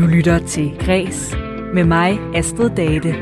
Du 0.00 0.06
lytter 0.06 0.38
til 0.38 0.78
Græs 0.78 1.36
med 1.74 1.84
mig, 1.84 2.18
Astrid 2.34 2.70
Date. 2.70 3.14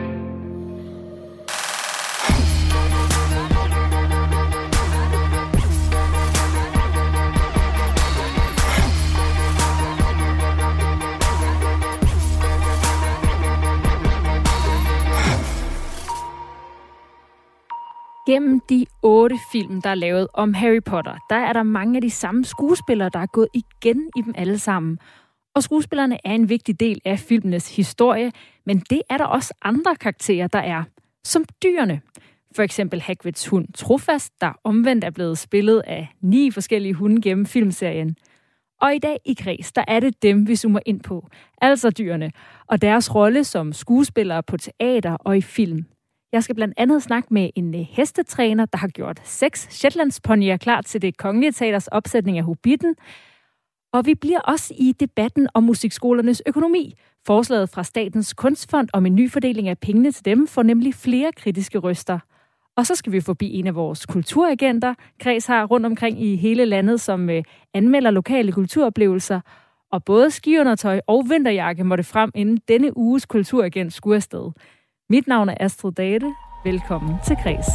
Gennem 18.27 18.61
de 18.69 18.87
otte 19.03 19.37
film, 19.53 19.83
der 19.83 19.91
er 19.91 19.95
lavet 19.95 20.29
om 20.35 20.55
Harry 20.55 20.83
Potter, 20.87 21.17
der 21.31 21.37
er 21.37 21.53
der 21.53 21.63
mange 21.63 21.97
af 21.97 22.03
de 22.03 22.11
samme 22.11 22.45
skuespillere, 22.45 23.11
der 23.13 23.19
er 23.19 23.27
gået 23.27 23.49
igen 23.55 24.11
i 24.17 24.23
dem 24.23 24.35
alle 24.37 24.59
sammen. 24.59 24.99
Og 25.59 25.63
skuespillerne 25.63 26.19
er 26.25 26.33
en 26.33 26.49
vigtig 26.49 26.81
del 26.81 27.01
af 27.05 27.19
filmenes 27.19 27.77
historie, 27.77 28.33
men 28.67 28.79
det 28.91 29.03
er 29.11 29.17
der 29.17 29.25
også 29.25 29.55
andre 29.63 29.97
karakterer, 29.97 30.47
der 30.47 30.59
er. 30.59 30.83
Som 31.25 31.45
dyrene. 31.63 32.01
For 32.57 32.63
eksempel 32.63 33.01
Hagrids 33.01 33.47
hund 33.47 33.69
Trofast, 33.75 34.33
der 34.41 34.53
omvendt 34.65 35.05
er 35.05 35.11
blevet 35.11 35.39
spillet 35.39 35.83
af 35.87 36.09
ni 36.21 36.51
forskellige 36.51 36.95
hunde 36.95 37.23
gennem 37.23 37.47
filmserien. 37.47 38.17
Og 38.81 38.95
i 38.95 38.99
dag 38.99 39.19
i 39.25 39.35
Kreds, 39.35 39.73
der 39.73 39.85
er 39.89 40.01
det 40.01 40.23
dem, 40.23 40.49
vi 40.49 40.57
zoomer 40.57 40.81
ind 40.87 41.01
på. 41.01 41.29
Altså 41.61 41.91
dyrene. 41.91 42.33
Og 42.67 42.83
deres 42.83 43.15
rolle 43.15 43.45
som 43.45 43.73
skuespillere 43.73 44.43
på 44.43 44.57
teater 44.57 45.13
og 45.13 45.37
i 45.37 45.41
film. 45.41 45.85
Jeg 46.33 46.45
skal 46.45 46.55
blandt 46.55 46.75
andet 46.77 47.03
snakke 47.03 47.35
med 47.35 47.51
en 47.55 47.75
øh, 47.75 47.87
hestetræner, 47.91 48.67
der 48.67 48.79
har 48.79 48.89
gjort 48.89 49.21
seks 49.25 49.69
Shetlandsponyer 49.71 50.57
klar 50.57 50.81
til 50.81 51.03
det 51.03 51.17
kongelige 51.17 51.53
teaters 51.53 51.89
opsætning 51.89 52.39
af 52.39 52.45
Hobbiten. 52.45 52.95
Og 53.93 54.07
vi 54.07 54.15
bliver 54.15 54.41
også 54.41 54.75
i 54.79 54.93
debatten 55.01 55.49
om 55.55 55.63
musikskolernes 55.63 56.43
økonomi. 56.47 56.95
Forslaget 57.27 57.71
fra 57.71 57.85
Statens 57.85 58.35
Kunstfond 58.35 58.89
om 58.93 59.07
en 59.07 59.15
ny 59.15 59.31
fordeling 59.31 59.69
af 59.69 59.79
pengene 59.79 60.13
til 60.13 60.25
dem 60.25 60.47
får 60.47 60.63
nemlig 60.63 60.95
flere 60.95 61.33
kritiske 61.33 61.79
røster. 61.79 62.19
Og 62.77 62.87
så 62.87 62.95
skal 62.95 63.13
vi 63.13 63.21
forbi 63.21 63.53
en 63.53 63.67
af 63.67 63.75
vores 63.75 64.07
kulturagenter, 64.07 64.95
Kreds 65.21 65.47
har 65.47 65.65
rundt 65.65 65.87
omkring 65.87 66.23
i 66.23 66.37
hele 66.37 66.65
landet, 66.65 67.01
som 67.01 67.31
øh, 67.31 67.43
anmelder 67.75 68.11
lokale 68.11 68.53
kulturoplevelser. 68.53 69.41
Og 69.93 70.05
både 70.05 70.31
skiundertøj 70.31 71.01
og 71.07 71.27
vinterjakke 71.31 71.85
måtte 71.85 72.05
frem, 72.05 72.31
inden 72.35 72.59
denne 72.69 72.97
uges 72.97 73.27
kulturagent 73.27 73.93
skulle 73.93 74.17
afsted. 74.17 74.51
Mit 75.11 75.27
navn 75.27 75.49
er 75.49 75.55
Astrid 75.61 75.93
Date. 75.93 76.27
Velkommen 76.65 77.15
til 77.27 77.37
Kreds. 77.43 77.67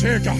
Sækker, 0.00 0.36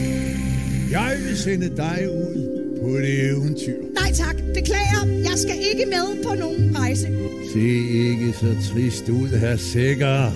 jeg 0.91 1.17
vil 1.27 1.37
sende 1.37 1.69
dig 1.77 2.09
ud 2.11 2.39
på 2.81 2.89
et 2.89 3.31
eventyr. 3.31 3.83
Nej 3.95 4.13
tak, 4.13 4.37
beklager. 4.55 5.03
Jeg 5.07 5.37
skal 5.37 5.57
ikke 5.73 5.87
med 5.87 6.25
på 6.25 6.35
nogen 6.35 6.77
rejse. 6.79 7.07
Se 7.53 7.69
ikke 8.09 8.33
så 8.33 8.73
trist 8.73 9.09
ud, 9.09 9.29
her 9.29 9.57
Sækker. 9.57 10.33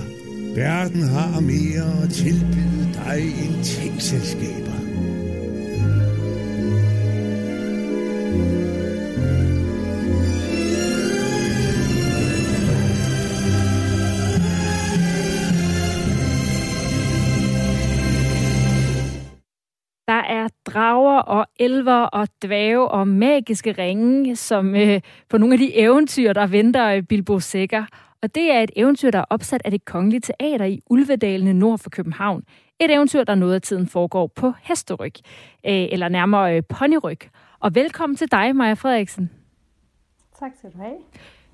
Verden 0.54 1.02
har 1.02 1.40
mere 1.40 2.02
at 2.02 2.10
tilbyde 2.10 2.88
dig 2.94 3.20
end 3.44 3.64
tingselskaber. 3.64 4.63
Og 21.24 21.46
elver 21.58 22.02
og 22.02 22.28
dvæve 22.42 22.88
og 22.88 23.08
magiske 23.08 23.72
ringe, 23.72 24.36
som 24.36 24.76
øh, 24.76 25.00
på 25.28 25.38
nogle 25.38 25.54
af 25.54 25.58
de 25.58 25.76
eventyr, 25.76 26.32
der 26.32 26.46
venter 26.46 27.02
Bilbo 27.02 27.40
Sækker. 27.40 27.84
Og 28.22 28.34
det 28.34 28.52
er 28.52 28.60
et 28.60 28.70
eventyr, 28.76 29.10
der 29.10 29.18
er 29.18 29.24
opsat 29.30 29.62
af 29.64 29.70
det 29.70 29.84
kongelige 29.84 30.20
teater 30.20 30.64
i 30.64 30.80
Ulvedalene 30.90 31.52
nord 31.52 31.78
for 31.78 31.90
København. 31.90 32.42
Et 32.80 32.90
eventyr, 32.90 33.24
der 33.24 33.34
noget 33.34 33.54
af 33.54 33.62
tiden 33.62 33.86
foregår 33.86 34.26
på 34.26 34.52
hesteryg, 34.62 35.14
øh, 35.66 35.88
eller 35.92 36.08
nærmere 36.08 36.56
øh, 36.56 36.62
ponyryg. 36.68 37.18
Og 37.60 37.74
velkommen 37.74 38.16
til 38.16 38.30
dig, 38.30 38.56
Maja 38.56 38.74
Frederiksen. 38.74 39.30
Tak 40.38 40.50
skal 40.58 40.70
du 40.72 40.78
have. 40.78 40.96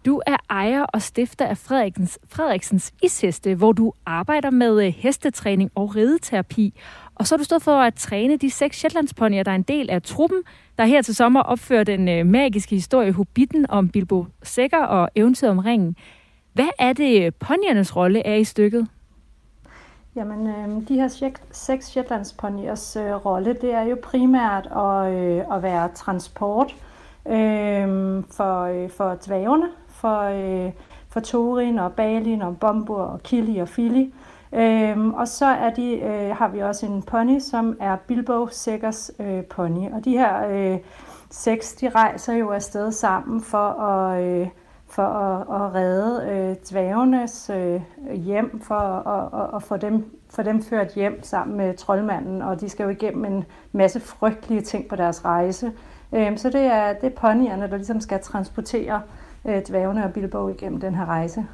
Du 0.06 0.22
er 0.26 0.36
ejer 0.50 0.82
og 0.82 1.02
stifter 1.02 1.46
af 1.46 1.58
Frederiksens, 1.58 2.18
Frederiksens 2.28 2.92
Isheste, 3.02 3.54
hvor 3.54 3.72
du 3.72 3.92
arbejder 4.06 4.50
med 4.50 4.86
øh, 4.86 4.92
hestetræning 4.92 5.70
og 5.74 5.96
rideterapi. 5.96 6.74
Og 7.20 7.26
så 7.26 7.34
har 7.34 7.38
du 7.38 7.44
stået 7.44 7.62
for 7.62 7.76
at 7.76 7.94
træne 7.94 8.36
de 8.36 8.50
seks 8.50 8.76
Shetlandsponier, 8.76 9.42
der 9.42 9.50
er 9.50 9.54
en 9.54 9.62
del 9.62 9.90
af 9.90 10.02
truppen, 10.02 10.38
der 10.78 10.84
her 10.84 11.02
til 11.02 11.14
sommer 11.14 11.40
opfører 11.40 11.84
den 11.84 12.08
øh, 12.08 12.26
magiske 12.26 12.74
historie 12.74 13.12
Hobbiten 13.12 13.70
om 13.70 13.88
Bilbo 13.88 14.26
Sækker 14.42 14.84
og 14.84 15.10
eventyret 15.14 15.50
om 15.50 15.58
ringen. 15.58 15.96
Hvad 16.52 16.68
er 16.78 16.92
det, 16.92 17.26
øh, 17.26 17.32
poniernes 17.38 17.96
rolle 17.96 18.26
er 18.26 18.34
i 18.34 18.44
stykket? 18.44 18.88
Jamen, 20.16 20.46
øh, 20.46 20.88
de 20.88 20.94
her 20.94 21.32
seks 21.52 21.86
Shetlandsponiers 21.86 22.96
øh, 22.96 23.12
rolle, 23.12 23.56
det 23.60 23.74
er 23.74 23.82
jo 23.82 23.96
primært 24.02 24.66
at, 24.66 25.12
øh, 25.14 25.56
at 25.56 25.62
være 25.62 25.88
transport 25.94 26.76
øh, 27.26 27.88
for, 28.30 28.62
øh, 28.62 28.90
for 28.90 29.18
dværgene, 29.26 29.66
for, 29.88 30.20
øh, 30.20 30.72
for 31.08 31.20
Thorin 31.20 31.78
og 31.78 31.92
Balin 31.92 32.42
og 32.42 32.58
Bombur 32.58 33.02
og 33.02 33.22
Kili 33.22 33.58
og 33.58 33.68
Fili. 33.68 34.12
Øhm, 34.52 35.14
og 35.14 35.28
så 35.28 35.46
er 35.46 35.70
de, 35.70 36.00
øh, 36.00 36.36
har 36.36 36.48
vi 36.48 36.58
også 36.58 36.86
en 36.86 37.02
pony, 37.02 37.38
som 37.38 37.76
er 37.80 37.96
Bilbo 37.96 38.46
Sækkers 38.46 39.10
øh, 39.18 39.44
pony. 39.44 39.92
Og 39.92 40.04
de 40.04 40.10
her 40.18 40.48
øh, 40.48 40.78
seks, 41.30 41.72
de 41.72 41.88
rejser 41.88 42.34
jo 42.34 42.50
afsted 42.50 42.92
sammen 42.92 43.40
for 43.40 43.68
at, 43.82 44.22
øh, 44.24 44.48
for 44.86 45.02
at, 45.02 45.40
at 45.40 45.74
redde 45.74 46.32
øh, 46.32 46.56
dværgenes 46.70 47.50
øh, 47.54 47.80
hjem, 48.14 48.60
for 48.60 48.74
at, 48.74 49.40
at, 49.40 49.56
at 49.56 49.62
få, 49.62 49.76
dem, 49.76 50.18
få 50.30 50.42
dem 50.42 50.62
ført 50.62 50.94
hjem 50.94 51.22
sammen 51.22 51.56
med 51.56 51.76
troldmanden. 51.76 52.42
Og 52.42 52.60
de 52.60 52.68
skal 52.68 52.84
jo 52.84 52.90
igennem 52.90 53.24
en 53.24 53.44
masse 53.72 54.00
frygtelige 54.00 54.60
ting 54.60 54.88
på 54.88 54.96
deres 54.96 55.24
rejse. 55.24 55.72
Øhm, 56.12 56.36
så 56.36 56.50
det 56.50 56.60
er, 56.60 56.92
det 56.92 57.06
er 57.12 57.16
ponyerne, 57.16 57.70
der 57.70 57.76
ligesom 57.76 58.00
skal 58.00 58.20
transportere 58.22 59.02
øh, 59.44 59.62
dværgene 59.68 60.04
og 60.04 60.12
Bilbo 60.12 60.48
igennem 60.48 60.80
den 60.80 60.94
her 60.94 61.06
rejse. 61.06 61.46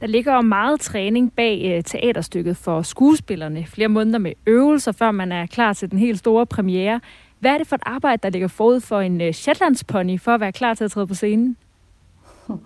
Der 0.00 0.06
ligger 0.06 0.34
jo 0.34 0.40
meget 0.40 0.80
træning 0.80 1.32
bag 1.32 1.74
øh, 1.76 1.84
teaterstykket 1.84 2.56
for 2.56 2.82
skuespillerne. 2.82 3.66
Flere 3.66 3.88
måneder 3.88 4.18
med 4.18 4.32
øvelser, 4.46 4.92
før 4.92 5.10
man 5.10 5.32
er 5.32 5.46
klar 5.46 5.72
til 5.72 5.90
den 5.90 5.98
helt 5.98 6.18
store 6.18 6.46
premiere. 6.46 7.00
Hvad 7.38 7.50
er 7.50 7.58
det 7.58 7.66
for 7.66 7.76
et 7.76 7.82
arbejde, 7.86 8.20
der 8.22 8.30
ligger 8.30 8.48
forud 8.48 8.80
for 8.80 9.00
en 9.00 9.20
øh, 9.20 9.32
Shetlandspony 9.32 10.20
for 10.20 10.34
at 10.34 10.40
være 10.40 10.52
klar 10.52 10.74
til 10.74 10.84
at 10.84 10.90
træde 10.90 11.06
på 11.06 11.14
scenen? 11.14 11.56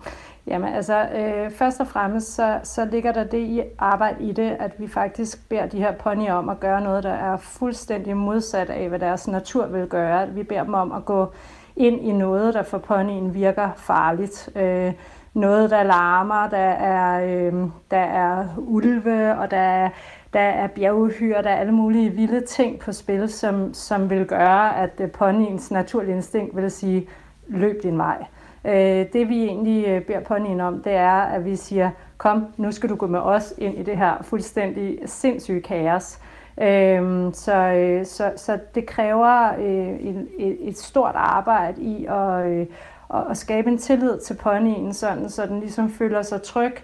Jamen 0.47 0.73
altså, 0.73 1.01
øh, 1.01 1.51
først 1.51 1.79
og 1.79 1.87
fremmest 1.87 2.35
så, 2.35 2.59
så 2.63 2.85
ligger 2.91 3.11
der 3.11 3.23
det 3.23 3.39
i 3.39 3.61
arbejde 3.79 4.23
i 4.23 4.31
det, 4.31 4.55
at 4.59 4.71
vi 4.79 4.87
faktisk 4.87 5.49
beder 5.49 5.65
de 5.65 5.77
her 5.77 5.91
ponyer 5.91 6.33
om 6.33 6.49
at 6.49 6.59
gøre 6.59 6.81
noget, 6.81 7.03
der 7.03 7.13
er 7.13 7.37
fuldstændig 7.37 8.17
modsat 8.17 8.69
af, 8.69 8.89
hvad 8.89 8.99
deres 8.99 9.27
natur 9.27 9.67
vil 9.67 9.87
gøre. 9.87 10.29
Vi 10.29 10.43
beder 10.43 10.63
dem 10.63 10.73
om 10.73 10.91
at 10.91 11.05
gå 11.05 11.27
ind 11.75 12.01
i 12.01 12.11
noget, 12.11 12.53
der 12.53 12.63
for 12.63 12.77
ponyen 12.77 13.33
virker 13.33 13.69
farligt. 13.77 14.49
Øh, 14.55 14.93
noget, 15.33 15.69
der 15.69 15.83
larmer, 15.83 16.49
der 16.49 16.57
er, 16.57 17.25
øh, 17.25 17.53
der 17.91 17.97
er 17.97 18.47
ulve, 18.57 19.37
og 19.37 19.51
der 19.51 19.57
er, 19.57 19.89
der 20.33 20.39
er 20.39 20.67
bjerguhyre, 20.67 21.43
der 21.43 21.49
er 21.49 21.55
alle 21.55 21.71
mulige 21.71 22.09
vilde 22.09 22.45
ting 22.45 22.79
på 22.79 22.91
spil, 22.91 23.29
som, 23.29 23.73
som 23.73 24.09
vil 24.09 24.25
gøre, 24.25 24.77
at 24.77 24.91
øh, 24.99 25.11
ponyens 25.11 25.71
naturlige 25.71 26.15
instinkt 26.15 26.55
vil 26.55 26.71
sige, 26.71 27.07
løb 27.47 27.83
din 27.83 27.97
vej. 27.97 28.25
Øh, 28.65 29.05
det 29.13 29.29
vi 29.29 29.43
egentlig 29.43 29.87
øh, 29.87 30.01
beder 30.01 30.19
ponyen 30.19 30.61
om, 30.61 30.83
det 30.83 30.93
er, 30.93 31.21
at 31.21 31.45
vi 31.45 31.55
siger, 31.55 31.91
kom, 32.17 32.45
nu 32.57 32.71
skal 32.71 32.89
du 32.89 32.95
gå 32.95 33.07
med 33.07 33.19
os 33.19 33.53
ind 33.57 33.77
i 33.77 33.83
det 33.83 33.97
her 33.97 34.13
fuldstændig 34.21 34.99
sindssyge 35.05 35.61
kaos. 35.61 36.19
Øhm, 36.61 37.33
så, 37.33 37.55
øh, 37.55 38.05
så, 38.05 38.31
så 38.35 38.59
det 38.75 38.85
kræver 38.85 39.53
øh, 39.59 39.99
et, 39.99 40.27
et 40.69 40.77
stort 40.77 41.15
arbejde 41.15 41.81
i 41.81 42.05
at, 42.05 42.45
øh, 42.45 42.65
at, 43.13 43.23
at 43.29 43.37
skabe 43.37 43.69
en 43.69 43.77
tillid 43.77 44.19
til 44.19 44.33
ponyen, 44.33 44.93
sådan, 44.93 45.29
så 45.29 45.45
den 45.45 45.59
ligesom 45.59 45.89
føler 45.91 46.21
sig 46.21 46.41
tryg 46.41 46.75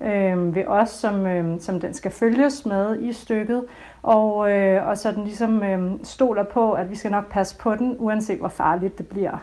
øh, 0.00 0.54
ved 0.54 0.64
os, 0.66 0.90
som, 0.90 1.26
øh, 1.26 1.60
som 1.60 1.80
den 1.80 1.94
skal 1.94 2.10
følges 2.10 2.66
med 2.66 3.00
i 3.00 3.12
stykket, 3.12 3.64
og, 4.02 4.50
øh, 4.52 4.88
og 4.88 4.98
så 4.98 5.12
den 5.12 5.24
ligesom 5.24 5.62
øh, 5.62 5.92
stoler 6.02 6.44
på, 6.44 6.72
at 6.72 6.90
vi 6.90 6.96
skal 6.96 7.10
nok 7.10 7.30
passe 7.30 7.56
på 7.56 7.74
den, 7.74 7.96
uanset 7.98 8.38
hvor 8.38 8.48
farligt 8.48 8.98
det 8.98 9.06
bliver. 9.06 9.38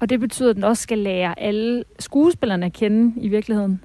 Og 0.00 0.10
det 0.10 0.20
betyder, 0.20 0.50
at 0.50 0.56
den 0.56 0.64
også 0.64 0.82
skal 0.82 0.98
lære 0.98 1.40
alle 1.40 1.84
skuespillerne 1.98 2.66
at 2.66 2.72
kende 2.72 3.20
i 3.20 3.28
virkeligheden? 3.28 3.84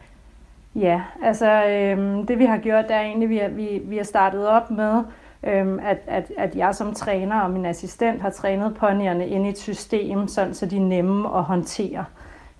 Ja, 0.75 1.01
altså 1.23 1.65
øh, 1.65 2.27
det 2.27 2.39
vi 2.39 2.45
har 2.45 2.57
gjort, 2.57 2.87
det 2.87 2.95
er 2.95 3.01
egentlig, 3.01 3.41
at 3.41 3.57
vi, 3.57 3.63
vi, 3.63 3.81
vi 3.85 3.97
har 3.97 4.03
startet 4.03 4.47
op 4.47 4.71
med 4.71 5.03
Øhm, 5.43 5.79
at, 5.79 5.97
at, 6.07 6.31
at 6.37 6.55
jeg 6.55 6.75
som 6.75 6.93
træner 6.93 7.39
og 7.39 7.51
min 7.51 7.65
assistent 7.65 8.21
har 8.21 8.29
trænet 8.29 8.75
ponyerne 8.75 9.27
ind 9.27 9.45
i 9.45 9.49
et 9.49 9.57
system, 9.57 10.27
sådan 10.27 10.53
så 10.53 10.65
de 10.65 10.77
er 10.77 10.81
nemme 10.81 11.37
at 11.37 11.43
håndtere. 11.43 12.05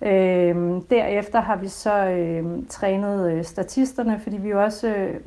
Øhm, 0.02 0.82
derefter 0.82 1.40
har 1.40 1.56
vi 1.56 1.68
så 1.68 2.06
øhm, 2.06 2.66
trænet 2.66 3.32
øh, 3.32 3.44
statisterne, 3.44 4.20
fordi 4.22 4.36
vi 4.36 4.50
er 4.50 4.56
også 4.56 4.88
øh, 4.88 5.20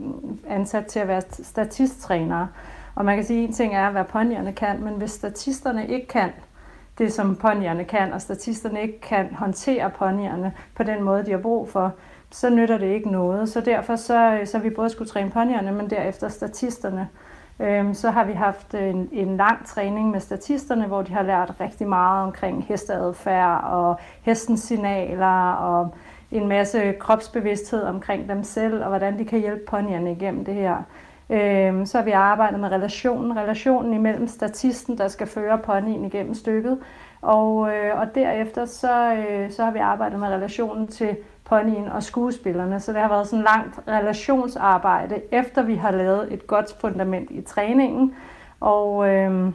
ansat 0.47 0.85
til 0.85 0.99
at 0.99 1.07
være 1.07 1.21
statisttrænere. 1.31 2.47
Og 2.95 3.05
man 3.05 3.15
kan 3.15 3.25
sige, 3.25 3.43
at 3.43 3.47
en 3.47 3.53
ting 3.53 3.75
er, 3.75 3.91
hvad 3.91 4.03
ponyerne 4.03 4.53
kan, 4.53 4.83
men 4.83 4.93
hvis 4.93 5.11
statisterne 5.11 5.87
ikke 5.87 6.07
kan 6.07 6.29
det, 6.97 7.13
som 7.13 7.35
ponyerne 7.35 7.83
kan, 7.83 8.13
og 8.13 8.21
statisterne 8.21 8.81
ikke 8.81 9.01
kan 9.01 9.33
håndtere 9.33 9.89
ponyerne 9.89 10.53
på 10.75 10.83
den 10.83 11.03
måde, 11.03 11.25
de 11.25 11.31
har 11.31 11.37
brug 11.37 11.69
for, 11.69 11.93
så 12.31 12.49
nytter 12.49 12.77
det 12.77 12.87
ikke 12.87 13.11
noget. 13.11 13.49
Så 13.49 13.61
derfor 13.61 13.95
så, 13.95 14.37
øh, 14.41 14.47
så 14.47 14.59
vi 14.59 14.69
både 14.69 14.89
skulle 14.89 15.09
træne 15.09 15.31
ponyerne, 15.31 15.71
men 15.71 15.89
derefter 15.89 16.29
statisterne. 16.29 17.09
Øhm, 17.59 17.93
så 17.93 18.09
har 18.09 18.23
vi 18.23 18.33
haft 18.33 18.73
en, 18.73 19.09
en 19.11 19.37
lang 19.37 19.67
træning 19.67 20.11
med 20.11 20.19
statisterne, 20.19 20.87
hvor 20.87 21.01
de 21.01 21.13
har 21.13 21.23
lært 21.23 21.53
rigtig 21.59 21.87
meget 21.87 22.23
omkring 22.23 22.65
hesteadfærd 22.69 23.63
og 23.63 23.99
hestens 24.21 24.59
signaler 24.59 25.51
og 25.51 25.93
en 26.31 26.47
masse 26.47 26.93
kropsbevidsthed 26.99 27.83
omkring 27.83 28.29
dem 28.29 28.43
selv, 28.43 28.83
og 28.83 28.89
hvordan 28.89 29.19
de 29.19 29.25
kan 29.25 29.39
hjælpe 29.39 29.61
ponyerne 29.67 30.11
igennem 30.11 30.45
det 30.45 30.53
her. 30.53 30.77
Øhm, 31.29 31.85
så 31.85 31.97
har 31.97 32.05
vi 32.05 32.11
arbejdet 32.11 32.59
med 32.59 32.69
relationen, 32.69 33.37
relationen 33.37 33.93
imellem 33.93 34.27
statisten, 34.27 34.97
der 34.97 35.07
skal 35.07 35.27
føre 35.27 35.57
ponyen 35.57 36.05
igennem 36.05 36.33
stykket, 36.33 36.79
og, 37.21 37.75
øh, 37.75 37.99
og 37.99 38.15
derefter 38.15 38.65
så, 38.65 39.13
øh, 39.13 39.51
så 39.51 39.63
har 39.63 39.71
vi 39.71 39.79
arbejdet 39.79 40.19
med 40.19 40.27
relationen 40.27 40.87
til 40.87 41.17
ponyen 41.49 41.87
og 41.87 42.03
skuespillerne. 42.03 42.79
Så 42.79 42.93
det 42.93 43.01
har 43.01 43.09
været 43.09 43.27
sådan 43.27 43.45
langt 43.45 43.79
relationsarbejde, 43.87 45.21
efter 45.31 45.63
vi 45.63 45.75
har 45.75 45.91
lavet 45.91 46.33
et 46.33 46.47
godt 46.47 46.75
fundament 46.81 47.31
i 47.31 47.41
træningen. 47.41 48.15
Og, 48.59 49.09
øh, 49.09 49.51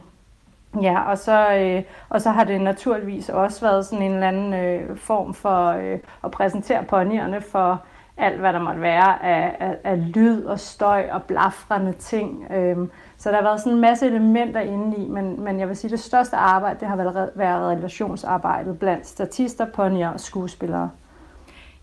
ja, 0.81 1.01
og, 1.09 1.17
så, 1.17 1.55
øh, 1.55 1.83
og 2.09 2.21
så 2.21 2.29
har 2.29 2.43
det 2.43 2.61
naturligvis 2.61 3.29
også 3.29 3.61
været 3.61 3.85
sådan 3.85 4.05
en 4.05 4.11
eller 4.11 4.27
anden 4.27 4.53
øh, 4.53 4.97
form 4.97 5.33
for 5.33 5.67
øh, 5.67 5.99
at 6.23 6.31
præsentere 6.31 6.83
ponyerne 6.83 7.41
for 7.41 7.81
alt, 8.17 8.39
hvad 8.39 8.53
der 8.53 8.59
måtte 8.59 8.81
være 8.81 9.25
af, 9.25 9.55
af, 9.59 9.77
af 9.83 10.13
lyd 10.15 10.43
og 10.43 10.59
støj 10.59 11.09
og 11.11 11.23
blafrende 11.23 11.91
ting. 11.91 12.51
Øh, 12.51 12.77
så 13.17 13.29
der 13.29 13.35
har 13.35 13.43
været 13.43 13.59
sådan 13.59 13.73
en 13.73 13.81
masse 13.81 14.05
elementer 14.05 14.59
inde 14.59 14.97
i, 14.97 15.07
men, 15.07 15.43
men 15.43 15.59
jeg 15.59 15.67
vil 15.67 15.75
sige, 15.75 15.89
at 15.89 15.91
det 15.91 15.99
største 15.99 16.35
arbejde, 16.35 16.79
det 16.79 16.87
har 16.87 16.95
været, 16.95 17.29
været 17.35 17.77
relationsarbejdet 17.77 18.79
blandt 18.79 19.07
statister, 19.07 19.65
ponyer 19.65 20.09
og 20.09 20.19
skuespillere. 20.19 20.89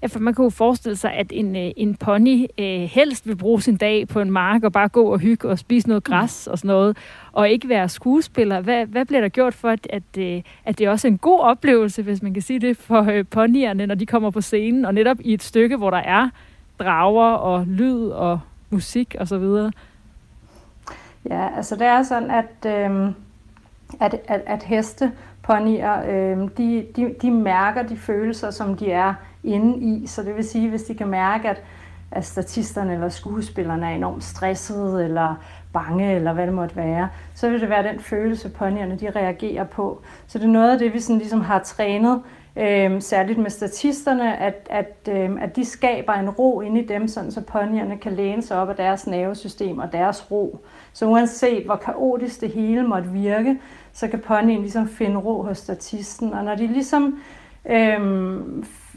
Ja, 0.03 0.07
for 0.07 0.19
man 0.19 0.35
kan 0.35 0.43
jo 0.43 0.51
forestille 0.51 0.97
sig, 0.97 1.13
at 1.13 1.27
en, 1.31 1.57
øh, 1.57 1.71
en 1.77 1.95
pony 1.95 2.47
øh, 2.59 2.81
helst 2.81 3.27
vil 3.27 3.37
bruge 3.37 3.63
sin 3.63 3.77
dag 3.77 4.09
på 4.09 4.21
en 4.21 4.31
mark 4.31 4.65
og 4.65 4.73
bare 4.73 4.89
gå 4.89 5.05
og 5.05 5.19
hygge 5.19 5.49
og 5.49 5.59
spise 5.59 5.89
noget 5.89 6.05
græs 6.05 6.47
og 6.47 6.59
sådan 6.59 6.69
noget, 6.69 6.97
og 7.33 7.49
ikke 7.49 7.69
være 7.69 7.89
skuespiller. 7.89 8.61
Hvad, 8.61 8.87
hvad 8.87 9.05
bliver 9.05 9.21
der 9.21 9.29
gjort 9.29 9.55
for, 9.55 9.69
at, 9.69 9.87
at, 9.91 10.03
øh, 10.19 10.43
at 10.65 10.79
det 10.79 10.87
er 10.87 10.91
også 10.91 11.09
en 11.09 11.19
god 11.19 11.41
oplevelse, 11.41 12.03
hvis 12.03 12.23
man 12.23 12.35
kan 12.35 12.43
sige 12.43 12.59
det, 12.59 12.77
for 12.77 13.03
øh, 13.03 13.25
ponyerne, 13.31 13.87
når 13.87 13.95
de 13.95 14.07
kommer 14.07 14.31
på 14.31 14.41
scenen, 14.41 14.85
og 14.85 14.95
netop 14.95 15.17
i 15.21 15.35
et 15.35 15.43
stykke, 15.43 15.77
hvor 15.77 15.91
der 15.91 15.99
er 15.99 16.29
drager 16.79 17.33
og 17.33 17.67
lyd 17.67 18.09
og 18.09 18.41
musik 18.71 19.17
og 19.21 19.29
så 19.29 19.39
videre? 19.39 19.73
Ja, 21.31 21.57
altså 21.57 21.77
det 21.77 21.87
er 21.87 22.03
sådan, 22.03 22.31
at, 22.31 22.67
øh, 22.67 23.13
at, 24.01 24.15
at, 24.29 24.41
at 24.47 24.63
heste, 24.63 25.13
ponyer, 25.43 26.03
øh, 26.09 26.49
de, 26.57 26.87
de, 26.97 27.15
de 27.23 27.31
mærker 27.31 27.83
de 27.83 27.97
følelser, 27.97 28.51
som 28.51 28.77
de 28.77 28.91
er 28.91 29.15
inde 29.45 29.79
i. 29.79 30.07
Så 30.07 30.23
det 30.23 30.37
vil 30.37 30.45
sige, 30.45 30.71
hvis 30.71 30.83
de 30.83 30.95
kan 30.95 31.09
mærke, 31.09 31.49
at, 31.49 31.63
at 32.11 32.25
statisterne 32.25 32.93
eller 32.93 33.09
skuespillerne 33.09 33.87
er 33.87 33.95
enormt 33.95 34.25
stressede 34.25 35.05
eller 35.05 35.35
bange, 35.73 36.15
eller 36.15 36.33
hvad 36.33 36.47
det 36.47 36.55
måtte 36.55 36.77
være, 36.77 37.09
så 37.35 37.51
vil 37.51 37.61
det 37.61 37.69
være 37.69 37.93
den 37.93 38.01
følelse, 38.01 38.49
ponyerne 38.49 38.97
de 38.97 39.11
reagerer 39.11 39.65
på. 39.65 40.03
Så 40.27 40.39
det 40.39 40.45
er 40.45 40.49
noget 40.49 40.73
af 40.73 40.79
det, 40.79 40.95
vi 40.95 41.01
sådan 41.01 41.19
ligesom 41.19 41.41
har 41.41 41.59
trænet, 41.59 42.23
øh, 42.57 43.03
særligt 43.03 43.39
med 43.39 43.51
statisterne, 43.51 44.37
at, 44.37 44.69
at, 44.71 45.09
øh, 45.09 45.31
at 45.43 45.57
de 45.57 45.65
skaber 45.65 46.13
en 46.13 46.31
ro 46.31 46.61
inde 46.61 46.81
i 46.81 46.87
dem, 46.87 47.09
sådan 47.09 47.31
så 47.31 47.41
ponyerne 47.41 47.99
kan 47.99 48.13
læne 48.13 48.43
sig 48.43 48.57
op 48.57 48.69
af 48.69 48.77
deres 48.77 49.07
nervesystem 49.07 49.79
og 49.79 49.93
deres 49.93 50.31
ro. 50.31 50.65
Så 50.93 51.07
uanset 51.07 51.65
hvor 51.65 51.77
kaotisk 51.77 52.41
det 52.41 52.51
hele 52.51 52.83
måtte 52.83 53.09
virke, 53.09 53.61
så 53.93 54.09
kan 54.09 54.19
ponyen 54.19 54.61
ligesom 54.61 54.89
finde 54.89 55.17
ro 55.17 55.43
hos 55.43 55.59
statisten. 55.59 56.35
Og 56.35 56.45
når 56.45 56.55
de 56.55 56.67
ligesom 56.67 57.19
øh, 57.67 58.01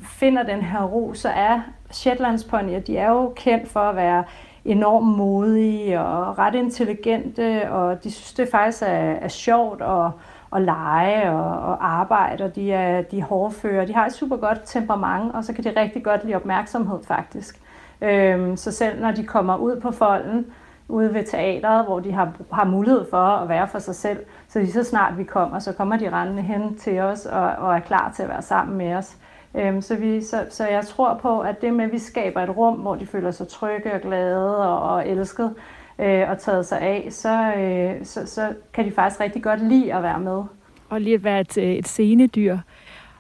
finder 0.03 0.43
den 0.43 0.61
her 0.61 0.83
ro, 0.83 1.13
så 1.13 1.29
er 1.29 1.61
Shetlandsponyer, 1.91 2.79
de 2.79 2.97
er 2.97 3.09
jo 3.09 3.33
kendt 3.35 3.69
for 3.69 3.79
at 3.79 3.95
være 3.95 4.23
enormt 4.65 5.17
modige 5.17 5.99
og 5.99 6.37
ret 6.37 6.55
intelligente, 6.55 7.71
og 7.71 8.03
de 8.03 8.11
synes 8.11 8.33
det 8.33 8.47
faktisk 8.51 8.81
er, 8.81 8.87
er 8.87 9.27
sjovt 9.27 9.81
at, 9.81 10.11
at 10.55 10.61
lege 10.61 11.31
og, 11.31 11.71
og 11.71 11.87
arbejde, 11.87 12.43
og 12.43 12.55
de 12.55 12.71
er, 12.71 13.01
de 13.01 13.19
er 13.19 13.23
hårdføre. 13.23 13.87
De 13.87 13.93
har 13.93 14.05
et 14.05 14.13
super 14.13 14.37
godt 14.37 14.61
temperament, 14.65 15.35
og 15.35 15.43
så 15.43 15.53
kan 15.53 15.63
de 15.63 15.81
rigtig 15.81 16.03
godt 16.03 16.23
lide 16.23 16.35
opmærksomhed 16.35 16.99
faktisk. 17.07 17.59
Øhm, 18.01 18.57
så 18.57 18.71
selv 18.71 19.01
når 19.01 19.11
de 19.11 19.23
kommer 19.23 19.57
ud 19.57 19.79
på 19.79 19.91
folden, 19.91 20.45
ude 20.87 21.13
ved 21.13 21.23
teateret, 21.23 21.85
hvor 21.85 21.99
de 21.99 22.11
har, 22.11 22.31
har 22.51 22.65
mulighed 22.65 23.05
for 23.09 23.17
at 23.17 23.49
være 23.49 23.67
for 23.67 23.79
sig 23.79 23.95
selv, 23.95 24.19
så 24.55 24.59
lige 24.59 24.71
så 24.71 24.83
snart 24.83 25.17
vi 25.17 25.23
kommer, 25.23 25.59
så 25.59 25.73
kommer 25.73 25.97
de 25.97 26.09
rendende 26.09 26.41
hen 26.41 26.77
til 26.77 26.99
os 26.99 27.25
og, 27.25 27.41
og 27.41 27.75
er 27.75 27.79
klar 27.79 28.13
til 28.15 28.23
at 28.23 28.29
være 28.29 28.41
sammen 28.41 28.77
med 28.77 28.95
os. 28.95 29.17
Øhm, 29.55 29.81
så, 29.81 29.95
vi, 29.95 30.21
så, 30.21 30.45
så 30.49 30.67
jeg 30.67 30.85
tror 30.85 31.19
på, 31.21 31.39
at 31.39 31.61
det 31.61 31.73
med, 31.73 31.85
at 31.85 31.91
vi 31.91 31.99
skaber 31.99 32.41
et 32.41 32.57
rum, 32.57 32.75
hvor 32.75 32.95
de 32.95 33.05
føler 33.05 33.31
sig 33.31 33.47
trygge 33.47 33.93
og 33.93 34.01
glade 34.01 34.67
og, 34.67 34.93
og 34.93 35.09
elsket 35.09 35.53
øh, 35.99 36.29
og 36.29 36.39
taget 36.39 36.65
sig 36.65 36.81
af, 36.81 37.07
så, 37.11 37.53
øh, 37.57 38.05
så, 38.05 38.25
så 38.25 38.53
kan 38.73 38.85
de 38.85 38.91
faktisk 38.91 39.21
rigtig 39.21 39.43
godt 39.43 39.67
lide 39.67 39.93
at 39.93 40.03
være 40.03 40.19
med. 40.19 40.43
Og 40.89 41.01
lige 41.01 41.13
at 41.13 41.23
være 41.23 41.39
et, 41.39 41.57
øh, 41.57 41.73
et 41.73 41.87
scenedyr. 41.87 42.57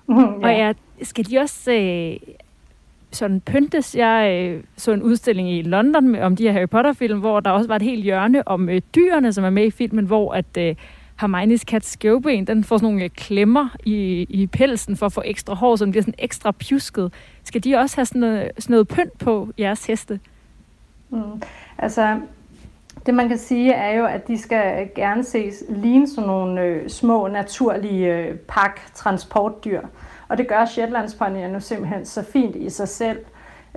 Mm, 0.07 0.17
ja. 0.17 0.47
Og 0.47 0.51
ja, 0.51 0.73
skal 1.01 1.25
de 1.25 1.39
også 1.39 1.71
øh, 1.71 2.33
sådan 3.11 3.41
pyntes? 3.41 3.95
Jeg 3.95 4.49
øh, 4.53 4.63
så 4.77 4.91
en 4.91 5.03
udstilling 5.03 5.51
i 5.51 5.61
London 5.61 6.15
om 6.15 6.35
de 6.35 6.43
her 6.43 6.51
Harry 6.51 6.69
Potter-film, 6.69 7.19
hvor 7.19 7.39
der 7.39 7.51
også 7.51 7.67
var 7.67 7.75
et 7.75 7.81
helt 7.81 8.03
hjørne 8.03 8.47
om 8.47 8.69
øh, 8.69 8.81
dyrene, 8.95 9.33
som 9.33 9.43
er 9.43 9.49
med 9.49 9.65
i 9.65 9.71
filmen, 9.71 10.05
hvor 10.05 10.33
at... 10.33 10.57
Øh, 10.57 10.75
Hermione's 11.21 11.63
kat 11.63 11.85
skævben, 11.85 12.47
den 12.47 12.63
får 12.63 12.77
sådan 12.77 12.93
nogle 12.93 13.09
klemmer 13.09 13.69
i, 13.83 14.25
i 14.29 14.47
pelsen 14.47 14.97
for 14.97 15.05
at 15.05 15.13
få 15.13 15.21
ekstra 15.25 15.53
hår, 15.53 15.75
så 15.75 15.85
den 15.85 15.91
bliver 15.91 16.03
sådan 16.03 16.13
ekstra 16.17 16.51
pjusket. 16.51 17.13
Skal 17.43 17.63
de 17.63 17.75
også 17.75 17.97
have 17.97 18.05
sådan 18.05 18.21
noget, 18.21 18.51
sådan 18.57 18.73
noget 18.73 18.87
pynt 18.87 19.17
på 19.17 19.49
jeres 19.59 19.85
heste? 19.85 20.19
Mm. 21.09 21.41
Altså, 21.77 22.19
det 23.05 23.13
man 23.13 23.29
kan 23.29 23.37
sige 23.37 23.73
er 23.73 23.97
jo, 23.97 24.05
at 24.05 24.27
de 24.27 24.37
skal 24.37 24.89
gerne 24.95 25.23
ses 25.23 25.63
ligne 25.69 26.09
sådan 26.09 26.27
nogle 26.27 26.61
øh, 26.61 26.89
små 26.89 27.27
naturlige 27.27 28.15
øh, 28.17 28.35
pak-transportdyr. 28.35 29.81
Og 30.27 30.37
det 30.37 30.47
gør 30.47 30.65
Shetlandsponyer 30.65 31.47
nu 31.47 31.59
simpelthen 31.59 32.05
så 32.05 32.23
fint 32.33 32.55
i 32.55 32.69
sig 32.69 32.87
selv. 32.87 33.19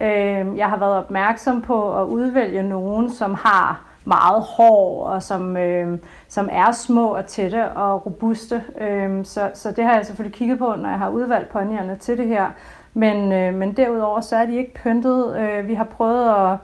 Øh, 0.00 0.56
jeg 0.56 0.68
har 0.68 0.78
været 0.78 0.96
opmærksom 0.96 1.62
på 1.62 2.00
at 2.00 2.04
udvælge 2.04 2.62
nogen, 2.62 3.12
som 3.12 3.34
har 3.34 3.87
meget 4.08 4.42
hård 4.42 5.06
og 5.06 5.22
som, 5.22 5.56
øh, 5.56 5.98
som 6.28 6.48
er 6.52 6.72
små 6.72 7.14
og 7.14 7.26
tætte 7.26 7.70
og 7.70 8.06
robuste. 8.06 8.64
Øh, 8.80 9.24
så, 9.24 9.50
så 9.54 9.72
det 9.72 9.84
har 9.84 9.94
jeg 9.94 10.06
selvfølgelig 10.06 10.38
kigget 10.38 10.58
på, 10.58 10.74
når 10.76 10.88
jeg 10.88 10.98
har 10.98 11.08
udvalgt 11.08 11.48
ponyerne 11.48 11.96
til 11.96 12.18
det 12.18 12.28
her. 12.28 12.46
Men, 12.94 13.32
øh, 13.32 13.54
men 13.54 13.76
derudover 13.76 14.20
så 14.20 14.36
er 14.36 14.46
de 14.46 14.56
ikke 14.56 14.74
pyntet. 14.74 15.36
Øh, 15.40 15.68
vi 15.68 15.74
har 15.74 15.84
prøvet 15.84 16.28
at, 16.28 16.56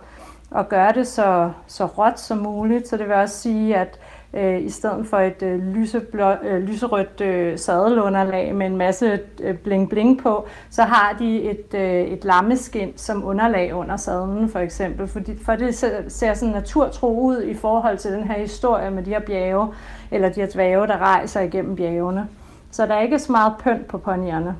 at 0.58 0.68
gøre 0.68 0.92
det 0.92 1.06
så, 1.06 1.50
så 1.66 1.86
råt 1.86 2.20
som 2.20 2.38
muligt, 2.38 2.88
så 2.88 2.96
det 2.96 3.08
vil 3.08 3.16
også 3.16 3.38
sige, 3.38 3.76
at 3.76 3.98
øh, 4.36 4.64
i 4.64 4.70
stedet 4.70 5.06
for 5.06 5.16
et 5.18 5.42
øh, 5.42 5.74
lyseblå, 5.74 6.30
øh, 6.42 6.62
lyserødt 6.62 7.20
øh, 7.20 7.58
sadelunderlag 7.58 8.54
med 8.54 8.66
en 8.66 8.76
masse 8.76 9.20
øh, 9.40 9.54
bling-bling 9.54 10.22
på, 10.22 10.46
så 10.70 10.82
har 10.82 11.16
de 11.18 11.42
et, 11.42 11.74
øh, 11.74 12.00
et 12.00 12.24
lammeskin 12.24 12.92
som 12.96 13.24
underlag 13.24 13.74
under 13.74 13.96
sadlen 13.96 14.48
for 14.48 14.58
eksempel, 14.58 15.08
fordi, 15.08 15.32
for 15.44 15.56
det 15.56 15.74
ser, 15.74 16.08
ser 16.08 16.34
sådan 16.34 16.54
naturtro 16.54 17.20
ud 17.20 17.42
i 17.42 17.54
forhold 17.54 17.98
til 17.98 18.12
den 18.12 18.24
her 18.24 18.38
historie 18.38 18.90
med 18.90 19.02
de 19.02 19.10
her 19.10 19.20
bjerge, 19.20 19.68
eller 20.10 20.28
de 20.28 20.40
her 20.40 20.48
dvæve, 20.54 20.86
der 20.86 20.98
rejser 20.98 21.40
igennem 21.40 21.76
bjergene. 21.76 22.28
Så 22.70 22.86
der 22.86 22.94
er 22.94 23.00
ikke 23.00 23.18
så 23.18 23.32
meget 23.32 23.52
pynt 23.64 23.86
på 23.86 23.98
ponyerne. 23.98 24.56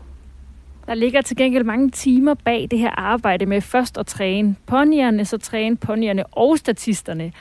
Der 0.87 0.95
ligger 0.95 1.23
til 1.23 1.37
gengæld 1.37 1.65
mange 1.65 1.91
timer 1.91 2.35
bag 2.35 2.69
det 2.71 2.79
her 2.79 2.91
arbejde 2.91 3.47
med 3.47 3.61
først 3.61 3.99
at 3.99 4.07
træne 4.07 4.57
ponyerne, 4.67 5.25
så 5.25 5.39
træne 5.39 5.77
ponyerne 5.77 6.27
og 6.27 6.59
statisterne. 6.59 7.33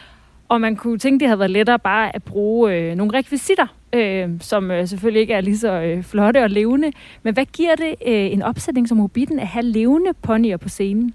Og 0.50 0.62
man 0.62 0.76
kunne 0.76 1.00
tænke, 1.00 1.20
det 1.20 1.28
havde 1.28 1.40
været 1.40 1.52
lettere 1.52 1.80
bare 1.80 2.16
at 2.16 2.24
bruge 2.24 2.74
øh, 2.74 2.96
nogle 2.96 3.14
rekvisitter, 3.14 3.68
øh, 3.94 4.30
som 4.42 4.72
øh, 4.72 4.88
selvfølgelig 4.88 5.22
ikke 5.22 5.34
er 5.34 5.42
lige 5.42 5.58
så 5.58 5.72
øh, 5.72 6.04
flotte 6.04 6.44
og 6.44 6.50
levende. 6.50 6.92
Men 7.24 7.34
hvad 7.34 7.46
giver 7.46 7.76
det 7.76 7.96
øh, 8.08 8.34
en 8.34 8.42
opsætning 8.42 8.88
som 8.88 9.00
Hobbiten 9.00 9.40
at 9.40 9.48
have 9.48 9.66
levende 9.66 10.14
ponyer 10.22 10.58
på 10.58 10.70
scenen? 10.70 11.14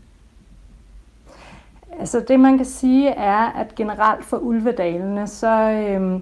Altså 2.00 2.24
det 2.28 2.40
man 2.40 2.56
kan 2.56 2.66
sige 2.66 3.08
er, 3.08 3.52
at 3.60 3.74
generelt 3.74 4.24
for 4.24 4.36
ulvedalene, 4.36 5.26
så, 5.26 5.70
øh, 5.70 6.20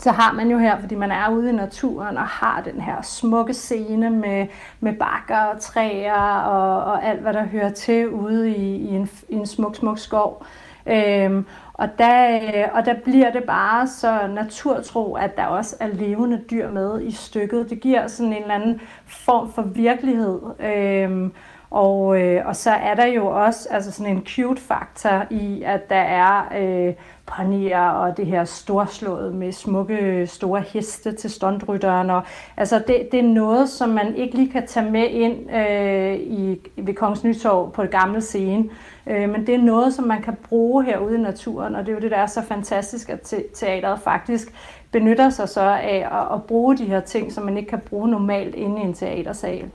så 0.00 0.10
har 0.10 0.32
man 0.32 0.50
jo 0.50 0.58
her, 0.58 0.80
fordi 0.80 0.94
man 0.94 1.10
er 1.10 1.30
ude 1.30 1.50
i 1.50 1.52
naturen 1.52 2.16
og 2.16 2.26
har 2.26 2.62
den 2.62 2.80
her 2.80 3.02
smukke 3.02 3.54
scene 3.54 4.10
med, 4.10 4.46
med 4.80 4.92
bakker 4.92 5.38
og 5.38 5.60
træer 5.60 6.22
og, 6.40 6.92
og 6.92 7.04
alt, 7.04 7.20
hvad 7.20 7.32
der 7.32 7.44
hører 7.44 7.70
til 7.70 8.08
ude 8.08 8.56
i, 8.56 8.76
i, 8.76 8.88
en, 8.88 9.10
i 9.28 9.34
en 9.34 9.46
smuk, 9.46 9.76
smuk 9.76 9.98
skov. 9.98 10.46
Øhm, 10.86 11.46
og 11.74 11.88
der, 11.98 12.36
øh, 12.36 12.64
og 12.72 12.84
der 12.84 12.94
bliver 13.04 13.32
det 13.32 13.44
bare 13.44 13.86
så 13.86 14.26
naturtro, 14.26 15.14
at 15.14 15.36
der 15.36 15.46
også 15.46 15.76
er 15.80 15.86
levende 15.86 16.44
dyr 16.50 16.70
med 16.70 17.02
i 17.02 17.10
stykket. 17.10 17.70
Det 17.70 17.80
giver 17.80 18.06
sådan 18.06 18.32
en 18.32 18.42
eller 18.42 18.54
anden 18.54 18.80
form 19.06 19.52
for 19.52 19.62
virkelighed. 19.62 20.40
Øhm, 20.60 21.32
og, 21.70 22.20
øh, 22.20 22.46
og 22.46 22.56
så 22.56 22.70
er 22.70 22.94
der 22.94 23.06
jo 23.06 23.26
også 23.26 23.68
altså 23.70 23.92
sådan 23.92 24.16
en 24.16 24.26
cute-faktor 24.26 25.26
i, 25.30 25.62
at 25.62 25.90
der 25.90 25.96
er 25.96 26.44
øh, 26.58 26.94
panier 27.26 27.88
og 27.88 28.16
det 28.16 28.26
her 28.26 28.44
storslået 28.44 29.34
med 29.34 29.52
smukke 29.52 30.26
store 30.26 30.60
heste 30.60 31.12
til 31.12 31.30
stuntrytteren. 31.30 32.10
Og, 32.10 32.22
altså 32.56 32.82
det, 32.86 33.08
det 33.12 33.20
er 33.20 33.24
noget, 33.24 33.68
som 33.68 33.88
man 33.88 34.16
ikke 34.16 34.36
lige 34.36 34.52
kan 34.52 34.66
tage 34.66 34.90
med 34.90 35.08
ind 35.10 35.50
øh, 35.56 36.14
i, 36.14 36.60
ved 36.76 36.94
Kongens 36.94 37.24
Nytorv 37.24 37.72
på 37.72 37.82
det 37.82 37.90
gamle 37.90 38.20
scene. 38.20 38.64
Øh, 39.06 39.30
men 39.30 39.46
det 39.46 39.54
er 39.54 39.58
noget, 39.58 39.94
som 39.94 40.04
man 40.04 40.22
kan 40.22 40.36
bruge 40.48 40.84
herude 40.84 41.14
i 41.14 41.20
naturen, 41.20 41.74
og 41.74 41.86
det 41.86 41.92
er 41.92 41.96
jo 41.96 42.00
det, 42.00 42.10
der 42.10 42.16
er 42.16 42.26
så 42.26 42.42
fantastisk, 42.42 43.08
at 43.08 43.20
te- 43.20 43.48
teateret 43.54 44.00
faktisk 44.00 44.54
benytter 44.90 45.30
sig 45.30 45.48
så 45.48 45.60
af 45.60 46.08
at, 46.12 46.34
at 46.34 46.42
bruge 46.42 46.76
de 46.76 46.84
her 46.84 47.00
ting, 47.00 47.32
som 47.32 47.44
man 47.44 47.56
ikke 47.56 47.70
kan 47.70 47.80
bruge 47.80 48.08
normalt 48.08 48.54
inde 48.54 48.80
i 48.82 48.84
en 48.84 48.94
teatersal. 48.94 49.70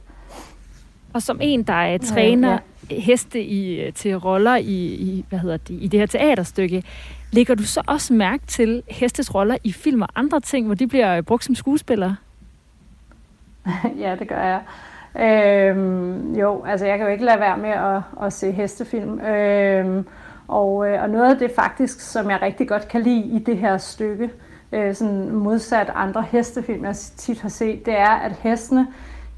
Og 1.14 1.22
som 1.22 1.40
en, 1.42 1.64
der 1.64 1.74
er 1.74 1.98
træner 1.98 2.48
ja, 2.48 2.54
ja 2.54 2.60
heste 2.92 3.44
i, 3.44 3.82
øh, 3.82 3.94
til 3.94 4.18
roller 4.18 4.56
i, 4.56 4.86
i, 4.86 5.26
hvad 5.30 5.40
hedder 5.40 5.58
det, 5.58 5.78
i 5.82 5.88
det 5.88 6.00
her 6.00 6.08
teaterstykke, 6.08 6.84
lægger 7.32 7.56
du 7.56 7.64
så 7.64 7.82
også 7.88 8.14
mærke 8.14 8.46
til 8.48 8.84
hestes 8.88 9.36
roller 9.36 9.58
i 9.64 9.72
film 9.72 10.02
og 10.02 10.10
andre 10.16 10.40
ting, 10.40 10.66
hvor 10.66 10.76
de 10.76 10.88
bliver 10.88 11.18
øh, 11.18 11.24
brugt 11.24 11.44
som 11.44 11.56
skuespillere? 11.56 12.16
ja, 14.04 14.16
det 14.20 14.28
gør 14.28 14.44
jeg. 14.44 14.62
Øhm, 15.16 16.36
jo, 16.36 16.64
altså 16.66 16.86
jeg 16.86 16.98
kan 16.98 17.08
jo 17.08 17.12
ikke 17.12 17.26
lade 17.26 17.40
være 17.40 17.58
med 17.58 17.70
at, 17.70 18.02
at 18.26 18.34
se 18.34 18.52
hestefilm. 18.52 19.20
Øhm, 19.20 20.08
og, 20.48 20.90
øh, 20.90 21.04
og 21.04 21.10
noget 21.10 21.34
af 21.34 21.40
det 21.40 21.52
faktisk, 21.56 22.00
som 22.00 22.30
jeg 22.30 22.42
rigtig 22.42 22.68
godt 22.68 22.88
kan 22.88 23.02
lide 23.02 23.26
i 23.26 23.40
det 23.40 23.58
her 23.58 23.78
stykke, 23.78 24.30
øh, 24.72 24.96
sådan 24.96 25.32
modsat 25.32 25.92
andre 25.96 26.22
hestefilm, 26.22 26.86
jeg 26.86 26.96
tit 26.96 27.42
har 27.42 27.50
set, 27.50 27.86
det 27.86 27.98
er, 27.98 28.10
at 28.10 28.32
hestene, 28.32 28.88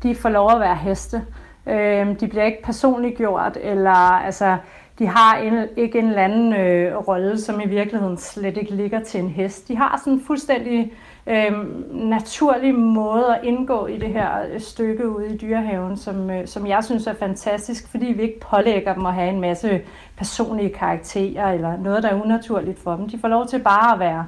de 0.04 0.16
får 0.16 0.30
lov 0.30 0.52
at 0.52 0.60
være 0.60 0.76
heste. 0.76 1.22
Øh, 1.68 2.20
de 2.20 2.28
bliver 2.28 2.44
ikke 2.44 2.64
personligt 2.64 3.18
gjort, 3.18 3.58
eller 3.62 4.22
altså, 4.26 4.58
de 5.00 5.08
har 5.08 5.38
en, 5.38 5.68
ikke 5.78 6.00
en 6.00 6.06
eller 6.06 6.22
anden 6.22 6.54
øh, 6.54 6.96
rolle, 6.96 7.40
som 7.40 7.62
i 7.62 7.68
virkeligheden 7.68 8.18
slet 8.18 8.58
ikke 8.58 8.76
ligger 8.76 9.00
til 9.00 9.20
en 9.20 9.30
hest. 9.30 9.68
De 9.68 9.78
har 9.78 9.98
sådan 9.98 10.14
en 10.14 10.24
fuldstændig 10.28 10.94
øh, 11.28 11.52
naturlig 11.94 12.76
måde 12.76 13.36
at 13.36 13.44
indgå 13.44 13.88
i 13.88 13.98
det 13.98 14.10
her 14.10 14.30
øh, 14.54 14.60
stykke 14.60 15.10
ude 15.10 15.34
i 15.34 15.38
dyrehaven, 15.38 15.98
som, 15.98 16.30
øh, 16.30 16.48
som 16.48 16.68
jeg 16.68 16.84
synes 16.84 17.08
er 17.08 17.14
fantastisk, 17.14 17.88
fordi 17.92 18.06
vi 18.06 18.22
ikke 18.22 18.40
pålægger 18.40 18.94
dem 18.94 19.06
at 19.06 19.14
have 19.14 19.30
en 19.30 19.42
masse 19.42 19.82
personlige 20.18 20.74
karakterer 20.74 21.52
eller 21.52 21.78
noget, 21.78 22.04
der 22.04 22.10
er 22.10 22.22
unaturligt 22.24 22.80
for 22.80 22.96
dem. 22.96 23.10
De 23.10 23.20
får 23.20 23.28
lov 23.28 23.48
til 23.48 23.60
bare 23.60 23.94
at 23.94 24.00
være 24.00 24.26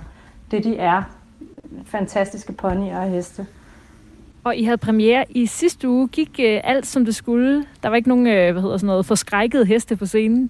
det, 0.51 0.63
de 0.63 0.77
er. 0.77 1.03
Fantastiske 1.85 2.53
ponyer 2.53 2.99
og 2.99 3.09
heste. 3.09 3.47
Og 4.43 4.55
I 4.55 4.63
havde 4.63 4.77
premiere 4.77 5.25
i 5.29 5.45
sidste 5.45 5.89
uge. 5.89 6.07
Gik 6.07 6.39
øh, 6.39 6.61
alt, 6.63 6.87
som 6.87 7.05
det 7.05 7.15
skulle? 7.15 7.65
Der 7.83 7.89
var 7.89 7.95
ikke 7.95 8.09
nogen 8.09 8.27
øh, 8.27 8.51
hvad 8.51 8.61
hedder 8.61 8.77
sådan 8.77 8.87
noget, 8.87 9.05
forskrækkede 9.05 9.65
heste 9.65 9.95
på 9.95 10.05
scenen? 10.05 10.49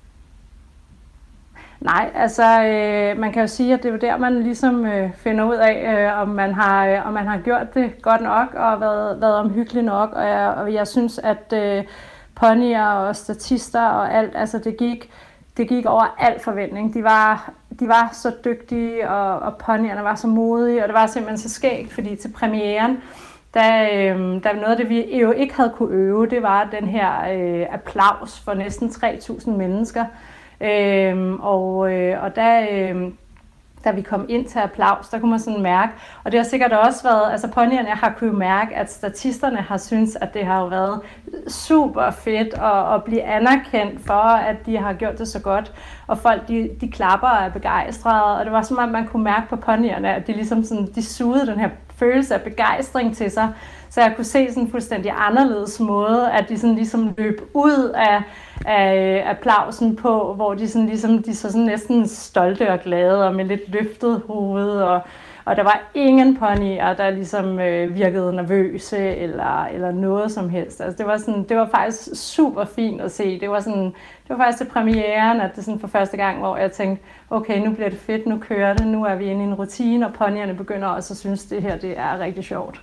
Nej, 1.79 2.11
altså 2.15 2.43
øh, 2.43 3.19
man 3.19 3.31
kan 3.31 3.41
jo 3.41 3.47
sige, 3.47 3.73
at 3.73 3.83
det 3.83 3.89
er 3.89 3.93
jo 3.93 3.99
der, 3.99 4.17
man 4.17 4.43
ligesom 4.43 4.85
øh, 4.85 5.13
finder 5.13 5.45
ud 5.45 5.55
af, 5.55 6.05
øh, 6.05 6.21
om, 6.21 6.27
man 6.27 6.53
har, 6.53 6.87
øh, 6.87 7.07
om 7.07 7.13
man 7.13 7.27
har 7.27 7.37
gjort 7.37 7.73
det 7.73 8.01
godt 8.01 8.21
nok 8.21 8.53
og 8.53 8.81
været, 8.81 9.21
været 9.21 9.35
omhyggelig 9.35 9.83
nok. 9.83 10.13
Og 10.13 10.27
jeg, 10.27 10.53
og 10.57 10.73
jeg 10.73 10.87
synes, 10.87 11.19
at 11.19 11.53
øh, 11.53 11.83
ponyer 12.35 12.85
og 12.85 13.15
statister 13.15 13.81
og 13.81 14.13
alt, 14.13 14.31
altså 14.35 14.57
det 14.57 14.77
gik, 14.77 15.09
det 15.57 15.67
gik 15.69 15.85
over 15.85 16.15
al 16.19 16.39
forventning. 16.39 16.93
De 16.93 17.03
var, 17.03 17.51
de 17.79 17.87
var 17.87 18.09
så 18.13 18.31
dygtige, 18.45 19.09
og, 19.09 19.39
og 19.39 19.57
ponyerne 19.57 20.03
var 20.03 20.15
så 20.15 20.27
modige, 20.27 20.81
og 20.81 20.87
det 20.87 20.93
var 20.93 21.07
simpelthen 21.07 21.37
så 21.37 21.49
skægt, 21.49 21.93
fordi 21.93 22.15
til 22.15 22.31
premieren, 22.31 22.97
der, 23.53 23.83
øh, 23.83 24.43
der 24.43 24.53
noget 24.53 24.71
af 24.71 24.77
det, 24.77 24.89
vi 24.89 25.19
jo 25.19 25.31
ikke 25.31 25.55
havde 25.55 25.73
kunne 25.75 25.95
øve, 25.95 26.27
det 26.27 26.43
var 26.43 26.69
den 26.79 26.87
her 26.87 27.09
øh, 27.33 27.65
applaus 27.71 28.39
for 28.39 28.53
næsten 28.53 28.89
3.000 28.89 29.49
mennesker. 29.49 30.05
Øh, 30.61 31.33
og, 31.33 31.93
øh, 31.93 32.23
og 32.23 32.35
der, 32.35 32.67
øh, 32.71 33.11
da 33.83 33.91
vi 33.91 34.01
kom 34.01 34.25
ind 34.29 34.45
til 34.45 34.59
applaus, 34.59 35.09
der 35.09 35.19
kunne 35.19 35.29
man 35.29 35.39
sådan 35.39 35.61
mærke, 35.61 35.93
og 36.23 36.31
det 36.31 36.39
har 36.39 36.45
sikkert 36.45 36.71
også 36.71 37.03
været, 37.03 37.31
altså 37.31 37.47
ponyerne 37.47 37.89
har 37.89 38.15
kunne 38.17 38.39
mærke, 38.39 38.75
at 38.75 38.91
statisterne 38.91 39.57
har 39.57 39.77
syntes, 39.77 40.15
at 40.15 40.33
det 40.33 40.45
har 40.45 40.61
jo 40.61 40.65
været 40.65 41.01
super 41.47 42.11
fedt 42.11 42.53
at, 42.53 42.95
at 42.95 43.03
blive 43.03 43.23
anerkendt 43.23 44.05
for, 44.05 44.23
at 44.23 44.65
de 44.65 44.77
har 44.77 44.93
gjort 44.93 45.17
det 45.17 45.27
så 45.27 45.41
godt, 45.41 45.73
og 46.07 46.17
folk 46.17 46.47
de, 46.47 46.69
de 46.81 46.91
klapper 46.91 47.27
og 47.27 47.45
er 47.45 47.49
begejstrede, 47.49 48.37
og 48.37 48.45
det 48.45 48.53
var 48.53 48.61
som 48.61 48.77
om 48.77 48.89
man 48.89 49.07
kunne 49.07 49.23
mærke 49.23 49.49
på 49.49 49.55
ponyerne, 49.55 50.15
at 50.15 50.27
de 50.27 50.33
ligesom 50.33 50.63
sådan, 50.63 50.87
de 50.95 51.03
sugede 51.03 51.47
den 51.47 51.59
her 51.59 51.69
følelse 51.95 52.33
af 52.33 52.41
begejstring 52.41 53.17
til 53.17 53.31
sig, 53.31 53.49
så 53.89 54.01
jeg 54.01 54.13
kunne 54.15 54.25
se 54.25 54.47
sådan 54.49 54.63
en 54.63 54.71
fuldstændig 54.71 55.13
anderledes 55.17 55.79
måde, 55.79 56.31
at 56.31 56.49
de 56.49 56.57
sådan 56.59 56.75
ligesom 56.75 57.13
løb 57.17 57.41
ud 57.53 57.91
af, 57.95 58.21
af 58.65 59.23
applausen 59.29 59.95
på, 59.95 60.33
hvor 60.33 60.53
de 60.53 60.69
sådan 60.69 60.87
ligesom, 60.87 61.23
de 61.23 61.35
så 61.35 61.51
sådan 61.51 61.65
næsten 61.65 62.07
stolte 62.07 62.71
og 62.71 62.79
glade 62.79 63.27
og 63.27 63.35
med 63.35 63.45
lidt 63.45 63.69
løftet 63.69 64.21
hoved 64.27 64.69
og, 64.69 65.01
og 65.45 65.55
der 65.55 65.63
var 65.63 65.91
ingen 65.93 66.37
ponyer, 66.37 66.93
der 66.93 67.09
ligesom 67.09 67.59
øh, 67.59 67.95
virkede 67.95 68.35
nervøse 68.35 68.97
eller, 68.97 69.65
eller 69.65 69.91
noget 69.91 70.31
som 70.31 70.49
helst. 70.49 70.81
Altså, 70.81 70.97
det, 70.97 71.05
var 71.05 71.17
sådan, 71.17 71.43
det 71.43 71.57
var 71.57 71.69
faktisk 71.75 72.33
super 72.33 72.65
fint 72.65 73.01
at 73.01 73.11
se. 73.11 73.39
Det 73.39 73.49
var, 73.49 73.59
sådan, 73.59 73.83
det 73.83 74.29
var 74.29 74.37
faktisk 74.37 74.57
til 74.57 74.73
premieren, 74.73 75.41
at 75.41 75.55
det 75.55 75.65
sådan 75.65 75.79
for 75.79 75.87
første 75.87 76.17
gang, 76.17 76.39
hvor 76.39 76.57
jeg 76.57 76.71
tænkte, 76.71 77.05
okay, 77.29 77.65
nu 77.65 77.73
bliver 77.73 77.89
det 77.89 77.99
fedt, 77.99 78.27
nu 78.27 78.37
kører 78.37 78.73
det, 78.73 78.87
nu 78.87 79.05
er 79.05 79.15
vi 79.15 79.25
inde 79.25 79.41
i 79.41 79.47
en 79.47 79.53
rutine, 79.53 80.07
og 80.07 80.13
ponyerne 80.13 80.53
begynder 80.53 80.87
også 80.87 81.13
at 81.13 81.17
synes, 81.17 81.45
det 81.45 81.61
her 81.61 81.77
det 81.77 81.97
er 81.97 82.19
rigtig 82.19 82.43
sjovt. 82.43 82.81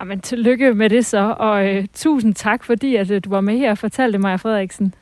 Jamen, 0.00 0.20
tillykke 0.20 0.74
med 0.74 0.90
det 0.90 1.06
så, 1.06 1.34
og 1.38 1.68
øh, 1.68 1.86
tusind 1.94 2.34
tak, 2.34 2.64
fordi 2.64 2.96
at, 2.96 3.10
øh, 3.10 3.20
du 3.24 3.30
var 3.30 3.40
med 3.40 3.58
her 3.58 3.70
og 3.70 3.78
fortalte 3.78 4.18
mig, 4.18 4.40
Frederiksen. 4.40 4.94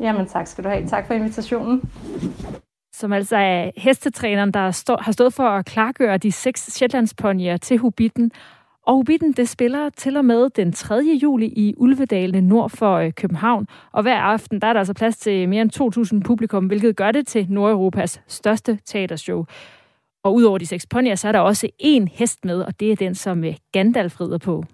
Jamen, 0.00 0.26
tak 0.26 0.46
skal 0.46 0.64
du 0.64 0.68
have. 0.68 0.86
Tak 0.86 1.06
for 1.06 1.14
invitationen. 1.14 1.82
Som 3.00 3.12
altså 3.12 3.36
er 3.36 3.70
hestetræneren, 3.76 4.52
der 4.52 4.70
stå, 4.70 4.96
har 5.00 5.12
stået 5.12 5.34
for 5.34 5.48
at 5.48 5.66
klargøre 5.66 6.18
de 6.18 6.32
seks 6.32 6.60
Shetlandsponier 6.60 7.56
til 7.56 7.78
Hubitten. 7.78 8.32
Og 8.86 8.94
Hubitten, 8.94 9.32
det 9.32 9.48
spiller 9.48 9.88
til 9.88 10.16
og 10.16 10.24
med 10.24 10.50
den 10.50 10.72
3. 10.72 11.18
juli 11.22 11.46
i 11.46 11.74
Ulvedalene 11.76 12.48
nord 12.48 12.70
for 12.70 12.96
øh, 12.96 13.12
København. 13.12 13.66
Og 13.92 14.02
hver 14.02 14.18
aften 14.18 14.60
der 14.60 14.66
er 14.66 14.72
der 14.72 14.80
altså 14.80 14.94
plads 14.94 15.16
til 15.16 15.48
mere 15.48 15.62
end 15.62 16.14
2.000 16.16 16.22
publikum, 16.26 16.66
hvilket 16.66 16.96
gør 16.96 17.12
det 17.12 17.26
til 17.26 17.46
Nordeuropas 17.50 18.20
største 18.28 18.78
teatershow. 18.84 19.44
Og 20.24 20.34
udover 20.34 20.58
de 20.58 20.66
seks 20.66 20.86
ponyer, 20.86 21.14
så 21.14 21.28
er 21.28 21.32
der 21.32 21.40
også 21.40 21.68
én 21.82 22.06
hest 22.12 22.44
med, 22.44 22.60
og 22.62 22.80
det 22.80 22.92
er 22.92 22.96
den, 22.96 23.14
som 23.14 23.44
øh, 23.44 23.54
Gandalf 23.72 24.20
rider 24.20 24.38
på. 24.38 24.64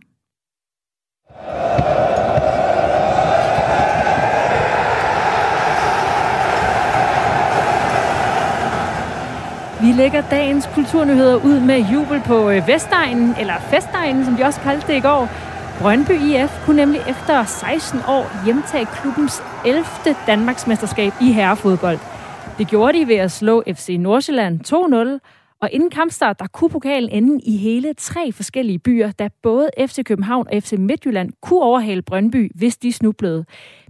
Vi 9.80 9.92
lægger 9.92 10.20
dagens 10.20 10.68
kulturnyheder 10.74 11.34
ud 11.34 11.60
med 11.60 11.78
jubel 11.92 12.20
på 12.20 12.50
øh, 12.50 12.66
Vestegnen, 12.66 13.34
eller 13.40 13.54
Festegnen, 13.60 14.24
som 14.24 14.34
de 14.34 14.44
også 14.44 14.60
kaldte 14.60 14.86
det 14.86 14.96
i 14.96 15.00
går. 15.00 15.28
Brøndby 15.80 16.10
IF 16.10 16.60
kunne 16.64 16.76
nemlig 16.76 17.00
efter 17.08 17.44
16 17.44 18.00
år 18.08 18.44
hjemtage 18.44 18.86
klubbens 18.86 19.42
11. 19.64 19.84
Danmarksmesterskab 20.26 21.12
i 21.20 21.32
herrefodbold. 21.32 21.98
Det 22.58 22.68
gjorde 22.68 22.98
de 22.98 23.08
ved 23.08 23.16
at 23.16 23.32
slå 23.32 23.62
FC 23.74 23.96
Nordsjælland 24.00 24.60
2-0, 25.20 25.45
og 25.66 25.72
inden 25.72 25.90
kampstart, 25.90 26.38
der 26.38 26.46
kunne 26.46 26.70
pokalen 26.70 27.10
ende 27.10 27.40
i 27.44 27.56
hele 27.56 27.94
tre 27.94 28.32
forskellige 28.32 28.78
byer, 28.78 29.10
da 29.10 29.28
både 29.42 29.70
FC 29.86 30.04
København 30.04 30.46
og 30.52 30.62
FC 30.62 30.72
Midtjylland 30.72 31.32
kunne 31.42 31.62
overhale 31.62 32.02
Brøndby, 32.02 32.50
hvis 32.54 32.76
de 32.76 32.92
snublede. 32.92 33.44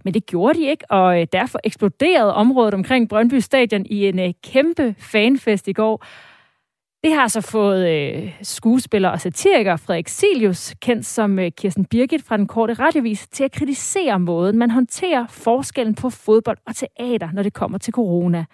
Men 0.05 0.15
det 0.15 0.27
gjorde 0.27 0.59
de 0.59 0.67
ikke, 0.67 0.91
og 0.91 1.21
øh, 1.21 1.27
derfor 1.33 1.61
eksploderede 1.65 2.35
området 2.35 2.75
omkring 2.75 3.09
Brøndby 3.09 3.35
Stadion 3.35 3.87
i 3.87 4.07
en 4.09 4.19
øh, 4.19 4.33
kæmpe 4.43 4.95
fanfest 4.99 5.69
i 5.69 5.73
går. 5.73 6.05
Det 7.05 7.15
har 7.15 7.29
så 7.29 7.41
fået 7.41 7.89
øh, 7.89 8.33
skuespiller 8.43 9.09
og 9.09 9.21
satiriker 9.21 9.77
Frederik 9.77 10.09
Silius, 10.09 10.75
kendt 10.81 11.07
som 11.07 11.39
øh, 11.39 11.51
Kirsten 11.51 11.85
Birgit 11.85 12.23
fra 12.23 12.37
den 12.37 12.47
korte 12.47 12.75
radiovis, 12.75 13.29
til 13.29 13.45
at 13.45 13.53
kritisere 13.53 14.19
måden, 14.21 14.59
man 14.59 14.71
håndterer 14.71 15.27
forskellen 15.27 15.95
på 15.95 16.11
fodbold 16.11 16.59
og 16.67 16.77
teater, 16.77 17.29
når 17.33 17.43
det 17.43 17.53
kommer 17.53 17.79
til 17.79 17.93
corona. 17.93 18.45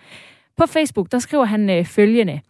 På 0.56 0.66
Facebook, 0.66 1.12
der 1.12 1.18
skriver 1.18 1.44
han 1.44 1.70
øh, 1.70 1.84
følgende. 1.84 2.40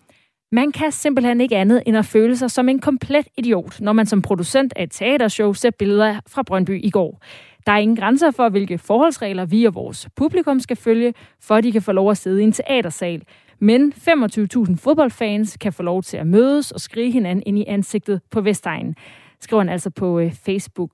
Man 0.54 0.72
kan 0.72 0.92
simpelthen 0.92 1.40
ikke 1.40 1.56
andet 1.56 1.82
end 1.86 1.96
at 1.96 2.04
føle 2.04 2.36
sig 2.36 2.50
som 2.50 2.68
en 2.68 2.78
komplet 2.78 3.26
idiot, 3.36 3.80
når 3.80 3.92
man 3.92 4.06
som 4.06 4.22
producent 4.22 4.72
af 4.76 4.82
et 4.82 4.90
teatershow 4.90 5.52
ser 5.52 5.70
billeder 5.70 6.20
fra 6.28 6.42
Brøndby 6.42 6.84
i 6.84 6.90
går. 6.90 7.20
Der 7.66 7.72
er 7.72 7.78
ingen 7.78 7.96
grænser 7.96 8.30
for, 8.30 8.48
hvilke 8.48 8.78
forholdsregler 8.78 9.44
vi 9.44 9.64
og 9.64 9.74
vores 9.74 10.08
publikum 10.16 10.60
skal 10.60 10.76
følge, 10.76 11.14
for 11.40 11.54
at 11.54 11.64
de 11.64 11.72
kan 11.72 11.82
få 11.82 11.92
lov 11.92 12.10
at 12.10 12.16
sidde 12.16 12.40
i 12.40 12.44
en 12.44 12.52
teatersal. 12.52 13.22
Men 13.58 13.92
25.000 13.96 14.76
fodboldfans 14.76 15.56
kan 15.56 15.72
få 15.72 15.82
lov 15.82 16.02
til 16.02 16.16
at 16.16 16.26
mødes 16.26 16.70
og 16.70 16.80
skrige 16.80 17.12
hinanden 17.12 17.42
ind 17.46 17.58
i 17.58 17.64
ansigtet 17.68 18.20
på 18.30 18.40
Vestegnen, 18.40 18.96
skriver 19.40 19.62
han 19.62 19.68
altså 19.68 19.90
på 19.90 20.18
øh, 20.18 20.32
Facebook. 20.32 20.90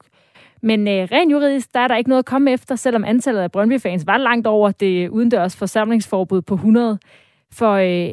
Men 0.63 0.89
øh, 0.89 1.09
rent 1.13 1.33
juridisk, 1.33 1.75
der 1.75 1.81
er 1.81 1.89
der 1.89 1.97
ikke 1.97 2.11
noget 2.11 2.23
at 2.23 2.27
komme 2.27 2.53
efter, 2.53 2.77
selvom 2.77 3.05
antallet 3.05 3.41
af 3.41 3.53
Brøndby-fans 3.53 4.07
var 4.07 4.19
langt 4.19 4.47
over 4.47 4.71
det 4.71 5.09
udendørs 5.09 5.57
forsamlingsforbud 5.57 6.43
på 6.43 6.55
100. 6.55 6.99
For 7.53 7.73
øh, 7.73 8.13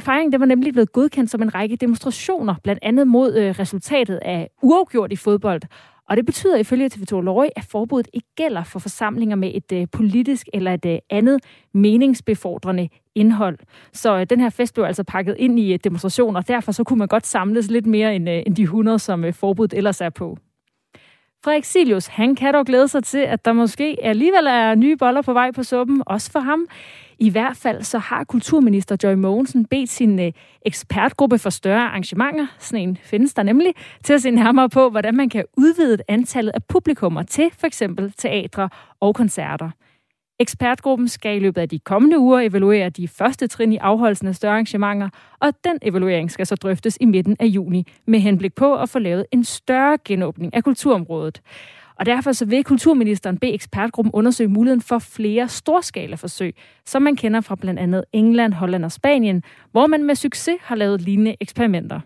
fejringen 0.00 0.40
var 0.40 0.46
nemlig 0.46 0.72
blevet 0.72 0.92
godkendt 0.92 1.30
som 1.30 1.42
en 1.42 1.54
række 1.54 1.76
demonstrationer, 1.76 2.54
blandt 2.62 2.78
andet 2.82 3.06
mod 3.06 3.36
øh, 3.36 3.58
resultatet 3.58 4.16
af 4.22 4.50
uafgjort 4.62 5.12
i 5.12 5.16
fodbold. 5.16 5.62
Og 6.08 6.16
det 6.16 6.26
betyder 6.26 6.56
ifølge 6.56 6.90
TV2 6.94 7.20
Løje, 7.20 7.50
at 7.56 7.64
forbuddet 7.64 8.10
ikke 8.12 8.28
gælder 8.36 8.64
for 8.64 8.78
forsamlinger 8.78 9.36
med 9.36 9.50
et 9.54 9.72
øh, 9.72 9.86
politisk 9.92 10.48
eller 10.52 10.74
et 10.74 10.84
øh, 10.84 10.98
andet 11.10 11.40
meningsbefordrende 11.74 12.88
indhold. 13.14 13.58
Så 13.92 14.18
øh, 14.18 14.26
den 14.30 14.40
her 14.40 14.50
fest 14.50 14.74
blev 14.74 14.84
altså 14.84 15.04
pakket 15.04 15.36
ind 15.38 15.58
i 15.58 15.72
øh, 15.72 15.78
demonstrationer, 15.84 16.40
og 16.40 16.48
derfor 16.48 16.72
så 16.72 16.84
kunne 16.84 16.98
man 16.98 17.08
godt 17.08 17.26
samles 17.26 17.70
lidt 17.70 17.86
mere 17.86 18.16
end, 18.16 18.30
øh, 18.30 18.42
end 18.46 18.56
de 18.56 18.62
100, 18.62 18.98
som 18.98 19.24
øh, 19.24 19.34
forbuddet 19.34 19.76
ellers 19.76 20.00
er 20.00 20.10
på. 20.10 20.38
Frederik 21.44 21.64
Silius, 21.64 22.06
han 22.06 22.34
kan 22.34 22.54
dog 22.54 22.66
glæde 22.66 22.88
sig 22.88 23.04
til, 23.04 23.18
at 23.18 23.44
der 23.44 23.52
måske 23.52 23.96
alligevel 24.02 24.46
er 24.46 24.74
nye 24.74 24.96
boller 24.96 25.22
på 25.22 25.32
vej 25.32 25.50
på 25.50 25.62
suppen, 25.62 26.02
også 26.06 26.32
for 26.32 26.40
ham. 26.40 26.66
I 27.18 27.30
hvert 27.30 27.56
fald 27.56 27.82
så 27.82 27.98
har 27.98 28.24
kulturminister 28.24 28.96
Joy 29.02 29.14
Mogensen 29.14 29.64
bedt 29.66 29.90
sin 29.90 30.20
øh, 30.20 30.32
ekspertgruppe 30.66 31.38
for 31.38 31.50
større 31.50 31.82
arrangementer, 31.82 32.46
sådan 32.58 32.88
en 32.88 32.98
findes 33.02 33.34
der 33.34 33.42
nemlig, 33.42 33.74
til 34.04 34.12
at 34.12 34.22
se 34.22 34.30
nærmere 34.30 34.68
på, 34.68 34.90
hvordan 34.90 35.16
man 35.16 35.28
kan 35.28 35.44
udvide 35.56 35.98
antallet 36.08 36.52
af 36.54 36.64
publikummer 36.64 37.22
til 37.22 37.50
for 37.58 37.66
eksempel 37.66 38.12
teatre 38.16 38.68
og 39.00 39.14
koncerter. 39.14 39.70
Ekspertgruppen 40.38 41.08
skal 41.08 41.36
i 41.36 41.40
løbet 41.40 41.60
af 41.60 41.68
de 41.68 41.78
kommende 41.78 42.18
uger 42.18 42.40
evaluere 42.40 42.90
de 42.90 43.08
første 43.08 43.46
trin 43.46 43.72
i 43.72 43.76
afholdelsen 43.76 44.28
af 44.28 44.34
større 44.34 44.52
arrangementer, 44.52 45.08
og 45.40 45.52
den 45.64 45.78
evaluering 45.82 46.30
skal 46.30 46.46
så 46.46 46.54
drøftes 46.54 46.98
i 47.00 47.04
midten 47.04 47.36
af 47.40 47.46
juni 47.46 47.86
med 48.06 48.20
henblik 48.20 48.54
på 48.54 48.76
at 48.76 48.88
få 48.88 48.98
lavet 48.98 49.26
en 49.32 49.44
større 49.44 49.98
genåbning 50.04 50.54
af 50.54 50.64
kulturområdet. 50.64 51.40
Og 51.96 52.06
derfor 52.06 52.32
så 52.32 52.44
vil 52.44 52.64
kulturministeren 52.64 53.38
bede 53.38 53.52
ekspertgruppen 53.52 54.12
undersøge 54.14 54.48
muligheden 54.48 54.82
for 54.82 54.98
flere 54.98 55.48
storskalaforsøg, 55.48 56.54
som 56.86 57.02
man 57.02 57.16
kender 57.16 57.40
fra 57.40 57.56
blandt 57.56 57.80
andet 57.80 58.04
England, 58.12 58.52
Holland 58.52 58.84
og 58.84 58.92
Spanien, 58.92 59.42
hvor 59.72 59.86
man 59.86 60.04
med 60.04 60.14
succes 60.14 60.56
har 60.60 60.76
lavet 60.76 61.00
lignende 61.00 61.36
eksperimenter. 61.40 62.00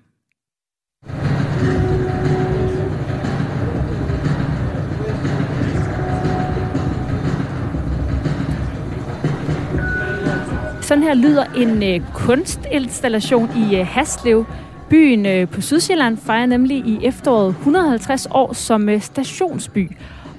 Sådan 10.86 11.02
her 11.02 11.14
lyder 11.14 11.44
en 11.44 11.82
øh, 11.82 12.00
kunstinstallation 12.14 13.50
i 13.56 13.76
øh, 13.76 13.86
Haslev. 13.86 14.44
Byen 14.90 15.26
øh, 15.26 15.48
på 15.48 15.60
Sydsjælland 15.60 16.16
fejrer 16.16 16.46
nemlig 16.46 16.76
i 16.76 16.98
efteråret 17.02 17.48
150 17.48 18.26
år 18.30 18.52
som 18.52 18.88
øh, 18.88 19.00
stationsby. 19.00 19.90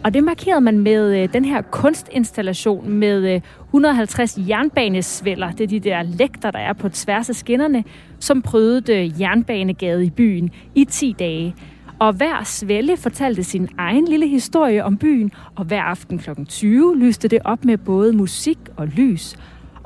Og 0.04 0.14
det 0.14 0.24
markerede 0.24 0.62
man 0.62 0.80
med 0.80 1.24
øh, 1.24 1.34
den 1.34 1.46
her 1.46 1.62
kunstinstallation 1.62 2.90
med 2.90 3.34
øh, 3.36 3.42
150 3.66 4.38
jernbanesvælder. 4.38 5.52
Det 5.52 5.64
er 5.64 5.68
de 5.68 5.80
der 5.80 6.04
lægter, 6.04 6.52
der 6.52 6.60
er 6.60 6.74
på 6.74 6.90
tværs 6.90 7.30
af 7.30 7.36
skinnerne, 7.36 7.84
som 8.20 8.42
prøvede 8.42 8.94
øh, 8.94 9.22
jernbanegade 9.22 10.06
i 10.06 10.10
byen 10.10 10.52
i 10.76 10.86
10 10.86 11.16
dage. 11.20 11.56
Og 12.00 12.14
hver 12.14 12.44
svælde 12.44 12.98
fortalte 12.98 13.44
sin 13.44 13.70
egen 13.78 14.08
lille 14.08 14.28
historie 14.28 14.84
om 14.84 14.98
byen, 14.98 15.32
og 15.56 15.66
hver 15.66 15.82
aften 15.82 16.20
kl. 16.20 16.30
20 16.48 16.98
lyste 16.98 17.28
det 17.28 17.40
op 17.46 17.66
med 17.66 17.78
både 17.78 18.14
musik 18.14 18.58
og 18.78 18.88
lys. 18.88 19.38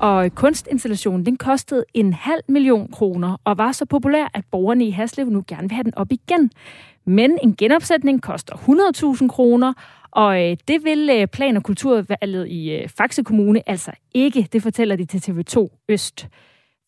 Og 0.01 0.35
kunstinstallationen, 0.35 1.25
den 1.25 1.37
kostede 1.37 1.85
en 1.93 2.13
halv 2.13 2.41
million 2.47 2.91
kroner, 2.91 3.37
og 3.43 3.57
var 3.57 3.71
så 3.71 3.85
populær, 3.85 4.31
at 4.33 4.43
borgerne 4.51 4.85
i 4.85 4.89
Haslev 4.89 5.29
nu 5.29 5.43
gerne 5.47 5.69
vil 5.69 5.71
have 5.71 5.83
den 5.83 5.97
op 5.97 6.11
igen. 6.11 6.51
Men 7.05 7.39
en 7.43 7.55
genopsætning 7.55 8.21
koster 8.21 8.55
100.000 9.21 9.27
kroner, 9.27 9.73
og 10.11 10.43
øh, 10.43 10.57
det 10.67 10.83
vil 10.83 11.09
øh, 11.13 11.27
Plan- 11.27 11.57
og 11.57 11.63
Kulturvalget 11.63 12.47
i 12.47 12.71
øh, 12.71 12.89
Faxe 12.89 13.23
Kommune 13.23 13.69
altså 13.69 13.91
ikke, 14.13 14.47
det 14.53 14.61
fortæller 14.61 14.95
de 14.95 15.05
til 15.05 15.31
TV2 15.31 15.85
Øst. 15.89 16.27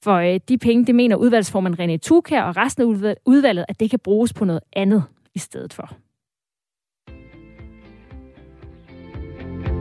For 0.03 0.37
de 0.49 0.57
penge, 0.57 0.85
det 0.85 0.95
mener 0.95 1.15
udvalgsformand 1.15 1.79
René 1.79 1.97
Tukær 1.97 2.41
og 2.41 2.57
resten 2.57 3.05
af 3.05 3.15
udvalget, 3.25 3.65
at 3.67 3.79
det 3.79 3.89
kan 3.89 3.99
bruges 3.99 4.33
på 4.33 4.45
noget 4.45 4.61
andet 4.73 5.03
i 5.35 5.39
stedet 5.39 5.73
for. 5.73 5.89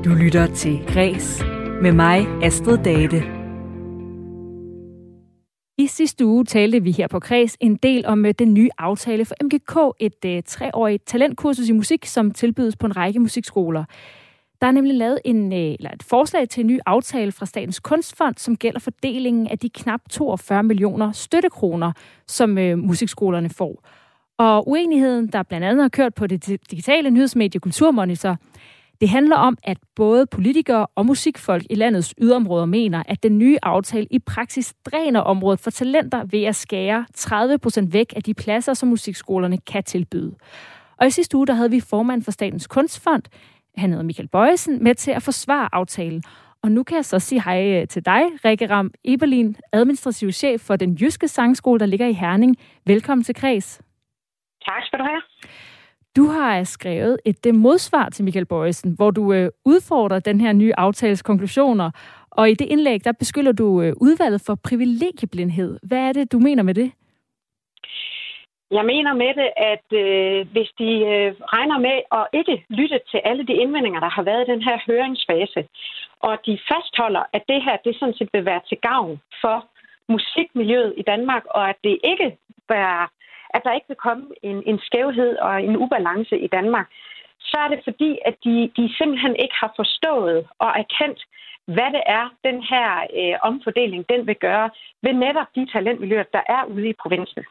Du 0.05 0.15
lytter 0.15 0.55
til 0.55 0.81
Græs 0.87 1.43
med 1.83 1.93
mig, 1.93 2.27
Astrid 2.43 2.79
Date. 2.79 3.23
I 5.79 5.87
sidste 5.87 6.27
uge 6.27 6.45
talte 6.45 6.83
vi 6.83 6.91
her 6.91 7.09
på 7.09 7.21
Kreds 7.21 7.57
en 7.61 7.77
del 7.77 8.07
om 8.07 8.27
øh, 8.27 8.35
den 8.39 8.55
nye 8.55 8.69
aftale 8.79 9.25
for 9.25 9.35
MGK, 9.45 9.97
et 10.01 10.37
uh, 10.37 10.43
treårigt 10.47 11.07
talentkursus 11.07 11.69
i 11.69 11.73
musik, 11.73 12.07
som 12.07 12.31
tilbydes 12.31 12.77
på 12.77 12.87
en 12.87 12.97
række 12.97 13.21
musikskoler. 13.21 13.85
Der 14.61 14.67
er 14.67 14.71
nemlig 14.71 14.95
lavet 14.95 15.19
en, 15.25 15.53
øh, 15.53 15.59
eller 15.59 15.91
et 15.91 16.03
forslag 16.03 16.49
til 16.49 16.61
en 16.61 16.67
ny 16.67 16.79
aftale 16.87 17.33
fra 17.33 17.47
Statens 17.47 17.81
Kunstfond, 17.81 18.35
som 18.37 18.57
gælder 18.57 18.81
fordelingen 18.81 19.47
af 19.47 19.59
de 19.59 19.71
knap 19.71 20.01
42 20.11 20.63
millioner 20.63 21.13
støttekroner, 21.13 21.93
som 22.27 22.59
øh, 22.59 22.79
musikskolerne 22.79 23.51
får. 23.51 23.85
Og 24.39 24.69
uenigheden, 24.69 25.27
der 25.27 25.43
blandt 25.43 25.67
andet 25.67 25.83
har 25.83 25.89
kørt 25.89 26.15
på 26.15 26.27
det 26.27 26.47
digitale 26.71 27.11
nyhedsmedie 27.11 27.61
Kulturmonitor, 27.61 28.37
det 29.01 29.09
handler 29.09 29.37
om, 29.37 29.59
at 29.63 29.79
både 29.97 30.27
politikere 30.27 30.87
og 30.95 31.07
musikfolk 31.07 31.65
i 31.71 31.75
landets 31.75 32.15
yderområder 32.21 32.67
mener, 32.67 33.03
at 33.07 33.23
den 33.23 33.39
nye 33.39 33.59
aftale 33.63 34.07
i 34.11 34.19
praksis 34.19 34.75
dræner 34.85 35.21
området 35.21 35.61
for 35.61 35.71
talenter 35.71 36.25
ved 36.25 36.43
at 36.45 36.57
skære 36.57 37.07
30% 37.19 37.93
væk 37.93 38.13
af 38.17 38.23
de 38.23 38.35
pladser, 38.35 38.75
som 38.75 38.89
musikskolerne 38.89 39.59
kan 39.59 39.85
tilbyde. 39.85 40.35
Og 40.97 41.07
i 41.07 41.11
sidste 41.11 41.37
uge, 41.37 41.47
der 41.47 41.55
havde 41.55 41.71
vi 41.71 41.81
formand 41.81 42.23
for 42.23 42.31
Statens 42.31 42.67
Kunstfond, 42.67 43.23
han 43.77 43.91
hedder 43.91 44.05
Michael 44.05 44.29
Bøjesen, 44.29 44.85
med 44.85 44.95
til 44.95 45.11
at 45.11 45.23
forsvare 45.23 45.69
aftalen. 45.73 46.23
Og 46.63 46.73
nu 46.73 46.83
kan 46.83 46.97
jeg 46.97 47.05
så 47.05 47.19
sige 47.19 47.43
hej 47.43 47.81
øh, 47.81 47.89
til 47.89 48.05
dig, 48.05 48.23
Rikke 48.45 48.67
Ram 48.71 48.91
Eberlin, 49.05 49.57
administrativ 49.73 50.33
chef 50.33 50.61
for 50.61 50.77
den 50.77 50.95
jyske 50.95 51.29
sangskole, 51.29 51.81
der 51.81 51.87
ligger 51.87 52.07
i 52.07 52.13
Herning. 52.13 52.57
Velkommen 52.87 53.25
til 53.25 53.35
Kreds. 53.35 53.81
Tak 54.69 54.83
skal 54.87 54.99
du 54.99 55.05
have. 55.05 55.23
Du 56.17 56.25
har 56.27 56.65
skrevet 56.65 57.19
et 57.25 57.45
det 57.45 57.55
modsvar 57.55 58.09
til 58.09 58.25
Michael 58.25 58.47
Bøjsen, 58.47 58.95
hvor 58.97 59.11
du 59.11 59.33
øh, 59.33 59.51
udfordrer 59.65 60.19
den 60.19 60.41
her 60.41 60.53
nye 60.53 60.73
aftales 60.77 61.23
konklusioner. 61.23 61.91
Og 62.31 62.51
i 62.51 62.55
det 62.55 62.67
indlæg, 62.67 63.05
der 63.05 63.13
beskylder 63.13 63.53
du 63.53 63.83
øh, 63.83 63.93
udvalget 64.01 64.43
for 64.47 64.55
privilegieblindhed. 64.65 65.79
Hvad 65.83 65.99
er 65.99 66.13
det, 66.13 66.33
du 66.33 66.39
mener 66.39 66.63
med 66.63 66.75
det? 66.75 66.93
Jeg 68.71 68.85
mener 68.85 69.13
med 69.15 69.33
det, 69.41 69.51
at 69.73 69.87
øh, 70.03 70.47
hvis 70.53 70.71
de 70.79 70.91
øh, 71.13 71.31
regner 71.55 71.79
med 71.79 71.97
at 72.19 72.25
ikke 72.33 72.65
lytte 72.69 73.01
til 73.11 73.21
alle 73.25 73.47
de 73.47 73.55
indvendinger, 73.63 74.01
der 74.01 74.11
har 74.17 74.23
været 74.23 74.45
i 74.45 74.53
den 74.53 74.63
her 74.63 74.79
høringsfase, 74.87 75.61
og 76.21 76.39
de 76.47 76.59
fastholder, 76.71 77.23
at 77.33 77.43
det 77.49 77.63
her 77.65 77.77
det 77.85 77.97
sådan 77.99 78.15
set 78.15 78.31
vil 78.33 78.45
være 78.45 78.61
til 78.69 78.79
gavn 78.89 79.21
for 79.41 79.57
musikmiljøet 80.09 80.95
i 80.97 81.03
Danmark, 81.03 81.45
og 81.51 81.69
at 81.69 81.77
det 81.85 81.99
ikke 82.05 82.37
være 82.69 83.09
at 83.55 83.63
der 83.65 83.73
ikke 83.75 83.89
vil 83.89 84.05
komme 84.07 84.25
en, 84.43 84.63
en 84.67 84.79
skævhed 84.87 85.37
og 85.37 85.63
en 85.63 85.77
ubalance 85.77 86.39
i 86.39 86.47
Danmark, 86.47 86.89
så 87.41 87.57
er 87.65 87.69
det 87.69 87.81
fordi, 87.85 88.19
at 88.29 88.37
de, 88.45 88.55
de 88.77 88.95
simpelthen 88.99 89.37
ikke 89.37 89.57
har 89.63 89.73
forstået 89.77 90.47
og 90.59 90.71
erkendt, 90.83 91.21
hvad 91.67 91.91
det 91.97 92.03
er, 92.07 92.25
den 92.45 92.59
her 92.71 92.89
øh, 93.19 93.35
omfordeling 93.43 94.05
den 94.09 94.27
vil 94.27 94.37
gøre 94.37 94.71
ved 95.03 95.13
netop 95.13 95.47
de 95.57 95.67
talentmiljøer, 95.73 96.25
der 96.33 96.43
er 96.49 96.65
ude 96.65 96.89
i 96.89 97.01
provinsen. 97.03 97.45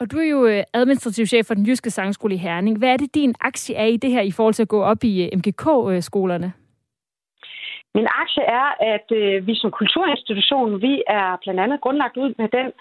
Og 0.00 0.12
du 0.12 0.18
er 0.18 0.28
jo 0.30 0.46
øh, 0.46 0.62
administrativ 0.72 1.26
chef 1.26 1.46
for 1.46 1.54
den 1.54 1.66
jyske 1.66 1.90
sangskole 1.90 2.34
i 2.34 2.38
Herning. 2.38 2.78
Hvad 2.78 2.88
er 2.88 2.96
det, 2.96 3.14
din 3.14 3.34
aktie 3.40 3.76
er 3.76 3.84
i 3.84 3.96
det 3.96 4.10
her 4.10 4.22
i 4.22 4.30
forhold 4.30 4.54
til 4.54 4.62
at 4.62 4.68
gå 4.68 4.82
op 4.82 5.04
i 5.04 5.24
øh, 5.24 5.38
MGK-skolerne? 5.38 6.52
Min 7.94 8.08
aktie 8.22 8.42
er, 8.42 8.68
at 8.94 9.08
øh, 9.12 9.46
vi 9.46 9.54
som 9.54 9.70
kulturinstitution, 9.70 10.82
vi 10.82 11.02
er 11.06 11.36
blandt 11.42 11.60
andet 11.60 11.80
grundlagt 11.80 12.16
ud 12.16 12.34
med 12.38 12.48
den 12.48 12.72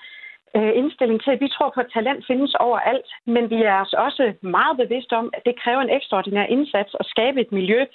øh, 0.56 0.72
indstilling 0.80 1.24
til, 1.24 1.32
at 1.32 1.42
vi 1.42 1.50
tror 1.56 1.72
på, 1.76 1.80
at 1.80 1.94
talent 1.94 2.28
findes 2.28 2.54
overalt, 2.56 3.10
men 3.26 3.50
vi 3.50 3.60
er 3.64 3.80
også 4.08 4.34
meget 4.42 4.78
bevidste 4.78 5.14
om, 5.22 5.30
at 5.34 5.42
det 5.46 5.60
kræver 5.62 5.82
en 5.82 5.96
ekstraordinær 5.98 6.46
indsats 6.46 6.96
at 7.00 7.06
skabe 7.06 7.42
et 7.42 7.52
miljø 7.52 7.86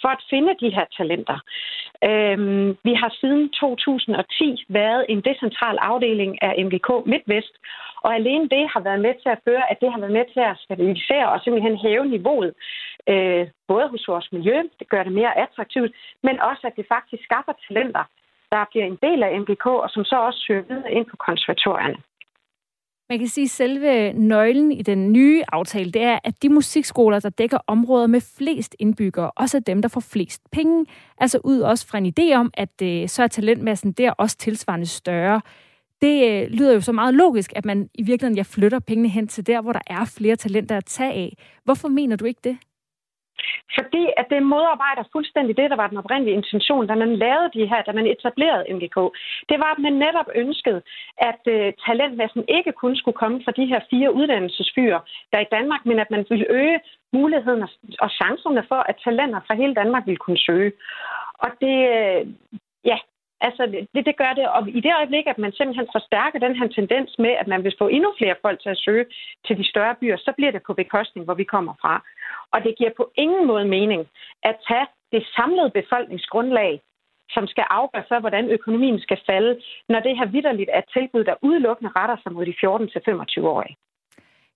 for 0.00 0.08
at 0.08 0.24
finde 0.30 0.52
de 0.60 0.70
her 0.76 0.86
talenter. 0.96 1.38
Øhm, 2.08 2.68
vi 2.84 2.94
har 2.94 3.10
siden 3.20 3.50
2010 3.50 4.64
været 4.68 5.06
en 5.08 5.20
decentral 5.20 5.78
afdeling 5.78 6.42
af 6.42 6.64
MGK 6.64 6.88
MidtVest, 7.06 7.54
og 8.04 8.14
alene 8.14 8.48
det 8.48 8.64
har 8.72 8.80
været 8.80 9.00
med 9.00 9.14
til 9.22 9.28
at 9.28 9.42
føre, 9.44 9.70
at 9.70 9.80
det 9.80 9.92
har 9.92 9.98
været 9.98 10.12
med 10.18 10.24
til 10.32 10.40
at 10.40 10.58
stabilisere 10.64 11.28
og 11.32 11.40
simpelthen 11.40 11.76
hæve 11.76 12.06
niveauet, 12.06 12.52
øh, 13.08 13.46
både 13.68 13.88
hos 13.88 14.08
vores 14.08 14.32
miljø, 14.32 14.56
det 14.78 14.88
gør 14.88 15.02
det 15.02 15.12
mere 15.12 15.38
attraktivt, 15.38 15.92
men 16.22 16.40
også 16.40 16.62
at 16.66 16.76
det 16.76 16.86
faktisk 16.88 17.22
skaffer 17.24 17.52
talenter, 17.68 18.04
der 18.52 18.64
bliver 18.70 18.86
en 18.86 18.98
del 19.02 19.22
af 19.22 19.40
MGK, 19.40 19.66
og 19.66 19.90
som 19.90 20.04
så 20.04 20.16
også 20.16 20.40
søger 20.46 20.62
videre 20.62 20.92
ind 20.92 21.06
på 21.06 21.16
konservatorierne. 21.16 21.98
Man 23.10 23.18
kan 23.18 23.28
sige, 23.28 23.44
at 23.44 23.50
selve 23.50 24.12
nøglen 24.12 24.72
i 24.72 24.82
den 24.82 25.12
nye 25.12 25.42
aftale, 25.52 25.92
det 25.92 26.02
er, 26.02 26.18
at 26.24 26.42
de 26.42 26.48
musikskoler, 26.48 27.20
der 27.20 27.28
dækker 27.28 27.58
områder 27.66 28.06
med 28.06 28.20
flest 28.20 28.76
indbyggere, 28.78 29.30
også 29.30 29.56
er 29.56 29.60
dem, 29.60 29.82
der 29.82 29.88
får 29.88 30.00
flest 30.00 30.42
penge. 30.52 30.86
Altså 31.18 31.40
ud 31.44 31.60
også 31.60 31.86
fra 31.86 31.98
en 31.98 32.12
idé 32.18 32.34
om, 32.34 32.50
at 32.54 32.82
øh, 32.82 33.08
så 33.08 33.22
er 33.22 33.26
talentmassen 33.26 33.92
der 33.92 34.10
også 34.10 34.36
tilsvarende 34.36 34.86
større. 34.86 35.40
Det 36.02 36.30
øh, 36.30 36.48
lyder 36.50 36.72
jo 36.72 36.80
så 36.80 36.92
meget 36.92 37.14
logisk, 37.14 37.52
at 37.56 37.64
man 37.64 37.88
i 37.94 38.02
virkeligheden 38.02 38.36
jeg 38.36 38.46
flytter 38.46 38.78
pengene 38.78 39.08
hen 39.08 39.28
til 39.28 39.46
der, 39.46 39.60
hvor 39.60 39.72
der 39.72 39.80
er 39.86 40.04
flere 40.04 40.36
talenter 40.36 40.76
at 40.76 40.84
tage 40.84 41.12
af. 41.12 41.36
Hvorfor 41.64 41.88
mener 41.88 42.16
du 42.16 42.24
ikke 42.24 42.40
det? 42.44 42.58
Fordi 43.76 44.04
at 44.16 44.26
det 44.30 44.42
modarbejder 44.42 45.04
fuldstændig 45.12 45.56
det, 45.56 45.70
der 45.70 45.76
var 45.76 45.88
den 45.88 46.02
oprindelige 46.02 46.38
intention, 46.40 46.86
da 46.86 46.94
man 46.94 47.16
lavede 47.16 47.50
de 47.54 47.66
her, 47.70 47.82
da 47.82 47.92
man 47.92 48.06
etablerede 48.06 48.74
MGK. 48.74 48.98
Det 49.50 49.56
var, 49.62 49.70
at 49.72 49.82
man 49.86 49.92
netop 49.92 50.28
ønskede, 50.34 50.80
at 51.30 51.42
uh, 51.54 51.68
talentmassen 51.86 52.44
ikke 52.48 52.72
kun 52.72 52.96
skulle 52.96 53.20
komme 53.22 53.38
fra 53.44 53.52
de 53.58 53.66
her 53.66 53.80
fire 53.90 54.14
uddannelsesbyer, 54.14 55.00
der 55.30 55.38
er 55.38 55.46
i 55.46 55.54
Danmark, 55.56 55.82
men 55.86 55.98
at 55.98 56.10
man 56.10 56.26
ville 56.30 56.46
øge 56.50 56.80
muligheden 57.12 57.62
og 58.04 58.10
chancerne 58.10 58.64
for, 58.68 58.80
at 58.90 59.00
talenter 59.04 59.40
fra 59.46 59.54
hele 59.54 59.74
Danmark 59.74 60.06
ville 60.06 60.24
kunne 60.24 60.38
søge. 60.48 60.72
Og 61.44 61.50
det, 61.60 61.76
øh, 61.96 62.26
ja, 62.84 62.98
Altså, 63.40 63.62
det, 63.94 64.06
det 64.06 64.16
gør 64.16 64.32
det. 64.38 64.48
Og 64.48 64.68
i 64.68 64.80
det 64.80 64.92
øjeblik, 64.98 65.26
at 65.26 65.38
man 65.38 65.52
simpelthen 65.52 65.88
forstærker 65.96 66.38
den 66.38 66.56
her 66.56 66.68
tendens 66.68 67.18
med, 67.18 67.30
at 67.30 67.46
man 67.46 67.64
vil 67.64 67.74
få 67.78 67.86
endnu 67.88 68.14
flere 68.18 68.36
folk 68.42 68.62
til 68.62 68.68
at 68.68 68.82
søge 68.86 69.06
til 69.46 69.58
de 69.58 69.68
større 69.68 69.94
byer, 70.00 70.16
så 70.16 70.32
bliver 70.36 70.50
det 70.50 70.62
på 70.66 70.74
bekostning, 70.74 71.24
hvor 71.24 71.34
vi 71.34 71.44
kommer 71.44 71.74
fra. 71.80 72.04
Og 72.52 72.64
det 72.64 72.78
giver 72.78 72.90
på 72.96 73.12
ingen 73.14 73.46
måde 73.46 73.64
mening 73.64 74.08
at 74.42 74.56
tage 74.68 74.86
det 75.12 75.26
samlede 75.36 75.70
befolkningsgrundlag, 75.70 76.80
som 77.30 77.46
skal 77.46 77.64
afgøre 77.70 78.04
så, 78.08 78.18
hvordan 78.18 78.50
økonomien 78.50 79.00
skal 79.00 79.20
falde, 79.26 79.60
når 79.88 80.00
det 80.00 80.18
her 80.18 80.26
vidderligt 80.26 80.70
er 80.72 80.78
et 80.78 80.92
tilbud, 80.92 81.24
der 81.24 81.34
udelukkende 81.42 81.92
retter 81.96 82.16
sig 82.22 82.32
mod 82.32 82.46
de 82.46 82.54
14-25-årige. 82.62 83.76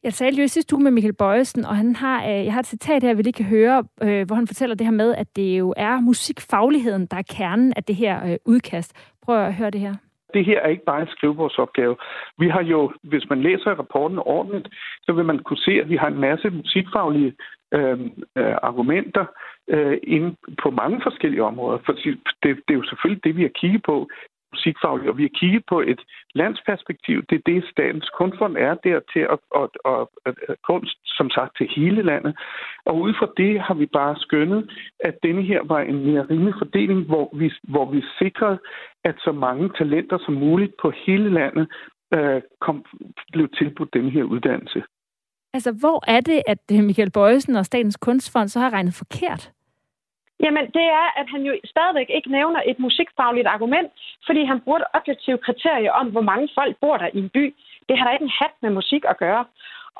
Jeg 0.05 0.15
talte 0.15 0.39
jo 0.39 0.45
i 0.45 0.49
sidste 0.49 0.75
uge 0.75 0.83
med 0.83 0.91
Michael 0.91 1.15
Bøjesen, 1.15 1.65
og 1.65 1.77
han 1.77 1.97
har, 1.97 2.23
øh, 2.25 2.45
jeg 2.45 2.53
har 2.53 2.61
et 2.61 2.67
citat 2.67 3.03
her, 3.03 3.15
vi 3.15 3.23
lige 3.23 3.33
kan 3.33 3.45
høre, 3.45 3.85
øh, 4.03 4.27
hvor 4.27 4.37
han 4.37 4.47
fortæller 4.47 4.77
det 4.77 4.87
her 4.87 4.93
med, 4.93 5.15
at 5.15 5.37
det 5.37 5.59
jo 5.59 5.75
er 5.77 6.01
musikfagligheden, 6.01 7.07
der 7.07 7.17
er 7.17 7.33
kernen 7.37 7.73
af 7.77 7.85
det 7.85 7.97
her 7.97 8.31
øh, 8.31 8.37
udkast. 8.45 9.15
Prøv 9.23 9.47
at 9.47 9.55
høre 9.55 9.71
det 9.71 9.81
her. 9.81 9.95
Det 10.35 10.45
her 10.45 10.61
er 10.61 10.69
ikke 10.69 10.85
bare 10.85 11.01
en 11.01 11.09
skrivebordsopgave. 11.09 11.97
Vi 12.39 12.49
har 12.49 12.63
jo, 12.63 12.93
hvis 13.03 13.29
man 13.31 13.43
læser 13.43 13.71
rapporten 13.71 14.19
ordentligt, 14.19 14.69
så 15.03 15.13
vil 15.13 15.25
man 15.25 15.39
kunne 15.39 15.65
se, 15.67 15.71
at 15.71 15.89
vi 15.89 15.97
har 15.97 16.07
en 16.07 16.21
masse 16.21 16.51
musikfaglige 16.51 17.33
øh, 17.75 18.01
øh, 18.37 18.55
argumenter 18.63 19.25
øh, 19.69 19.99
inden 20.03 20.37
på 20.63 20.71
mange 20.71 21.01
forskellige 21.03 21.45
områder. 21.45 21.79
For 21.87 21.93
det, 21.93 22.19
det 22.43 22.71
er 22.73 22.81
jo 22.81 22.85
selvfølgelig 22.85 23.25
det, 23.25 23.37
vi 23.37 23.43
har 23.43 23.55
kigget 23.61 23.83
på 23.83 24.09
musikfaglige, 24.53 25.11
og 25.11 25.19
vi 25.19 25.23
har 25.23 25.39
kigget 25.41 25.65
på 25.69 25.81
et 25.81 26.01
landsperspektiv. 26.35 27.17
Det 27.31 27.37
er 27.37 27.51
det, 27.53 27.65
Statens 27.73 28.11
Kunstfond 28.19 28.57
er 28.57 28.75
der 28.75 29.01
til 29.13 29.23
at, 29.35 29.41
at, 29.63 29.71
at, 29.93 30.07
at, 30.27 30.35
at 30.49 30.57
kunst, 30.69 30.99
som 31.19 31.31
sagt, 31.31 31.57
til 31.57 31.67
hele 31.77 32.03
landet. 32.03 32.33
Og 32.85 33.01
ud 33.01 33.15
fra 33.19 33.29
det 33.37 33.61
har 33.61 33.75
vi 33.75 33.87
bare 33.87 34.17
skønnet, 34.17 34.71
at 35.01 35.15
denne 35.23 35.43
her 35.43 35.61
var 35.65 35.81
en 35.81 36.07
mere 36.07 36.27
rimelig 36.31 36.55
fordeling, 36.59 37.01
hvor 37.11 37.37
vi, 37.41 37.53
hvor 37.63 37.91
vi 37.91 38.03
sikrede, 38.19 38.59
at 39.05 39.17
så 39.25 39.33
mange 39.33 39.71
talenter 39.79 40.19
som 40.25 40.35
muligt 40.35 40.73
på 40.83 40.93
hele 41.07 41.31
landet 41.31 41.67
øh, 42.15 42.43
kom, 42.61 42.85
blev 43.33 43.49
tilbudt 43.59 43.95
denne 43.95 44.11
her 44.11 44.25
uddannelse. 44.25 44.83
Altså, 45.55 45.73
hvor 45.81 46.11
er 46.11 46.21
det, 46.21 46.43
at 46.47 46.59
øh, 46.73 46.85
Michael 46.85 47.11
Bøjsen 47.11 47.57
og 47.57 47.67
Statens 47.67 47.97
Kunstfond 47.97 48.49
så 48.49 48.61
har 48.61 48.73
regnet 48.73 48.95
forkert? 48.95 49.53
Jamen, 50.45 50.67
det 50.77 50.87
er, 51.01 51.07
at 51.21 51.27
han 51.33 51.43
jo 51.49 51.53
stadigvæk 51.65 52.11
ikke 52.11 52.31
nævner 52.31 52.61
et 52.67 52.79
musikfagligt 52.79 53.47
argument, 53.47 53.91
fordi 54.27 54.45
han 54.45 54.61
bruger 54.61 54.79
et 54.79 54.93
objektivt 54.99 55.45
kriterie 55.47 55.93
om, 55.93 56.07
hvor 56.11 56.21
mange 56.31 56.49
folk 56.55 56.77
bor 56.81 56.97
der 56.97 57.09
i 57.15 57.19
en 57.19 57.31
by. 57.37 57.55
Det 57.89 57.99
har 57.99 58.05
da 58.05 58.13
ikke 58.13 58.29
en 58.31 58.39
hat 58.41 58.55
med 58.63 58.71
musik 58.71 59.03
at 59.09 59.19
gøre. 59.19 59.45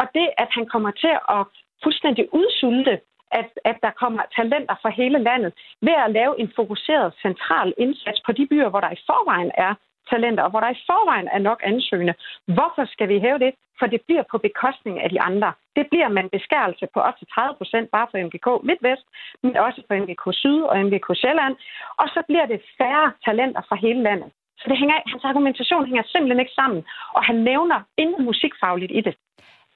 Og 0.01 0.07
det, 0.15 0.29
at 0.39 0.49
han 0.51 0.67
kommer 0.67 0.91
til 0.91 1.15
at 1.37 1.43
fuldstændig 1.83 2.25
udsulte, 2.35 3.01
at, 3.41 3.49
at 3.65 3.77
der 3.83 3.91
kommer 4.03 4.23
talenter 4.37 4.77
fra 4.83 4.91
hele 4.91 5.19
landet, 5.19 5.53
ved 5.81 5.97
at 6.05 6.13
lave 6.19 6.41
en 6.41 6.53
fokuseret 6.57 7.15
central 7.23 7.75
indsats 7.79 8.21
på 8.27 8.33
de 8.33 8.47
byer, 8.47 8.69
hvor 8.69 8.81
der 8.81 8.91
i 8.91 9.05
forvejen 9.07 9.51
er 9.55 9.75
talenter, 10.11 10.43
og 10.45 10.51
hvor 10.51 10.61
der 10.61 10.71
i 10.71 10.83
forvejen 10.89 11.29
er 11.37 11.39
nok 11.39 11.61
ansøgende. 11.71 12.15
Hvorfor 12.57 12.85
skal 12.93 13.09
vi 13.09 13.19
hæve 13.25 13.39
det? 13.39 13.53
For 13.79 13.87
det 13.87 14.01
bliver 14.07 14.25
på 14.31 14.39
bekostning 14.39 15.01
af 15.05 15.11
de 15.11 15.21
andre. 15.21 15.53
Det 15.77 15.87
bliver 15.91 16.09
man 16.09 16.29
beskærelse 16.37 16.87
på 16.95 17.01
op 17.01 17.17
til 17.19 17.27
30 17.35 17.55
procent 17.59 17.91
bare 17.91 18.09
for 18.11 18.19
MGK 18.27 18.49
MidtVest, 18.69 19.07
men 19.43 19.57
også 19.57 19.81
for 19.87 19.95
MGK 20.03 20.25
Syd 20.41 20.61
og 20.71 20.75
MGK 20.87 21.09
Sjælland. 21.21 21.55
Og 22.01 22.07
så 22.15 22.21
bliver 22.29 22.47
det 22.47 22.61
færre 22.79 23.13
talenter 23.27 23.63
fra 23.69 23.77
hele 23.77 24.03
landet. 24.03 24.31
Så 24.61 24.65
det 24.69 24.79
hænger, 24.79 24.97
hans 25.13 25.25
argumentation 25.25 25.87
hænger 25.87 26.03
simpelthen 26.07 26.41
ikke 26.41 26.59
sammen, 26.61 26.85
og 27.17 27.25
han 27.25 27.37
nævner 27.51 27.79
intet 27.97 28.25
musikfagligt 28.25 28.93
i 28.95 29.01
det. 29.01 29.15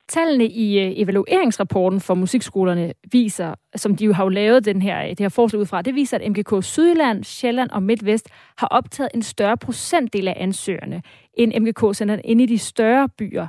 Tallene 0.09 0.47
i 0.47 0.79
øh, 0.79 0.93
evalueringsrapporten 0.97 2.01
for 2.01 2.15
musikskolerne 2.15 2.93
viser, 3.13 3.55
som 3.77 3.97
de 3.97 4.05
jo 4.05 4.13
har 4.13 4.25
jo 4.25 4.29
lavet 4.29 4.65
den 4.65 4.83
her, 4.83 5.03
øh, 5.03 5.09
det 5.09 5.21
her 5.21 5.29
forslag 5.29 5.61
ud 5.61 5.67
fra, 5.67 5.83
det 5.83 5.95
viser, 5.95 6.19
at 6.19 6.31
MGK 6.31 6.65
Sydland, 6.65 7.25
Sjælland 7.25 7.71
og 7.71 7.83
Midtvest 7.83 8.29
har 8.59 8.67
optaget 8.67 9.11
en 9.15 9.23
større 9.23 9.57
procentdel 9.57 10.29
af 10.29 10.35
ansøgerne 10.37 11.03
end 11.35 11.53
MGK-centerne 11.61 12.23
inde 12.23 12.45
i 12.45 12.47
de 12.47 12.59
større 12.59 13.09
byer. 13.09 13.47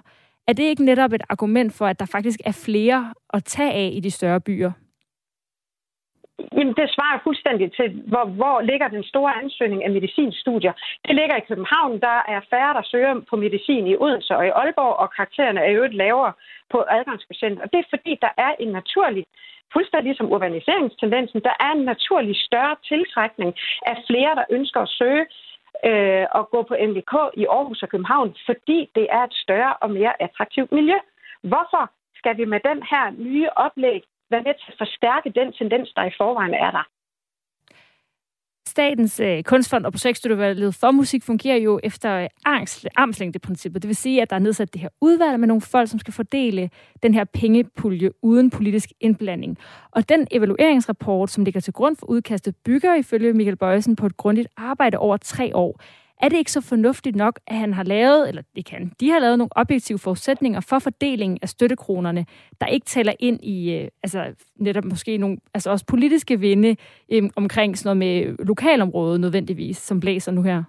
Er 0.48 0.54
det 0.54 0.64
ikke 0.64 0.86
netop 0.86 1.14
et 1.14 1.22
argument 1.30 1.74
for, 1.74 1.86
at 1.86 2.00
der 2.00 2.06
faktisk 2.06 2.40
er 2.46 2.52
flere 2.52 3.14
at 3.34 3.44
tage 3.44 3.72
af 3.72 3.92
i 3.94 4.00
de 4.00 4.12
større 4.12 4.42
byer? 4.42 4.72
Jamen, 6.58 6.74
det 6.80 6.94
svarer 6.96 7.20
fuldstændig 7.24 7.68
til, 7.78 7.88
hvor, 8.12 8.26
hvor 8.26 8.62
ligger 8.62 8.88
den 8.88 9.04
store 9.04 9.34
ansøgning 9.44 9.84
af 9.84 9.92
medicinstudier. 9.92 10.74
Det 11.08 11.16
ligger 11.16 11.36
i 11.36 11.48
København. 11.50 12.02
Der 12.02 12.18
er 12.34 12.42
færre, 12.50 12.74
der 12.74 12.84
søger 12.92 13.22
på 13.30 13.36
medicin 13.36 13.88
i 13.88 13.96
Odense 13.96 14.36
og 14.38 14.46
i 14.46 14.50
Aalborg, 14.50 14.96
og 15.04 15.14
karaktererne 15.16 15.60
er 15.60 15.74
øvrigt 15.76 15.94
lavere 15.94 16.34
på 16.72 16.86
adgangsprocent. 16.90 17.62
Og 17.62 17.68
det 17.72 17.80
er 17.80 17.90
fordi, 17.90 18.18
der 18.22 18.32
er 18.38 18.52
en 18.60 18.72
naturlig, 18.80 19.26
fuldstændig 19.74 20.18
som 20.18 20.32
urbaniseringstendensen, 20.32 21.40
der 21.48 21.56
er 21.60 21.72
en 21.72 21.86
naturlig 21.94 22.36
større 22.48 22.76
tiltrækning 22.90 23.54
af 23.86 23.96
flere, 24.08 24.36
der 24.36 24.46
ønsker 24.50 24.82
at 24.82 24.94
søge 25.00 25.26
øh, 25.86 26.26
og 26.32 26.50
gå 26.50 26.60
på 26.70 26.76
MVK 26.90 27.14
i 27.42 27.46
Aarhus 27.46 27.84
og 27.84 27.90
København, 27.90 28.36
fordi 28.46 28.90
det 28.96 29.08
er 29.10 29.24
et 29.24 29.34
større 29.34 29.74
og 29.74 29.90
mere 29.92 30.22
attraktivt 30.22 30.72
miljø. 30.72 30.98
Hvorfor 31.42 31.84
skal 32.16 32.38
vi 32.38 32.46
med 32.46 32.60
den 32.70 32.80
her 32.92 33.06
nye 33.18 33.50
oplæg 33.56 34.02
være 34.32 34.44
med 34.48 34.54
til 34.54 34.72
at 34.72 34.78
forstærke 34.78 35.30
den 35.40 35.54
tendens, 35.54 35.94
der 35.96 36.04
i 36.04 36.18
forvejen 36.18 36.54
er 36.54 36.72
der. 36.72 36.86
Statens 38.68 39.20
øh, 39.20 39.44
Kunstfond 39.44 39.86
og 39.86 39.92
projektstøtteudvalget 39.92 40.76
for 40.76 40.92
musik 40.92 41.24
fungerer 41.24 41.58
jo 41.58 41.80
efter 41.84 42.14
øh, 42.14 42.28
armslængdeprincippet. 42.96 43.82
Det 43.82 43.88
vil 43.88 43.96
sige, 43.96 44.22
at 44.22 44.30
der 44.30 44.36
er 44.36 44.40
nedsat 44.40 44.74
det 44.74 44.82
her 44.82 44.90
udvalg 45.02 45.40
med 45.40 45.48
nogle 45.48 45.62
folk, 45.62 45.90
som 45.90 46.00
skal 46.00 46.14
fordele 46.14 46.70
den 47.04 47.14
her 47.14 47.24
pengepulje 47.24 48.10
uden 48.22 48.50
politisk 48.50 48.90
indblanding. 49.00 49.58
Og 49.92 50.10
den 50.10 50.28
evalueringsrapport, 50.32 51.30
som 51.30 51.44
ligger 51.44 51.62
til 51.62 51.74
grund 51.74 51.96
for 51.96 52.06
udkastet, 52.06 52.56
bygger 52.66 52.96
ifølge 52.96 53.34
Michael 53.34 53.58
Bøjsen 53.58 53.96
på 53.96 54.06
et 54.06 54.18
grundigt 54.18 54.48
arbejde 54.58 54.98
over 54.98 55.18
tre 55.18 55.56
år. 55.56 55.82
Er 56.22 56.30
det 56.30 56.38
ikke 56.38 56.52
så 56.52 56.62
fornuftigt 56.62 57.16
nok, 57.16 57.40
at 57.48 57.56
han 57.56 57.74
har 57.74 57.84
lavet, 57.84 58.30
eller 58.30 58.42
det 58.56 58.66
kan, 58.66 58.92
de 59.00 59.10
har 59.10 59.20
lavet 59.20 59.38
nogle 59.38 59.50
objektive 59.58 60.00
forudsætninger 60.00 60.60
for 60.60 60.80
fordelingen 60.80 61.40
af 61.42 61.50
støttekronerne, 61.50 62.26
der 62.62 62.68
ikke 62.68 62.86
tæller 62.86 63.14
ind 63.20 63.44
i, 63.44 63.72
øh, 63.72 63.88
altså 64.04 64.34
netop 64.56 64.86
måske 64.86 65.18
nogle, 65.18 65.38
altså 65.54 65.70
også 65.70 65.86
politiske 65.86 66.40
vinde 66.40 66.76
øh, 67.12 67.30
omkring 67.36 67.78
sådan 67.78 67.98
noget 67.98 67.98
med 67.98 68.46
lokalområdet 68.46 69.22
nødvendigvis, 69.22 69.78
som 69.78 70.00
blæser 70.00 70.32
nu 70.32 70.42
her? 70.42 70.64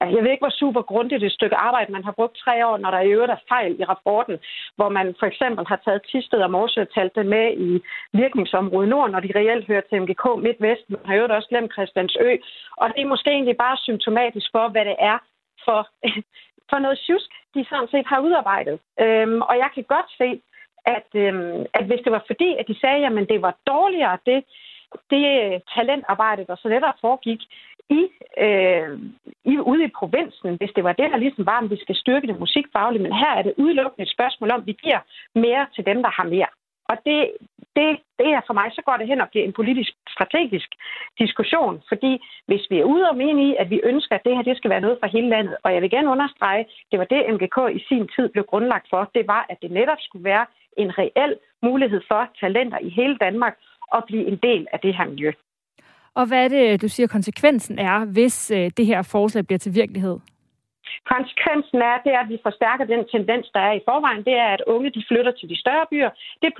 Altså, 0.00 0.16
jeg 0.16 0.24
ved 0.24 0.30
ikke, 0.30 0.46
hvor 0.46 0.60
super 0.62 0.82
grundigt 0.82 1.24
et 1.24 1.32
stykke 1.32 1.56
arbejde 1.56 1.92
man 1.92 2.04
har 2.04 2.12
brugt 2.12 2.36
tre 2.44 2.66
år, 2.66 2.76
når 2.76 2.90
der 2.90 3.00
i 3.00 3.12
øvrigt 3.14 3.32
er 3.32 3.46
fejl 3.48 3.80
i 3.80 3.84
rapporten, 3.84 4.38
hvor 4.76 4.88
man 4.88 5.14
for 5.18 5.26
eksempel 5.26 5.66
har 5.66 5.80
taget 5.84 6.02
Tisted 6.10 6.40
og 6.46 6.50
Morsø 6.50 6.80
og 6.80 6.94
talt 6.94 7.14
det 7.14 7.26
med 7.26 7.46
i 7.68 7.82
virkningsområdet 8.12 8.88
Nord, 8.88 9.10
når 9.10 9.20
de 9.20 9.32
reelt 9.38 9.66
hører 9.66 9.86
til 9.88 10.02
MGK 10.02 10.24
MidtVest. 10.44 10.84
Man 10.90 11.00
har 11.04 11.14
i 11.14 11.16
øvrigt 11.16 11.32
også 11.32 11.48
glemt 11.48 11.72
Christiansø. 11.72 12.28
Og 12.76 12.88
det 12.88 13.00
er 13.02 13.12
måske 13.14 13.30
egentlig 13.30 13.56
bare 13.56 13.76
symptomatisk 13.76 14.48
for, 14.52 14.68
hvad 14.68 14.84
det 14.84 14.96
er 14.98 15.18
for, 15.64 15.80
for 16.70 16.78
noget 16.78 16.98
tjusk, 17.06 17.30
de 17.54 17.66
sådan 17.70 17.88
set 17.90 18.06
har 18.06 18.20
udarbejdet. 18.20 18.78
Øhm, 19.00 19.40
og 19.42 19.54
jeg 19.62 19.70
kan 19.74 19.84
godt 19.94 20.08
se, 20.20 20.28
at, 20.96 21.08
øhm, 21.14 21.66
at 21.78 21.84
hvis 21.86 22.00
det 22.04 22.12
var 22.12 22.24
fordi, 22.26 22.56
at 22.60 22.68
de 22.68 22.80
sagde, 22.80 23.06
at 23.06 23.28
det 23.28 23.42
var 23.42 23.54
dårligere, 23.66 24.18
det, 24.26 24.44
det 25.10 25.24
talentarbejde, 25.74 26.46
der 26.46 26.56
så 26.56 26.68
netop 26.68 26.94
foregik, 27.00 27.40
i, 27.98 28.02
øh, 28.46 28.98
i, 29.52 29.54
ude 29.58 29.84
i 29.84 29.96
provinsen, 29.98 30.56
hvis 30.56 30.72
det 30.76 30.84
var 30.84 30.92
det, 30.92 31.10
der 31.10 31.16
ligesom 31.16 31.46
var, 31.46 31.58
om 31.58 31.70
vi 31.70 31.78
skal 31.80 31.96
styrke 31.96 32.26
det 32.26 32.40
musikfaglige. 32.40 33.02
Men 33.02 33.12
her 33.12 33.32
er 33.38 33.42
det 33.42 33.54
udelukkende 33.56 34.02
et 34.02 34.14
spørgsmål 34.16 34.50
om, 34.50 34.60
at 34.60 34.66
vi 34.66 34.72
giver 34.72 35.00
mere 35.34 35.66
til 35.74 35.86
dem, 35.86 36.02
der 36.02 36.10
har 36.18 36.24
mere. 36.24 36.50
Og 36.90 36.96
det, 37.06 37.20
det, 37.76 37.88
det 38.18 38.28
er 38.36 38.42
for 38.46 38.54
mig, 38.60 38.68
så 38.72 38.82
går 38.86 38.96
det 38.96 39.06
hen 39.06 39.20
og 39.20 39.28
bliver 39.30 39.44
en 39.46 39.58
politisk 39.60 39.92
strategisk 40.14 40.70
diskussion, 41.18 41.82
fordi 41.88 42.12
hvis 42.46 42.64
vi 42.70 42.76
er 42.78 42.90
ude 42.94 43.08
og 43.10 43.16
mene 43.16 43.40
i, 43.48 43.56
at 43.62 43.70
vi 43.70 43.80
ønsker, 43.84 44.14
at 44.14 44.24
det 44.24 44.36
her 44.36 44.42
det 44.42 44.56
skal 44.56 44.70
være 44.70 44.84
noget 44.86 44.98
for 45.00 45.06
hele 45.06 45.28
landet, 45.28 45.56
og 45.64 45.74
jeg 45.74 45.82
vil 45.82 45.90
gerne 45.90 46.10
understrege, 46.10 46.66
det 46.90 46.98
var 46.98 47.04
det, 47.04 47.26
MGK 47.34 47.58
i 47.78 47.84
sin 47.88 48.08
tid 48.14 48.28
blev 48.28 48.44
grundlagt 48.44 48.86
for, 48.90 49.10
det 49.14 49.26
var, 49.26 49.46
at 49.48 49.58
det 49.62 49.70
netop 49.70 50.00
skulle 50.00 50.24
være 50.24 50.46
en 50.76 50.98
reel 50.98 51.36
mulighed 51.62 52.00
for 52.08 52.28
talenter 52.40 52.78
i 52.78 52.88
hele 52.88 53.16
Danmark 53.16 53.54
at 53.96 54.04
blive 54.06 54.26
en 54.26 54.38
del 54.42 54.66
af 54.72 54.80
det 54.80 54.96
her 54.96 55.06
miljø. 55.06 55.32
Og 56.14 56.26
hvad 56.26 56.44
er 56.44 56.48
det, 56.48 56.82
du 56.82 56.88
siger, 56.88 57.06
konsekvensen 57.06 57.78
er, 57.78 58.04
hvis 58.04 58.50
øh, 58.50 58.70
det 58.76 58.86
her 58.86 59.02
forslag 59.02 59.46
bliver 59.46 59.58
til 59.58 59.74
virkelighed? 59.74 60.16
Konsekvensen 61.12 61.78
er, 61.90 61.96
det 62.04 62.12
er, 62.16 62.20
at 62.24 62.32
vi 62.34 62.38
forstærker 62.48 62.84
den 62.84 63.02
tendens, 63.14 63.46
der 63.54 63.62
er 63.68 63.74
i 63.76 63.86
forvejen. 63.88 64.24
Det 64.28 64.36
er, 64.44 64.50
at 64.56 64.62
unge 64.74 64.90
de 64.96 65.04
flytter 65.08 65.32
til 65.32 65.48
de 65.52 65.60
større 65.64 65.86
byer. 65.90 66.10
Det 66.40 66.46
er 66.48 66.56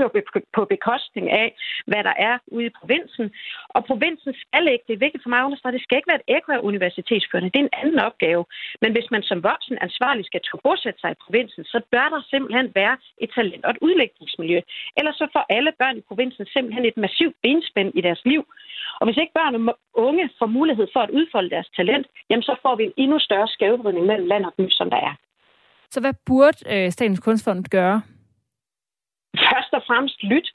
på 0.57 0.65
bekostning 0.65 1.27
af, 1.31 1.49
hvad 1.91 2.03
der 2.09 2.15
er 2.29 2.35
ude 2.47 2.67
i 2.67 2.77
provinsen. 2.81 3.27
Og 3.69 3.85
provinsen 3.85 4.33
skal 4.45 4.65
ikke, 4.73 4.85
det 4.89 4.95
er 4.95 5.05
vigtigt 5.07 5.23
for 5.23 5.31
mig 5.31 5.41
at 5.65 5.73
det 5.75 5.83
skal 5.83 5.97
ikke 5.97 6.11
være 6.13 6.23
et 6.23 6.37
ekko 6.37 6.53
af 6.53 6.67
universitetsførende. 6.71 7.51
Det 7.51 7.61
er 7.61 7.69
en 7.69 7.79
anden 7.83 7.99
opgave. 8.09 8.45
Men 8.83 8.93
hvis 8.93 9.11
man 9.11 9.23
som 9.23 9.43
voksen 9.43 9.79
ansvarlig 9.81 10.25
skal 10.27 10.41
bosætte 10.65 11.01
sig 11.01 11.11
i 11.13 11.23
provinsen, 11.25 11.65
så 11.65 11.79
bør 11.93 12.09
der 12.15 12.21
simpelthen 12.33 12.73
være 12.75 12.97
et 13.25 13.31
talent 13.35 13.65
og 13.65 13.71
et 13.71 13.83
udlægningsmiljø. 13.87 14.61
Ellers 14.99 15.17
så 15.17 15.27
får 15.33 15.45
alle 15.49 15.73
børn 15.79 15.97
i 15.97 16.09
provinsen 16.09 16.47
simpelthen 16.47 16.85
et 16.85 16.97
massivt 16.97 17.37
benspænd 17.43 17.91
i 17.95 18.01
deres 18.01 18.23
liv. 18.25 18.43
Og 19.01 19.07
hvis 19.07 19.17
ikke 19.17 19.33
børn 19.33 19.55
og 19.69 19.79
unge 19.95 20.31
får 20.39 20.47
mulighed 20.47 20.87
for 20.93 21.01
at 21.01 21.11
udfolde 21.11 21.51
deres 21.51 21.71
talent, 21.77 22.07
jamen 22.31 22.43
så 22.43 22.55
får 22.63 22.75
vi 22.77 22.85
en 22.85 22.93
endnu 22.97 23.19
større 23.19 23.49
skævvridning 23.49 24.07
mellem 24.21 24.29
land 24.29 24.45
og 24.45 24.55
by, 24.59 24.67
som 24.71 24.91
der 24.91 24.97
er. 24.97 25.15
Så 25.91 26.01
hvad 26.01 26.15
burde 26.27 26.59
øh, 26.75 26.91
Statens 26.91 27.21
Kunstfond 27.21 27.65
gøre? 27.71 28.03
Først 29.51 29.73
og 29.73 29.83
fremmest 29.87 30.23
lyt. 30.23 30.49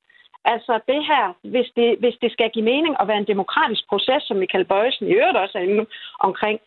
Altså 0.54 0.74
det 0.92 1.02
her, 1.12 1.26
hvis 1.54 1.70
det, 1.76 1.90
hvis 2.02 2.18
det 2.22 2.32
skal 2.32 2.50
give 2.54 2.70
mening 2.74 2.94
at 3.00 3.08
være 3.08 3.18
en 3.18 3.32
demokratisk 3.34 3.84
proces, 3.90 4.22
som 4.24 4.38
Michael 4.38 4.66
Bøjsen 4.66 5.08
i 5.08 5.14
øvrigt 5.20 5.38
også 5.38 5.58
er 5.58 5.64
inde 5.70 5.86
omkring, 6.20 6.60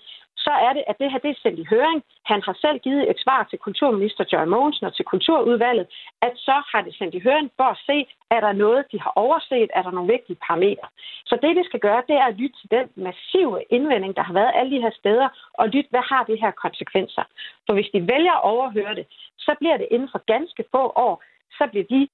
så 0.48 0.54
er 0.66 0.72
det, 0.76 0.84
at 0.90 0.98
det 1.00 1.10
her 1.12 1.18
det 1.24 1.30
er 1.30 1.42
sendt 1.42 1.58
i 1.60 1.70
høring. 1.74 2.00
Han 2.32 2.40
har 2.46 2.56
selv 2.64 2.78
givet 2.86 3.10
et 3.10 3.18
svar 3.24 3.40
til 3.50 3.58
kulturminister 3.66 4.24
Joy 4.32 4.46
Mogensen 4.54 4.86
og 4.86 4.94
til 4.96 5.04
kulturudvalget, 5.12 5.86
at 6.26 6.32
så 6.46 6.56
har 6.70 6.80
det 6.86 6.94
sendt 6.98 7.14
i 7.14 7.24
høring 7.26 7.48
for 7.56 7.68
at 7.74 7.80
se, 7.88 7.96
er 8.36 8.40
der 8.46 8.52
noget, 8.64 8.84
de 8.92 9.00
har 9.04 9.12
overset, 9.24 9.70
er 9.78 9.82
der 9.82 9.90
nogle 9.90 10.12
vigtige 10.16 10.42
parametre. 10.46 10.88
Så 11.30 11.34
det, 11.42 11.52
vi 11.58 11.64
skal 11.68 11.80
gøre, 11.80 12.02
det 12.08 12.16
er 12.16 12.26
at 12.28 12.38
lytte 12.40 12.56
til 12.60 12.70
den 12.76 12.86
massive 13.06 13.56
indvending, 13.76 14.16
der 14.16 14.22
har 14.28 14.34
været 14.40 14.52
alle 14.54 14.70
de 14.76 14.82
her 14.84 14.94
steder, 15.00 15.28
og 15.60 15.68
lytte, 15.68 15.90
hvad 15.90 16.04
har 16.12 16.22
det 16.30 16.40
her 16.42 16.50
konsekvenser. 16.50 17.24
For 17.66 17.72
hvis 17.74 17.90
de 17.94 18.00
vælger 18.12 18.34
at 18.36 18.44
overhøre 18.54 18.94
det, 18.94 19.06
så 19.38 19.52
bliver 19.60 19.76
det 19.76 19.88
inden 19.90 20.08
for 20.12 20.20
ganske 20.34 20.64
få 20.74 20.82
år, 21.06 21.14
så 21.58 21.64
bliver 21.70 21.86
de 21.94 22.08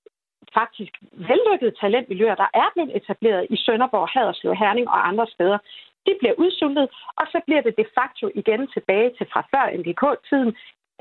faktisk 0.59 0.92
vellykkede 1.12 1.75
talentmiljøer, 1.81 2.35
der 2.35 2.51
er 2.55 2.68
blevet 2.75 2.97
etableret 2.97 3.47
i 3.51 3.57
Sønderborg, 3.57 4.09
Haderslev, 4.14 4.55
Herning 4.55 4.88
og 4.88 5.09
andre 5.09 5.27
steder, 5.27 5.59
de 6.07 6.12
bliver 6.21 6.35
udsultet, 6.45 6.87
og 7.21 7.27
så 7.33 7.38
bliver 7.47 7.62
det 7.62 7.75
de 7.81 7.87
facto 7.99 8.25
igen 8.35 8.62
tilbage 8.75 9.11
til 9.17 9.27
fra 9.33 9.43
før 9.53 9.64
NDK-tiden. 9.79 10.51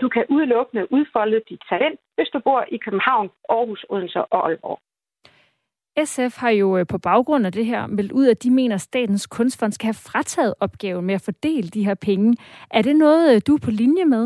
Du 0.02 0.10
kan 0.10 0.26
udelukkende 0.30 0.92
udfolde 0.92 1.42
dit 1.50 1.62
talent, 1.70 2.00
hvis 2.16 2.30
du 2.34 2.39
bor 2.39 2.66
i 2.76 2.78
København, 2.78 3.30
Aarhus, 3.50 3.86
Odense 3.89 4.20
og 4.22 4.28
Aalborg. 4.46 4.80
SF 6.12 6.38
har 6.38 6.50
jo 6.50 6.78
øh, 6.78 6.86
på 6.88 6.98
baggrund 6.98 7.46
af 7.46 7.52
det 7.52 7.66
her 7.66 7.88
meldt 7.88 8.12
ud, 8.12 8.28
at 8.28 8.44
de 8.44 8.52
mener, 8.52 8.76
at 8.76 8.82
Statens 8.82 9.28
Kunstfond 9.28 9.72
skal 9.72 9.86
have 9.86 10.04
frataget 10.08 10.54
opgaven 10.60 11.06
med 11.06 11.16
at 11.16 11.26
fordele 11.26 11.68
de 11.68 11.86
her 11.86 11.96
penge. 11.96 12.38
Er 12.72 12.82
det 12.82 12.96
noget, 12.96 13.36
øh, 13.36 13.42
du 13.48 13.56
er 13.56 13.66
på 13.66 13.72
linje 13.72 14.06
med? 14.06 14.26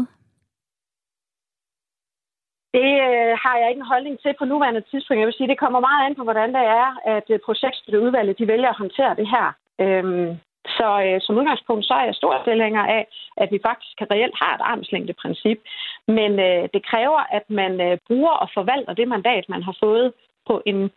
Det 2.74 2.92
øh, 3.08 3.34
har 3.44 3.56
jeg 3.60 3.70
ikke 3.70 3.80
en 3.80 3.92
holdning 3.94 4.20
til 4.20 4.36
på 4.40 4.46
nuværende 4.46 4.84
tidspunkt. 4.92 5.20
Jeg 5.20 5.28
vil 5.28 5.38
sige, 5.38 5.48
det 5.48 5.60
kommer 5.60 5.80
meget 5.80 6.06
an 6.06 6.16
på, 6.16 6.24
hvordan 6.24 6.50
det 6.58 6.66
er, 6.82 6.88
at 7.16 7.42
projektstøtteudvalget 7.46 8.40
de 8.40 8.48
vælger 8.48 8.70
at 8.70 8.82
håndtere 8.84 9.16
det 9.16 9.28
her. 9.36 9.48
Øhm, 9.84 10.30
så 10.78 10.88
øh, 11.06 11.22
som 11.22 11.38
udgangspunkt, 11.38 11.86
så 11.86 11.94
er 11.94 12.06
jeg 12.06 12.16
stor 12.16 12.44
tilhænger 12.44 12.84
af, 12.98 13.08
at 13.38 13.50
vi 13.52 13.60
faktisk 13.70 13.98
reelt 14.12 14.36
har 14.42 14.56
et 14.56 14.62
armslængdeprincip. 14.72 15.60
Men 16.08 16.32
øh, 16.48 16.64
det 16.74 16.82
kræver, 16.90 17.22
at 17.38 17.46
man 17.50 17.82
øh, 17.82 17.98
bruger 18.08 18.32
og 18.44 18.50
forvalter 18.54 18.94
det 18.94 19.08
mandat, 19.08 19.50
man 19.50 19.64
har 19.64 19.76
fået 19.84 20.14
på 20.48 20.62
en 20.66 20.92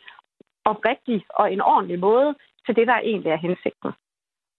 oprigtig 0.64 1.24
og 1.30 1.52
en 1.52 1.60
ordentlig 1.60 1.98
måde 1.98 2.34
til 2.66 2.76
det, 2.76 2.86
der 2.86 2.98
egentlig 3.10 3.32
er 3.32 3.44
hensigten. 3.46 3.90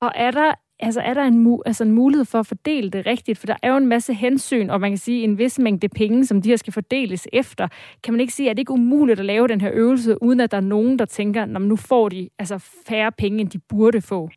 Og 0.01 0.11
er 0.15 0.31
der 0.31 0.53
altså 0.81 1.01
er 1.01 1.13
der 1.13 1.23
en, 1.23 1.59
altså 1.65 1.83
en 1.83 1.91
mulighed 1.91 2.25
for 2.25 2.39
at 2.39 2.47
fordele 2.47 2.89
det 2.89 3.05
rigtigt? 3.05 3.39
For 3.39 3.47
der 3.47 3.55
er 3.63 3.69
jo 3.69 3.77
en 3.77 3.87
masse 3.87 4.13
hensyn, 4.13 4.69
og 4.69 4.81
man 4.81 4.91
kan 4.91 4.97
sige 4.97 5.23
en 5.23 5.37
vis 5.37 5.59
mængde 5.59 5.89
penge, 5.89 6.25
som 6.25 6.41
de 6.41 6.49
her 6.49 6.55
skal 6.55 6.73
fordeles 6.73 7.27
efter. 7.33 7.67
Kan 8.03 8.13
man 8.13 8.21
ikke 8.21 8.33
sige, 8.33 8.49
at 8.49 8.57
det 8.57 8.61
ikke 8.61 8.73
er 8.73 8.77
umuligt 8.77 9.19
at 9.19 9.25
lave 9.25 9.47
den 9.47 9.61
her 9.61 9.71
øvelse, 9.73 10.23
uden 10.23 10.39
at 10.39 10.51
der 10.51 10.57
er 10.57 10.61
nogen, 10.61 10.99
der 10.99 11.05
tænker, 11.05 11.41
at 11.41 11.61
nu 11.61 11.75
får 11.75 12.09
de 12.09 12.29
altså 12.39 12.81
færre 12.87 13.11
penge, 13.11 13.41
end 13.41 13.49
de 13.49 13.59
burde 13.69 14.01
få? 14.01 14.29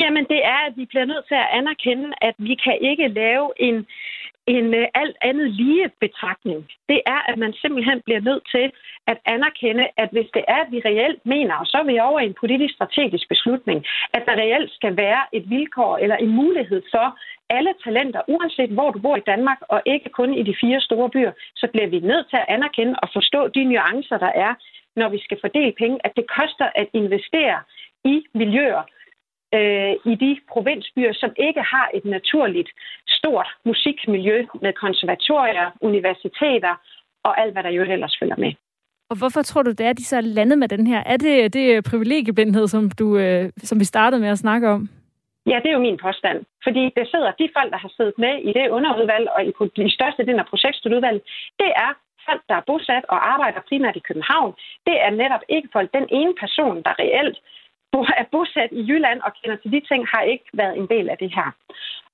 Jamen, 0.00 0.24
det 0.24 0.40
er, 0.44 0.60
at 0.68 0.76
vi 0.76 0.84
bliver 0.84 1.04
nødt 1.04 1.24
til 1.28 1.34
at 1.34 1.48
anerkende, 1.52 2.08
at 2.20 2.34
vi 2.38 2.54
kan 2.64 2.78
ikke 2.80 3.08
lave 3.08 3.52
en, 3.56 3.86
en 4.46 4.74
øh, 4.74 4.86
alt 4.94 5.16
andet 5.20 5.50
lige 5.50 5.90
betragtning. 6.00 6.60
Det 6.88 7.00
er, 7.06 7.20
at 7.30 7.38
man 7.38 7.52
simpelthen 7.52 8.00
bliver 8.04 8.20
nødt 8.20 8.44
til 8.54 8.72
at 9.06 9.18
anerkende, 9.26 9.86
at 9.96 10.08
hvis 10.12 10.30
det 10.34 10.44
er, 10.48 10.60
at 10.64 10.72
vi 10.72 10.80
reelt 10.84 11.26
mener, 11.26 11.54
og 11.54 11.66
så 11.66 11.76
er 11.78 11.86
vi 11.90 11.98
over 11.98 12.20
i 12.20 12.26
en 12.26 12.40
politisk 12.40 12.74
strategisk 12.74 13.28
beslutning, 13.28 13.84
at 14.14 14.22
der 14.26 14.40
reelt 14.42 14.72
skal 14.72 14.96
være 14.96 15.22
et 15.32 15.50
vilkår 15.50 15.96
eller 15.96 16.16
en 16.16 16.28
mulighed 16.28 16.82
for 16.90 17.18
alle 17.50 17.74
talenter, 17.84 18.20
uanset 18.28 18.70
hvor 18.70 18.90
du 18.90 18.98
bor 18.98 19.16
i 19.16 19.28
Danmark, 19.32 19.60
og 19.68 19.82
ikke 19.86 20.10
kun 20.18 20.34
i 20.34 20.42
de 20.42 20.54
fire 20.60 20.80
store 20.80 21.10
byer, 21.10 21.32
så 21.56 21.66
bliver 21.72 21.86
vi 21.86 22.00
nødt 22.00 22.26
til 22.30 22.36
at 22.36 22.48
anerkende 22.48 22.94
og 23.02 23.08
forstå 23.12 23.48
de 23.48 23.64
nuancer, 23.64 24.18
der 24.18 24.32
er, 24.46 24.54
når 24.96 25.08
vi 25.08 25.18
skal 25.24 25.38
fordele 25.40 25.74
penge, 25.78 25.98
at 26.04 26.12
det 26.16 26.26
koster 26.38 26.68
at 26.74 26.88
investere 26.92 27.58
i 28.04 28.24
miljøer, 28.34 28.82
øh, 29.56 29.92
i 30.12 30.14
de 30.24 30.32
provinsbyer, 30.52 31.12
som 31.12 31.30
ikke 31.46 31.62
har 31.62 31.86
et 31.94 32.04
naturligt 32.04 32.70
stort 33.08 33.48
musikmiljø 33.64 34.46
med 34.64 34.72
konservatorier, 34.72 35.66
universiteter 35.80 36.74
og 37.24 37.40
alt, 37.40 37.52
hvad 37.52 37.62
der 37.62 37.70
jo 37.70 37.82
ellers 37.82 38.16
følger 38.20 38.36
med. 38.36 38.52
Og 39.10 39.18
hvorfor 39.18 39.42
tror 39.42 39.62
du, 39.62 39.70
det 39.70 39.86
er, 39.86 39.92
de 39.92 40.04
så 40.04 40.16
er 40.16 40.20
landet 40.20 40.58
med 40.58 40.68
den 40.68 40.86
her? 40.86 41.02
Er 41.06 41.16
det, 41.16 41.52
det 41.54 41.84
privilegieblindhed, 41.84 42.68
som, 42.68 42.90
du, 42.90 43.18
øh, 43.18 43.50
som 43.56 43.80
vi 43.80 43.84
startede 43.84 44.20
med 44.20 44.28
at 44.28 44.38
snakke 44.38 44.68
om? 44.68 44.88
Ja, 45.46 45.56
det 45.62 45.68
er 45.68 45.78
jo 45.78 45.86
min 45.88 46.02
påstand. 46.06 46.38
Fordi 46.66 46.82
det 46.96 47.06
sidder 47.12 47.30
de 47.40 47.48
folk, 47.56 47.70
der 47.72 47.80
har 47.84 47.92
siddet 47.96 48.14
med 48.18 48.34
i 48.48 48.52
det 48.58 48.74
underudvalg 48.76 49.26
og 49.36 49.40
i 49.44 49.52
de 49.76 49.94
største 49.98 50.26
del 50.26 50.38
af 50.38 50.46
projektstudieudvalget, 50.46 51.22
det 51.60 51.70
er 51.84 51.90
folk, 52.28 52.42
der 52.48 52.56
er 52.56 52.68
bosat 52.70 53.04
og 53.08 53.18
arbejder 53.34 53.60
primært 53.68 53.96
i 53.96 54.06
København. 54.08 54.52
Det 54.86 54.96
er 55.06 55.10
netop 55.10 55.44
ikke 55.48 55.68
folk. 55.72 55.88
Den 55.98 56.06
ene 56.10 56.34
person, 56.42 56.76
der 56.86 56.98
reelt 57.02 57.38
er 57.98 58.26
bosat 58.32 58.72
i 58.72 58.82
Jylland 58.88 59.20
og 59.26 59.32
kender 59.38 59.56
til 59.56 59.72
de 59.72 59.80
ting, 59.90 60.00
har 60.12 60.22
ikke 60.22 60.48
været 60.52 60.76
en 60.76 60.88
del 60.94 61.08
af 61.08 61.18
det 61.18 61.30
her. 61.34 61.48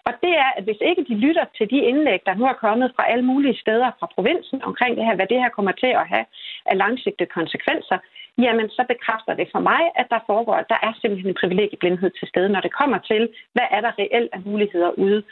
Og 0.09 0.13
det 0.25 0.33
er, 0.45 0.51
at 0.59 0.65
hvis 0.65 0.81
ikke 0.91 1.05
de 1.11 1.15
lytter 1.27 1.45
til 1.57 1.67
de 1.71 1.79
indlæg, 1.91 2.21
der 2.27 2.35
nu 2.35 2.45
er 2.45 2.63
kommet 2.67 2.93
fra 2.97 3.09
alle 3.13 3.25
mulige 3.25 3.61
steder 3.65 3.91
fra 3.99 4.07
provinsen 4.15 4.63
omkring 4.63 4.97
det 4.97 5.05
her, 5.05 5.15
hvad 5.17 5.27
det 5.33 5.39
her 5.43 5.49
kommer 5.49 5.73
til 5.73 5.93
at 6.01 6.09
have 6.13 6.27
af 6.71 6.77
langsigtede 6.83 7.35
konsekvenser, 7.39 7.99
jamen 8.45 8.69
så 8.77 8.83
bekræfter 8.93 9.35
det 9.41 9.49
for 9.55 9.61
mig, 9.71 9.83
at 10.01 10.07
der 10.11 10.21
foregår, 10.27 10.55
at 10.63 10.69
der 10.69 10.79
er 10.83 10.93
simpelthen 11.01 11.31
en 11.31 11.41
privilegieblindhed 11.43 12.11
til 12.19 12.29
stede, 12.29 12.49
når 12.49 12.61
det 12.61 12.73
kommer 12.81 12.99
til, 12.99 13.23
hvad 13.55 13.67
er 13.71 13.81
der 13.81 13.93
reelt 13.99 14.31
af 14.33 14.41
muligheder 14.45 14.91
ude 15.05 15.23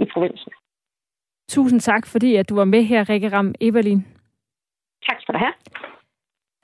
i 0.00 0.04
provinsen. 0.12 0.52
Tusind 1.48 1.80
tak, 1.80 2.06
fordi 2.06 2.36
at 2.36 2.48
du 2.48 2.54
var 2.54 2.64
med 2.64 2.82
her, 2.82 3.08
Rikke 3.10 3.28
Ram 3.28 3.54
Eberlin. 3.60 4.06
Tak 5.08 5.18
skal 5.20 5.34
du 5.34 5.38
have 5.38 5.54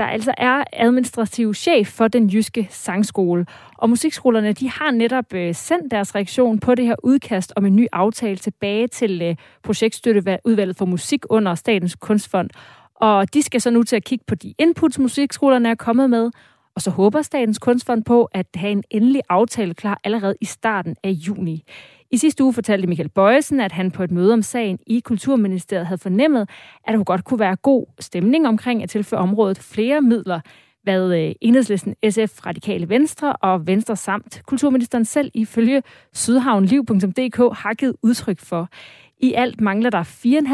der 0.00 0.06
altså 0.06 0.34
er 0.38 0.64
administrativ 0.72 1.54
chef 1.54 1.88
for 1.88 2.08
den 2.08 2.26
jyske 2.26 2.66
sangskole. 2.70 3.46
Og 3.78 3.90
musikskolerne 3.90 4.52
de 4.52 4.70
har 4.70 4.90
netop 4.90 5.34
øh, 5.34 5.54
sendt 5.54 5.90
deres 5.90 6.14
reaktion 6.14 6.58
på 6.58 6.74
det 6.74 6.86
her 6.86 6.94
udkast 7.02 7.52
om 7.56 7.66
en 7.66 7.76
ny 7.76 7.86
aftale 7.92 8.36
tilbage 8.36 8.86
til 8.86 9.22
øh, 9.22 9.36
projektstøtteudvalget 9.62 10.76
for 10.76 10.84
musik 10.84 11.20
under 11.30 11.54
Statens 11.54 11.94
Kunstfond. 11.94 12.50
Og 12.94 13.34
de 13.34 13.42
skal 13.42 13.60
så 13.60 13.70
nu 13.70 13.82
til 13.82 13.96
at 13.96 14.04
kigge 14.04 14.24
på 14.28 14.34
de 14.34 14.54
inputs, 14.58 14.98
musikskolerne 14.98 15.68
er 15.68 15.74
kommet 15.74 16.10
med, 16.10 16.30
og 16.74 16.82
så 16.82 16.90
håber 16.90 17.22
Statens 17.22 17.58
Kunstfond 17.58 18.04
på 18.04 18.24
at 18.32 18.46
have 18.54 18.72
en 18.72 18.84
endelig 18.90 19.22
aftale 19.28 19.74
klar 19.74 20.00
allerede 20.04 20.34
i 20.40 20.44
starten 20.44 20.96
af 21.04 21.10
juni. 21.10 21.64
I 22.12 22.16
sidste 22.16 22.44
uge 22.44 22.53
fortalte 22.53 22.87
Michael 22.87 23.09
Bøjesen, 23.09 23.61
at 23.61 23.73
han 23.73 23.90
på 23.90 24.03
et 24.03 24.11
møde 24.11 24.33
om 24.33 24.42
sagen 24.42 24.79
i 24.87 25.01
Kulturministeriet 25.01 25.87
havde 25.87 26.01
fornemmet, 26.01 26.49
at 26.85 26.94
der 26.94 27.05
godt 27.05 27.25
kunne 27.25 27.40
være 27.40 27.57
god 27.57 27.87
stemning 28.01 28.49
omkring 28.49 28.83
at 28.83 28.90
tilføre 28.90 29.20
området 29.20 29.59
flere 29.59 30.01
midler, 30.01 30.40
hvad 30.83 31.14
øh, 31.14 31.35
enhedslisten 31.40 31.94
SF, 32.11 32.46
Radikale 32.46 32.88
Venstre 32.88 33.33
og 33.33 33.66
Venstre 33.66 33.96
samt 33.96 34.42
kulturministeren 34.46 35.05
selv 35.05 35.31
ifølge 35.35 35.83
sydhavnliv.dk 36.12 37.37
har 37.37 37.75
givet 37.75 37.96
udtryk 38.03 38.38
for. 38.38 38.68
I 39.18 39.33
alt 39.33 39.61
mangler 39.61 39.90
der 39.90 40.03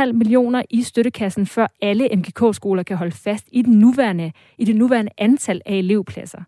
4,5 0.09 0.13
millioner 0.13 0.63
i 0.71 0.83
støttekassen, 0.83 1.47
før 1.47 1.67
alle 1.83 2.09
MGK-skoler 2.17 2.83
kan 2.83 2.97
holde 2.97 3.17
fast 3.17 3.49
i, 3.53 3.63
den 3.63 3.79
nuværende, 3.79 4.33
i 4.59 4.65
det 4.65 4.77
nuværende 4.77 5.13
antal 5.19 5.61
af 5.67 5.75
elevpladser. 5.75 6.43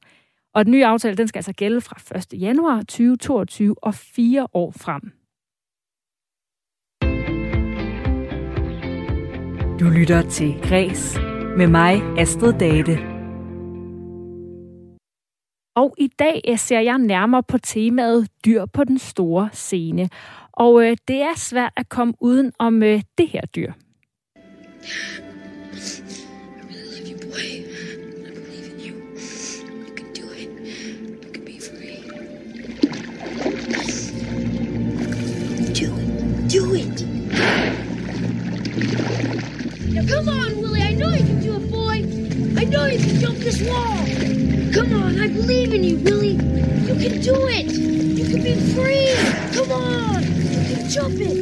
Og 0.55 0.65
den 0.65 0.71
nye 0.71 0.87
aftale 0.87 1.17
den 1.17 1.29
skal 1.29 1.39
altså 1.39 1.53
gælde 1.53 1.81
fra 1.81 2.19
1. 2.35 2.41
januar 2.41 2.79
2022 2.79 3.85
og 3.85 3.95
fire 3.95 4.47
år 4.53 4.71
frem. 4.71 5.13
Du 9.81 9.85
lytter 9.85 10.23
til 10.31 10.55
Græs 10.63 11.19
med 11.57 11.67
mig, 11.67 12.03
Astrid 12.19 12.53
Date. 12.53 12.99
Og 15.77 15.95
i 15.99 16.09
dag 16.19 16.59
ser 16.59 16.81
jeg 16.81 16.99
nærmere 16.99 17.43
på 17.43 17.59
temaet 17.59 18.29
dyr 18.45 18.67
på 18.67 18.85
den 18.85 18.99
store 18.99 19.49
scene. 19.53 20.09
Og 20.53 20.85
øh, 20.85 20.97
det 21.09 21.23
er 21.23 21.37
svært 21.37 21.73
at 21.77 21.89
komme 21.89 22.15
uden 22.21 22.53
om 22.59 22.83
øh, 22.83 23.03
det 23.19 23.29
her 23.29 23.47
dyr. 23.47 23.73
do 36.59 36.75
it. 36.75 36.99
Now 39.95 40.05
come 40.13 40.29
on, 40.41 40.51
Willie. 40.63 40.83
I 40.91 40.93
know 41.01 41.11
you 41.19 41.25
can 41.31 41.41
do 41.47 41.53
it, 41.59 41.65
boy. 41.71 41.97
I 42.63 42.65
know 42.73 42.85
you 42.93 42.99
can 43.07 43.17
jump 43.25 43.39
this 43.47 43.59
wall. 43.69 43.99
Come 44.77 44.91
on, 45.03 45.13
I 45.25 45.29
believe 45.39 45.71
in 45.77 45.83
you, 45.89 45.97
Willie. 46.07 46.39
You 46.89 46.95
can 47.05 47.15
do 47.31 47.37
it. 47.59 47.71
You 48.19 48.25
can 48.31 48.41
be 48.49 48.55
free. 48.75 49.09
Come 49.57 49.71
on. 49.87 50.21
You 50.55 50.61
can 50.71 50.83
jump 50.97 51.17
it. 51.29 51.37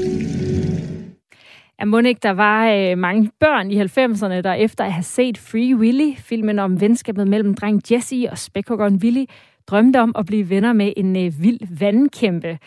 Ja, 1.78 1.84
må 1.84 1.98
ikke, 1.98 2.20
der 2.22 2.30
var 2.30 2.70
øh, 2.70 2.98
mange 2.98 3.30
børn 3.40 3.70
i 3.70 3.80
90'erne, 3.80 4.40
der 4.42 4.52
efter 4.52 4.84
at 4.84 4.92
have 4.92 5.02
set 5.02 5.38
Free 5.38 5.76
Willy, 5.76 6.16
filmen 6.16 6.58
om 6.58 6.80
venskabet 6.80 7.28
mellem 7.28 7.54
dreng 7.54 7.82
Jesse 7.90 8.28
og 8.30 8.38
spækhuggeren 8.38 8.96
Willy, 8.96 9.24
drømte 9.66 10.00
om 10.00 10.12
at 10.18 10.26
blive 10.26 10.50
venner 10.50 10.72
med 10.72 10.92
en 10.96 11.16
øh, 11.16 11.42
vild 11.42 11.78
vandkæmpe. 11.78 12.58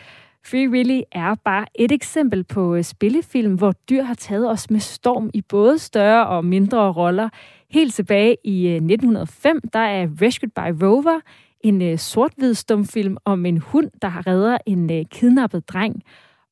Free 0.46 0.70
Willy 0.70 1.00
er 1.12 1.34
bare 1.34 1.66
et 1.74 1.92
eksempel 1.92 2.44
på 2.44 2.74
øh, 2.74 2.84
spillefilm, 2.84 3.54
hvor 3.54 3.72
dyr 3.90 4.02
har 4.02 4.14
taget 4.14 4.50
os 4.50 4.70
med 4.70 4.80
storm 4.80 5.30
i 5.34 5.42
både 5.42 5.78
større 5.78 6.26
og 6.26 6.44
mindre 6.44 6.92
roller. 6.92 7.28
Helt 7.70 7.94
tilbage 7.94 8.36
i 8.44 8.66
øh, 8.66 8.74
1905, 8.74 9.60
der 9.72 9.78
er 9.78 10.08
Rescued 10.22 10.50
by 10.50 10.84
Rover, 10.84 11.20
en 11.60 11.82
øh, 11.82 11.98
sort-hvid 11.98 12.54
stumfilm 12.54 13.16
om 13.24 13.46
en 13.46 13.58
hund, 13.58 13.90
der 14.02 14.08
har 14.08 14.26
redder 14.26 14.58
en 14.66 15.04
kidnappet 15.04 15.68
dreng. 15.68 16.02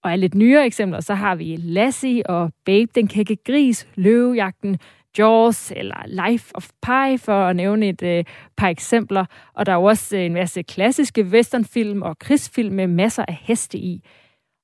Og 0.05 0.13
af 0.13 0.21
lidt 0.21 0.35
nyere 0.35 0.67
eksempler, 0.67 1.01
så 1.01 1.15
har 1.15 1.35
vi 1.35 1.57
Lassie 1.57 2.31
og 2.31 2.53
Babe, 2.65 2.91
den 2.95 3.09
kække 3.09 3.37
gris, 3.47 3.89
Løvejagten, 3.95 4.79
Jaws 5.19 5.73
eller 5.77 6.29
Life 6.31 6.51
of 6.55 6.69
Pi, 6.83 7.17
for 7.17 7.47
at 7.47 7.57
nævne 7.57 7.89
et 7.89 8.03
øh, 8.03 8.25
par 8.57 8.69
eksempler. 8.69 9.25
Og 9.55 9.67
der 9.67 9.73
er 9.73 9.77
også 9.77 10.17
øh, 10.17 10.23
en 10.23 10.33
masse 10.33 10.63
klassiske 10.63 11.23
westernfilm 11.23 12.03
og 12.03 12.19
krigsfilm 12.19 12.75
med 12.75 12.87
masser 12.87 13.25
af 13.29 13.39
heste 13.43 13.79
i. 13.79 14.03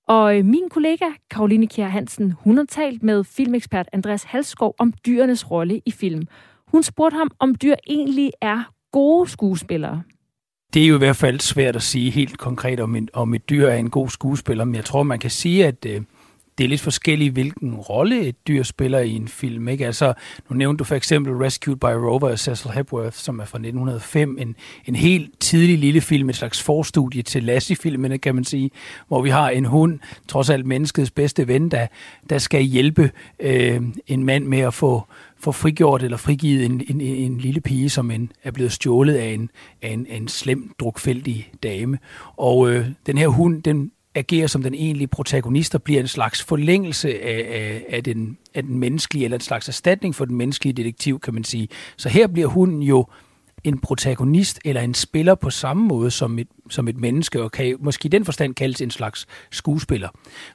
Og 0.08 0.38
øh, 0.38 0.44
min 0.44 0.68
kollega, 0.70 1.04
Karoline 1.30 1.66
Kjær 1.66 1.88
Hansen, 1.88 2.32
hun 2.32 2.56
har 2.56 2.64
talt 2.64 3.02
med 3.02 3.24
filmekspert 3.24 3.88
Andreas 3.92 4.24
Halskov 4.24 4.74
om 4.78 4.92
dyrenes 5.06 5.50
rolle 5.50 5.80
i 5.86 5.90
film. 5.90 6.22
Hun 6.66 6.82
spurgte 6.82 7.16
ham, 7.16 7.30
om 7.38 7.54
dyr 7.54 7.74
egentlig 7.86 8.30
er 8.40 8.62
gode 8.92 9.30
skuespillere. 9.30 10.02
Det 10.74 10.82
er 10.84 10.86
jo 10.86 10.94
i 10.94 10.98
hvert 10.98 11.16
fald 11.16 11.40
svært 11.40 11.76
at 11.76 11.82
sige 11.82 12.10
helt 12.10 12.38
konkret, 12.38 12.80
om, 12.80 12.96
en, 12.96 13.08
om 13.12 13.34
et 13.34 13.50
dyr 13.50 13.66
er 13.66 13.76
en 13.76 13.90
god 13.90 14.08
skuespiller, 14.08 14.64
men 14.64 14.74
jeg 14.74 14.84
tror, 14.84 15.02
man 15.02 15.18
kan 15.18 15.30
sige, 15.30 15.66
at 15.66 15.86
øh, 15.86 16.00
det 16.58 16.64
er 16.64 16.68
lidt 16.68 16.80
forskelligt, 16.80 17.32
hvilken 17.32 17.74
rolle 17.74 18.20
et 18.20 18.48
dyr 18.48 18.62
spiller 18.62 18.98
i 18.98 19.10
en 19.10 19.28
film. 19.28 19.68
Ikke? 19.68 19.86
Altså, 19.86 20.14
nu 20.50 20.56
nævnte 20.56 20.78
du 20.78 20.84
for 20.84 20.94
eksempel 20.94 21.32
Rescued 21.32 21.76
by 21.76 21.84
Rover 21.84 22.28
af 22.28 22.38
Cecil 22.38 22.70
Hepworth, 22.70 23.16
som 23.16 23.38
er 23.38 23.44
fra 23.44 23.58
1905. 23.58 24.38
En, 24.40 24.56
en 24.86 24.96
helt 24.96 25.40
tidlig 25.40 25.78
lille 25.78 26.00
film, 26.00 26.28
et 26.28 26.36
slags 26.36 26.62
forstudie 26.62 27.22
til 27.22 27.44
Lassie-filmene, 27.44 28.18
kan 28.18 28.34
man 28.34 28.44
sige, 28.44 28.70
hvor 29.08 29.22
vi 29.22 29.30
har 29.30 29.50
en 29.50 29.64
hund, 29.64 29.98
trods 30.28 30.50
alt 30.50 30.66
menneskets 30.66 31.10
bedste 31.10 31.48
ven, 31.48 31.70
der, 31.70 31.86
der 32.30 32.38
skal 32.38 32.62
hjælpe 32.62 33.10
øh, 33.40 33.82
en 34.06 34.24
mand 34.24 34.44
med 34.44 34.58
at 34.58 34.74
få, 34.74 35.02
få 35.38 35.52
frigjort 35.52 36.02
eller 36.02 36.16
frigivet 36.16 36.64
en, 36.64 36.82
en, 36.88 37.00
en 37.00 37.38
lille 37.38 37.60
pige, 37.60 37.90
som 37.90 38.10
en, 38.10 38.32
er 38.42 38.50
blevet 38.50 38.72
stjålet 38.72 39.14
af 39.14 39.28
en, 39.28 39.50
af 39.82 39.90
en, 39.90 40.06
en 40.10 40.28
slem, 40.28 40.72
drukfældig 40.80 41.50
dame. 41.62 41.98
Og 42.36 42.70
øh, 42.70 42.86
den 43.06 43.18
her 43.18 43.28
hund, 43.28 43.62
den 43.62 43.90
agerer 44.14 44.46
som 44.46 44.62
den 44.62 44.74
egentlige 44.74 45.08
protagonist 45.08 45.74
og 45.74 45.82
bliver 45.82 46.00
en 46.00 46.08
slags 46.08 46.42
forlængelse 46.42 47.22
af, 47.22 47.46
af, 47.50 47.84
af, 47.88 48.04
den, 48.04 48.38
af 48.54 48.62
den 48.62 48.78
menneskelige, 48.78 49.24
eller 49.24 49.36
en 49.36 49.40
slags 49.40 49.68
erstatning 49.68 50.14
for 50.14 50.24
den 50.24 50.36
menneskelige 50.36 50.74
detektiv, 50.74 51.20
kan 51.20 51.34
man 51.34 51.44
sige. 51.44 51.68
Så 51.96 52.08
her 52.08 52.26
bliver 52.26 52.48
hunden 52.48 52.82
jo 52.82 53.06
en 53.64 53.78
protagonist 53.78 54.60
eller 54.64 54.80
en 54.80 54.94
spiller 54.94 55.34
på 55.34 55.50
samme 55.50 55.86
måde 55.86 56.10
som 56.10 56.38
et, 56.38 56.48
som 56.70 56.88
et 56.88 56.96
menneske, 56.96 57.42
og 57.42 57.52
kan 57.52 57.76
måske 57.80 58.06
i 58.06 58.08
den 58.08 58.24
forstand 58.24 58.54
kaldes 58.54 58.80
en 58.80 58.90
slags 58.90 59.26
skuespiller. 59.50 60.08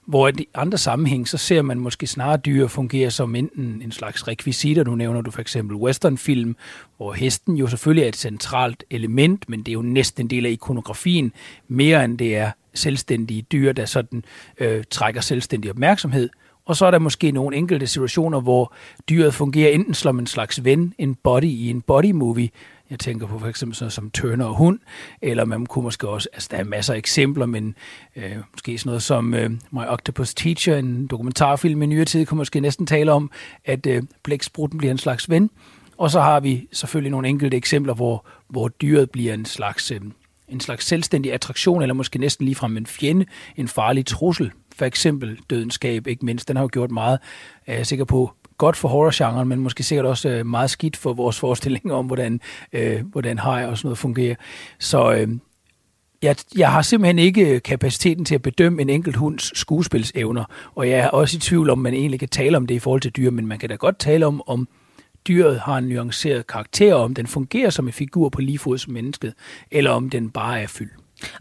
Hvor 0.06 0.28
i 0.28 0.48
andre 0.54 0.78
sammenhæng, 0.78 1.28
så 1.28 1.38
ser 1.38 1.62
man 1.62 1.80
måske 1.80 2.08
snarere 2.08 2.38
dyr 2.38 2.68
fungere 2.68 3.12
som 3.12 3.36
enten 3.36 3.82
en 3.82 3.92
slags 3.92 4.28
rekvisitter. 4.28 4.84
Nu 4.84 4.96
nævner 4.96 5.22
du 5.22 5.32
for 5.32 5.42
eksempel 5.42 5.76
westernfilm, 5.76 6.56
hvor 6.98 7.14
hesten 7.14 7.56
jo 7.56 7.68
selvfølgelig 7.68 8.04
er 8.04 8.08
et 8.08 8.16
centralt 8.16 8.84
element, 8.90 9.50
men 9.50 9.60
det 9.60 9.68
er 9.68 9.74
jo 9.74 9.82
næsten 9.82 10.26
en 10.26 10.30
del 10.30 10.46
af 10.46 10.50
ikonografien, 10.50 11.34
mere 11.68 12.06
end 12.06 12.18
det 12.18 12.36
er 12.36 12.52
selvstændige 12.74 13.42
dyr, 13.42 13.72
der 13.72 13.86
sådan 13.86 14.24
øh, 14.58 14.84
trækker 14.90 15.22
selvstændig 15.22 15.72
opmærksomhed. 15.72 16.30
Og 16.66 16.76
så 16.76 16.86
er 16.86 16.92
der 16.92 17.00
måske 17.00 17.32
nogle 17.32 17.58
enkelte 17.58 17.88
situationer, 17.88 18.42
hvor 18.42 18.74
dyret 19.10 19.34
fungerer 19.34 19.72
enten 19.72 19.94
som 19.94 20.20
en 20.20 20.28
slags 20.28 20.64
ven, 20.64 20.94
en 20.98 21.16
body 21.16 21.44
i 21.44 21.70
en 21.70 21.82
body 21.82 22.12
movie. 22.12 22.50
Jeg 22.90 23.00
tænker 23.00 23.28
på 23.28 23.40
for 23.40 23.48
eksempel 23.48 23.76
sådan 23.76 23.92
som 23.92 24.10
Turner 24.12 24.46
og 24.46 24.56
hund, 24.56 24.80
eller 25.22 25.46
man 25.46 25.66
kunne 25.66 25.84
måske 25.84 26.10
også, 26.10 26.30
altså 26.34 26.48
der 26.52 26.58
er 26.58 26.64
masser 26.64 26.94
af 26.94 26.98
eksempler, 26.98 27.46
men 27.46 27.76
øh, 28.16 28.36
måske 28.52 28.78
sådan 28.78 28.90
noget 28.90 29.04
som 29.04 29.34
øh, 29.34 29.50
My 29.50 29.86
Octopus 29.88 30.34
Teacher, 30.34 30.78
en 30.78 31.08
dokumentarfilm 31.08 31.82
i 31.82 31.86
nyere 31.86 32.06
tid, 32.06 32.26
kunne 32.26 32.38
måske 32.38 32.60
næsten 32.60 32.86
tale 32.86 33.12
om, 33.12 33.32
at 33.66 33.86
øh, 33.86 34.04
blæksprutten 34.24 34.78
bliver 34.78 34.92
en 34.92 34.98
slags 34.98 35.30
ven. 35.30 35.50
Og 35.98 36.12
så 36.12 36.22
har 36.22 36.40
vi 36.40 36.68
selvfølgelig 36.72 37.12
nogle 37.12 37.28
enkelte 37.28 37.58
eksempler, 37.58 37.94
hvor, 37.94 38.26
hvor 38.48 38.68
dyret 38.68 39.12
bliver 39.12 39.34
en 39.34 39.46
slags 39.46 39.92
øh, 39.92 40.02
en 40.52 40.60
slags 40.60 40.86
selvstændig 40.86 41.34
attraktion, 41.34 41.82
eller 41.82 41.94
måske 41.94 42.20
næsten 42.20 42.46
ligefrem 42.46 42.78
en 42.78 42.86
fjende, 42.86 43.26
en 43.56 43.68
farlig 43.68 44.06
trussel. 44.06 44.52
For 44.76 44.86
eksempel 44.86 45.40
dødenskab, 45.50 46.08
ikke 46.08 46.26
mindst. 46.26 46.48
Den 46.48 46.56
har 46.56 46.64
jo 46.64 46.70
gjort 46.74 46.92
meget, 46.92 47.20
er 47.68 47.76
jeg 47.76 47.88
sikker 47.88 48.06
på, 48.06 48.32
godt 48.58 48.76
for 48.76 48.88
horrorgenren, 48.88 49.48
men 49.48 49.60
måske 49.60 49.84
sikkert 49.84 50.06
også 50.06 50.30
øh, 50.30 50.46
meget 50.46 50.70
skidt 50.70 50.98
for 50.98 51.14
vores 51.14 51.40
forestillinger 51.44 51.96
om, 51.96 52.06
hvordan, 52.06 52.42
øh, 52.74 53.06
hvordan 53.12 53.40
hej 53.40 53.66
og 53.66 53.78
sådan 53.78 53.88
noget 53.88 53.98
fungerer. 53.98 54.36
Så 54.80 55.14
øh, 55.14 55.28
jeg, 56.22 56.36
jeg 56.58 56.72
har 56.72 56.82
simpelthen 56.82 57.20
ikke 57.20 57.56
øh, 57.56 57.62
kapaciteten 57.62 58.26
til 58.26 58.36
at 58.36 58.42
bedømme 58.42 58.82
en 58.82 58.90
enkelt 58.90 59.16
hunds 59.16 59.60
skuespilsevner, 59.60 60.44
og 60.76 60.90
jeg 60.90 61.00
er 61.00 61.08
også 61.08 61.38
i 61.38 61.40
tvivl 61.40 61.70
om, 61.70 61.78
man 61.78 61.94
egentlig 61.94 62.20
kan 62.20 62.30
tale 62.30 62.58
om 62.58 62.68
det 62.68 62.76
i 62.76 62.80
forhold 62.80 63.02
til 63.02 63.12
dyr, 63.12 63.32
men 63.32 63.48
man 63.48 63.60
kan 63.60 63.70
da 63.70 63.76
godt 63.76 64.00
tale 64.00 64.26
om, 64.26 64.42
om 64.48 64.68
dyret 65.28 65.60
har 65.60 65.78
en 65.78 65.84
nuanceret 65.84 66.48
karakter, 66.48 66.94
om 66.94 67.14
den 67.14 67.28
fungerer 67.28 67.70
som 67.70 67.88
en 67.88 67.94
figur 67.94 68.30
på 68.30 68.42
lige 68.42 68.60
fod 68.60 68.78
som 68.78 68.94
mennesket, 68.94 69.34
eller 69.72 69.92
om 69.92 70.10
den 70.10 70.30
bare 70.30 70.62
er 70.62 70.68
fyld. 70.68 70.90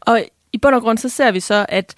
Og 0.00 0.24
i 0.52 0.58
bund 0.58 0.74
og 0.74 0.82
grund 0.82 0.98
så 0.98 1.08
ser 1.08 1.32
vi 1.32 1.40
så, 1.40 1.66
at 1.68 1.94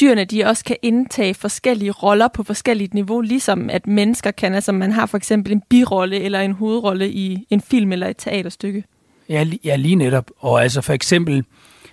dyrene 0.00 0.24
de 0.24 0.44
også 0.44 0.64
kan 0.64 0.76
indtage 0.82 1.34
forskellige 1.34 1.90
roller 1.90 2.28
på 2.28 2.42
forskelligt 2.42 2.94
niveau, 2.94 3.20
ligesom 3.20 3.70
at 3.70 3.86
mennesker 3.86 4.30
kan. 4.30 4.54
Altså 4.54 4.72
man 4.72 4.92
har 4.92 5.06
for 5.06 5.16
eksempel 5.16 5.52
en 5.52 5.62
birolle 5.68 6.20
eller 6.20 6.40
en 6.40 6.52
hovedrolle 6.52 7.10
i 7.10 7.46
en 7.50 7.60
film 7.60 7.92
eller 7.92 8.06
et 8.06 8.16
teaterstykke. 8.16 8.84
Ja, 9.28 9.46
ja 9.64 9.76
lige 9.76 9.96
netop. 9.96 10.30
Og 10.38 10.62
altså 10.62 10.80
for 10.80 10.92
eksempel, 10.92 11.44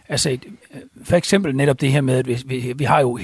altså 0.10 0.38
for 1.04 1.16
eksempel 1.16 1.56
netop 1.56 1.82
det 1.82 1.92
her 1.92 2.02
med, 2.02 2.16
at 2.16 2.28
vi, 2.28 2.38
vi, 2.46 2.74
vi 2.76 2.84
har 2.84 3.02
jo 3.02 3.20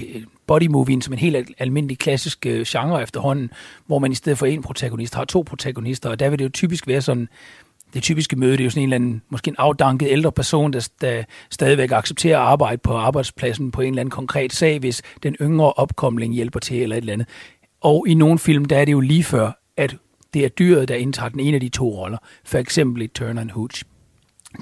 bodymovien 0.47 1.01
som 1.01 1.13
en 1.13 1.19
helt 1.19 1.51
almindelig 1.58 1.99
klassisk 1.99 2.45
øh, 2.45 2.65
genre 2.65 3.03
efterhånden, 3.03 3.51
hvor 3.86 3.99
man 3.99 4.12
i 4.12 4.15
stedet 4.15 4.38
for 4.38 4.45
en 4.45 4.62
protagonist 4.62 5.15
har 5.15 5.25
to 5.25 5.41
protagonister, 5.41 6.10
og 6.10 6.19
der 6.19 6.29
vil 6.29 6.39
det 6.39 6.45
jo 6.45 6.49
typisk 6.49 6.88
være 6.88 7.01
sådan, 7.01 7.27
det 7.93 8.03
typiske 8.03 8.36
møde, 8.36 8.51
det 8.51 8.60
er 8.60 8.63
jo 8.63 8.69
sådan 8.69 8.84
en 8.84 8.93
eller 8.93 8.95
anden, 8.95 9.21
måske 9.29 9.49
en 9.49 9.56
afdanket 9.58 10.08
ældre 10.12 10.32
person, 10.32 10.73
der, 10.73 10.89
der 11.01 11.23
stadigvæk 11.49 11.91
accepterer 11.91 12.39
at 12.39 12.45
arbejde 12.45 12.77
på 12.77 12.93
arbejdspladsen 12.93 13.71
på 13.71 13.82
en 13.82 13.88
eller 13.88 14.01
anden 14.01 14.12
konkret 14.12 14.53
sag, 14.53 14.79
hvis 14.79 15.01
den 15.23 15.36
yngre 15.41 15.73
opkomling 15.73 16.34
hjælper 16.34 16.60
til 16.60 16.82
eller 16.82 16.95
et 16.95 17.01
eller 17.01 17.13
andet. 17.13 17.27
Og 17.82 18.08
i 18.08 18.13
nogle 18.13 18.39
film, 18.39 18.65
der 18.65 18.77
er 18.77 18.86
det 18.86 18.91
jo 18.91 18.99
lige 18.99 19.23
før, 19.23 19.51
at 19.77 19.95
det 20.34 20.45
er 20.45 20.49
dyret, 20.49 20.88
der 20.88 20.95
indtager 20.95 21.29
den 21.29 21.39
ene 21.39 21.56
af 21.56 21.62
de 21.62 21.69
to 21.69 21.89
roller. 21.89 22.17
For 22.45 22.58
eksempel 22.58 23.01
i 23.01 23.08
Turner 23.08 23.41
and 23.41 23.49
Hooch. 23.49 23.84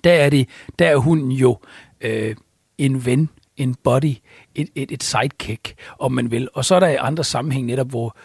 Der 0.03 0.11
er, 0.11 0.29
det, 0.29 0.49
der 0.79 0.87
er 0.87 0.95
hunden 0.95 1.31
jo 1.31 1.57
øh, 2.01 2.35
en 2.77 3.05
ven, 3.05 3.29
en 3.57 3.75
body, 3.83 4.15
et, 4.55 4.69
et, 4.75 4.91
et 4.91 5.03
sidekick, 5.03 5.73
om 5.99 6.11
man 6.11 6.31
vil. 6.31 6.49
Og 6.53 6.65
så 6.65 6.75
er 6.75 6.79
der 6.79 6.87
i 6.87 6.95
andre 6.95 7.23
sammenhæng 7.23 7.65
netop, 7.65 7.89
hvor, 7.89 8.15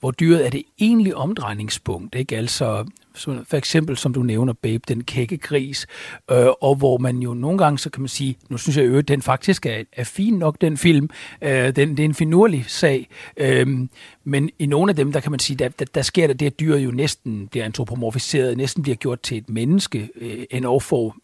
hvor 0.00 0.10
dyret 0.10 0.46
er 0.46 0.50
det 0.50 0.62
egentlige 0.78 1.16
omdrejningspunkt. 1.16 2.14
Ikke? 2.14 2.36
Altså, 2.36 2.84
for 3.18 3.54
eksempel, 3.54 3.96
som 3.96 4.14
du 4.14 4.22
nævner, 4.22 4.52
Babe, 4.52 4.82
den 4.88 5.04
kække 5.04 5.36
gris, 5.36 5.86
øh, 6.30 6.46
og 6.60 6.74
hvor 6.74 6.98
man 6.98 7.18
jo 7.18 7.34
nogle 7.34 7.58
gange, 7.58 7.78
så 7.78 7.90
kan 7.90 8.02
man 8.02 8.08
sige, 8.08 8.36
nu 8.48 8.56
synes 8.56 8.76
jeg 8.76 8.86
jo, 8.86 8.98
at 8.98 9.08
den 9.08 9.22
faktisk 9.22 9.66
er, 9.66 9.84
er 9.92 10.04
fin 10.04 10.34
nok, 10.34 10.60
den 10.60 10.76
film. 10.76 11.10
Øh, 11.42 11.76
den, 11.76 11.90
det 11.90 12.00
er 12.00 12.04
en 12.04 12.14
finurlig 12.14 12.64
sag. 12.68 13.08
Øh, 13.36 13.88
men 14.24 14.50
i 14.58 14.66
nogle 14.66 14.90
af 14.90 14.96
dem, 14.96 15.12
der 15.12 15.20
kan 15.20 15.30
man 15.30 15.40
sige, 15.40 15.56
der, 15.56 15.68
der, 15.68 15.84
der 15.94 16.02
sker 16.02 16.26
der 16.26 16.34
det, 16.34 16.46
at 16.46 16.60
dyret 16.60 16.78
jo 16.78 16.90
næsten 16.90 17.48
bliver 17.48 17.64
antropomorfiseret, 17.64 18.56
næsten 18.56 18.82
bliver 18.82 18.96
gjort 18.96 19.20
til 19.20 19.36
et 19.36 19.48
menneske, 19.48 20.08
øh, 20.20 20.44
en 20.50 20.80
får 20.80 21.16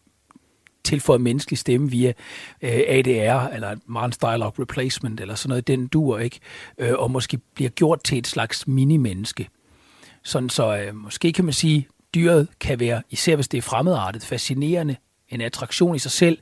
tilføjet 0.85 1.21
menneskelig 1.21 1.57
stemme 1.57 1.91
via 1.91 2.13
øh, 2.61 2.81
ADR, 2.87 3.47
eller 3.53 3.67
Advanced 3.67 4.19
Dialogue 4.21 4.53
Replacement, 4.59 5.19
eller 5.19 5.35
sådan 5.35 5.49
noget, 5.49 5.67
den 5.67 5.87
dur, 5.87 6.19
ikke? 6.19 6.39
Øh, 6.77 6.93
og 6.93 7.11
måske 7.11 7.37
bliver 7.55 7.69
gjort 7.69 8.03
til 8.03 8.17
et 8.17 8.27
slags 8.27 8.67
mini-menneske. 8.67 9.49
Sådan 10.23 10.49
så 10.49 10.77
øh, 10.77 10.95
måske 10.95 11.33
kan 11.33 11.45
man 11.45 11.53
sige, 11.53 11.87
dyret 12.15 12.47
kan 12.59 12.79
være, 12.79 13.01
især 13.09 13.35
hvis 13.35 13.47
det 13.47 13.57
er 13.57 13.61
fremmedartet, 13.61 14.25
fascinerende, 14.25 14.95
en 15.29 15.41
attraktion 15.41 15.95
i 15.95 15.99
sig 15.99 16.11
selv. 16.11 16.37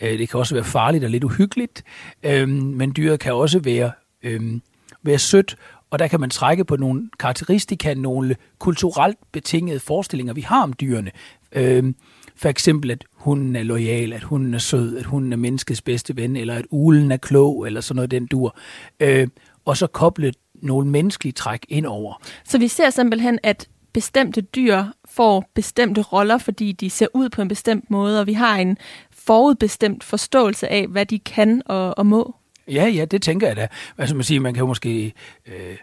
Øh, 0.00 0.18
det 0.18 0.28
kan 0.28 0.40
også 0.40 0.54
være 0.54 0.64
farligt 0.64 1.04
og 1.04 1.10
lidt 1.10 1.24
uhyggeligt, 1.24 1.82
øh, 2.22 2.48
men 2.48 2.92
dyret 2.96 3.20
kan 3.20 3.34
også 3.34 3.58
være, 3.58 3.92
øh, 4.22 4.60
være 5.02 5.18
sødt, 5.18 5.56
og 5.90 5.98
der 5.98 6.06
kan 6.06 6.20
man 6.20 6.30
trække 6.30 6.64
på 6.64 6.76
nogle 6.76 7.10
karakteristika, 7.18 7.94
nogle 7.94 8.36
kulturelt 8.58 9.18
betingede 9.32 9.80
forestillinger, 9.80 10.34
vi 10.34 10.40
har 10.40 10.62
om 10.62 10.72
dyrene. 10.72 11.10
Øh, 11.52 11.94
for 12.36 12.48
eksempel, 12.48 12.90
at 12.90 13.04
hunden 13.12 13.56
er 13.56 13.62
lojal, 13.62 14.12
at 14.12 14.22
hunden 14.22 14.54
er 14.54 14.58
sød, 14.58 14.98
at 14.98 15.04
hunden 15.04 15.32
er 15.32 15.36
menneskets 15.36 15.82
bedste 15.82 16.16
ven, 16.16 16.36
eller 16.36 16.54
at 16.54 16.64
ulen 16.70 17.12
er 17.12 17.16
klog, 17.16 17.66
eller 17.66 17.80
sådan 17.80 17.96
noget 17.96 18.10
den 18.10 18.26
dur. 18.26 18.58
Øh, 19.00 19.28
og 19.64 19.76
så 19.76 19.86
koble 19.86 20.32
nogle 20.54 20.88
menneskelige 20.88 21.32
træk 21.32 21.66
ind 21.68 21.86
over. 21.86 22.22
Så 22.44 22.58
vi 22.58 22.68
ser 22.68 22.90
simpelthen, 22.90 23.38
at 23.42 23.68
bestemte 23.92 24.40
dyr 24.40 24.84
får 25.04 25.50
bestemte 25.54 26.02
roller, 26.02 26.38
fordi 26.38 26.72
de 26.72 26.90
ser 26.90 27.06
ud 27.14 27.28
på 27.28 27.42
en 27.42 27.48
bestemt 27.48 27.90
måde, 27.90 28.20
og 28.20 28.26
vi 28.26 28.32
har 28.32 28.56
en 28.56 28.76
forudbestemt 29.10 30.04
forståelse 30.04 30.68
af, 30.68 30.86
hvad 30.86 31.06
de 31.06 31.18
kan 31.18 31.62
og, 31.66 31.98
og 31.98 32.06
må. 32.06 32.36
Ja, 32.68 32.86
ja, 32.86 33.04
det 33.04 33.22
tænker 33.22 33.46
jeg 33.46 33.56
da. 33.56 33.68
Altså 33.98 34.14
man 34.14 34.24
siger, 34.24 34.40
man 34.40 34.54
kan 34.54 34.60
jo 34.60 34.66
måske... 34.66 35.12
Øh, 35.46 35.76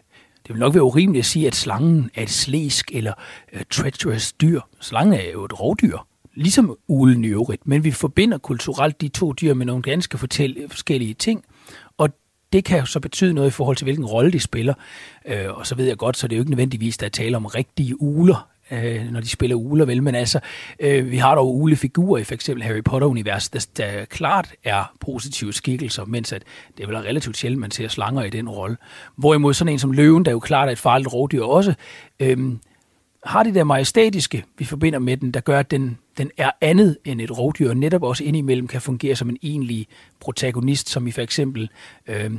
det 0.48 0.54
vil 0.54 0.60
nok 0.60 0.74
være 0.74 0.84
urimeligt 0.84 1.22
at 1.22 1.26
sige, 1.26 1.48
at 1.48 1.56
slangen 1.56 2.10
er 2.16 2.24
et 2.24 2.30
slæsk 2.30 2.92
eller 2.94 3.14
uh, 3.54 3.62
treacherous 3.70 4.34
dyr. 4.34 4.62
Slangen 4.82 5.14
er 5.14 5.32
jo 5.32 5.46
et 5.46 5.60
rovdyr, 5.60 5.98
ligesom 6.36 6.78
ulen 6.88 7.26
i 7.26 7.28
øvrigt. 7.28 7.68
Men 7.68 7.84
vi 7.84 7.92
forbinder 7.92 8.38
kulturelt 8.38 9.02
de 9.02 9.08
to 9.08 9.34
dyr 9.34 9.54
med 9.54 9.66
nogle 9.66 9.82
ganske 9.82 10.18
forskellige 10.18 11.14
ting. 11.14 11.46
Og 11.98 12.10
det 12.54 12.66
kan 12.66 12.80
jo 12.80 12.86
så 12.86 13.00
betyde 13.00 13.34
noget 13.34 13.48
i 13.48 13.52
forhold 13.52 13.78
til, 13.78 13.86
hvilken 13.86 14.06
rolle 14.06 14.32
de 14.32 14.40
spiller. 14.40 14.74
Øh, 15.26 15.46
og 15.50 15.68
så 15.68 15.76
ved 15.76 15.86
jeg 15.86 15.98
godt, 15.98 16.18
så 16.18 16.28
det 16.28 16.36
er 16.36 16.38
jo 16.38 16.42
ikke 16.42 16.52
nødvendigvis, 16.52 16.98
der 16.98 17.06
er 17.06 17.10
tale 17.10 17.38
om 17.38 17.46
rigtige 17.46 18.02
uler, 18.02 18.50
øh, 18.72 19.12
når 19.12 19.20
de 19.20 19.30
spiller 19.30 19.56
uler, 19.56 19.86
vel? 19.86 20.04
Men 20.04 20.16
altså, 20.16 20.40
øh, 20.80 21.12
vi 21.12 21.18
har 21.18 21.36
dog 21.36 21.56
ulefigurer 21.56 22.22
i 22.22 22.24
for 22.24 22.34
eksempel 22.34 22.64
Harry 22.64 22.84
Potter-universet, 22.86 23.54
der, 23.54 23.68
der 23.78 24.06
klart 24.06 24.54
er 24.64 24.94
positive 25.00 25.54
skikkelser, 25.54 26.06
mens 26.06 26.34
at 26.34 26.44
det 26.78 26.84
er 26.84 26.88
vel 26.88 26.98
relativt 26.98 27.38
sjældent, 27.38 27.62
man 27.62 27.72
ser 27.72 27.88
slanger 27.88 28.24
i 28.24 28.30
den 28.30 28.50
rolle. 28.50 28.78
Hvorimod 29.16 29.54
sådan 29.54 29.74
en 29.74 29.80
som 29.80 29.92
løven, 29.92 30.26
der 30.26 30.32
jo 30.32 30.40
klart 30.40 30.68
er 30.68 30.72
et 30.72 30.80
farligt 30.80 31.14
rovdyr 31.14 31.44
også, 31.44 31.74
øh, 32.20 32.38
har 33.26 33.44
det 33.44 33.56
der 33.56 33.64
majestatiske, 33.64 34.44
vi 34.58 34.66
forbinder 34.66 35.00
med 35.00 35.18
den, 35.18 35.32
der 35.32 35.40
gør, 35.40 35.60
at 35.60 35.72
den, 35.72 35.98
den 36.18 36.32
er 36.38 36.52
andet 36.62 36.98
end 37.06 37.22
et 37.22 37.38
rovdyr, 37.38 37.70
og 37.70 37.78
netop 37.78 38.04
også 38.04 38.24
indimellem 38.24 38.68
kan 38.68 38.82
fungere 38.82 39.16
som 39.16 39.30
en 39.30 39.38
egentlig 39.44 39.88
protagonist, 40.20 40.90
som 40.90 41.08
i 41.08 41.12
for 41.12 41.22
eksempel 41.22 41.70
øh, 42.08 42.32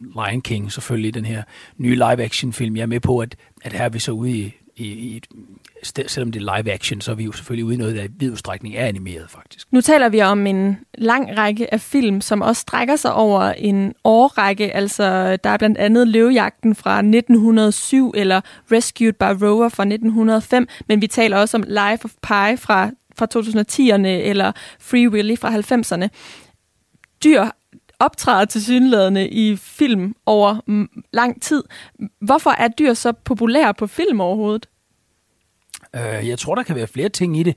Lion 0.00 0.40
King, 0.40 0.72
selvfølgelig 0.72 1.14
den 1.14 1.24
her 1.24 1.42
nye 1.76 1.94
live-action-film. 1.94 2.76
Jeg 2.76 2.82
er 2.82 2.86
med 2.86 3.00
på, 3.00 3.18
at, 3.18 3.36
at 3.62 3.72
her 3.72 3.84
er 3.84 3.88
vi 3.88 3.98
så 3.98 4.12
ude 4.12 4.30
i 4.30 4.54
i, 4.80 4.92
i 4.92 5.16
et, 5.16 5.26
selvom 6.10 6.32
det 6.32 6.42
er 6.42 6.56
live 6.58 6.72
action, 6.72 7.00
så 7.00 7.10
er 7.10 7.14
vi 7.14 7.24
jo 7.24 7.32
selvfølgelig 7.32 7.64
ude 7.64 7.74
i 7.74 7.78
noget, 7.78 7.96
der 7.96 8.02
i 8.02 8.08
vid 8.18 8.30
udstrækning 8.30 8.76
er 8.76 8.86
animeret 8.86 9.30
faktisk. 9.30 9.66
Nu 9.72 9.80
taler 9.80 10.08
vi 10.08 10.22
om 10.22 10.46
en 10.46 10.78
lang 10.94 11.38
række 11.38 11.74
af 11.74 11.80
film, 11.80 12.20
som 12.20 12.42
også 12.42 12.60
strækker 12.60 12.96
sig 12.96 13.12
over 13.12 13.42
en 13.42 13.94
årrække. 14.04 14.76
Altså, 14.76 15.36
der 15.36 15.50
er 15.50 15.56
blandt 15.56 15.78
andet 15.78 16.08
Løvejagten 16.08 16.74
fra 16.74 16.98
1907, 16.98 18.12
eller 18.16 18.40
Rescued 18.72 19.12
by 19.12 19.44
Rover 19.44 19.68
fra 19.68 19.82
1905, 19.82 20.68
men 20.88 21.00
vi 21.00 21.06
taler 21.06 21.36
også 21.36 21.56
om 21.56 21.64
Life 21.66 22.04
of 22.04 22.10
Pi 22.22 22.56
fra, 22.56 22.90
fra 23.16 23.26
2010'erne, 23.34 24.06
eller 24.06 24.52
Free 24.80 25.10
Willy 25.10 25.36
fra 25.38 25.50
90'erne. 25.50 26.08
Dyr 27.24 27.44
optræder 28.00 28.44
til 28.44 28.64
synlædende 28.64 29.28
i 29.28 29.56
film 29.56 30.14
over 30.26 30.60
lang 31.12 31.42
tid. 31.42 31.64
Hvorfor 32.20 32.50
er 32.50 32.68
dyr 32.68 32.94
så 32.94 33.12
populære 33.12 33.74
på 33.74 33.86
film 33.86 34.20
overhovedet? 34.20 34.68
Øh, 35.94 36.28
jeg 36.28 36.38
tror, 36.38 36.54
der 36.54 36.62
kan 36.62 36.76
være 36.76 36.86
flere 36.86 37.08
ting 37.08 37.36
i 37.36 37.42
det. 37.42 37.56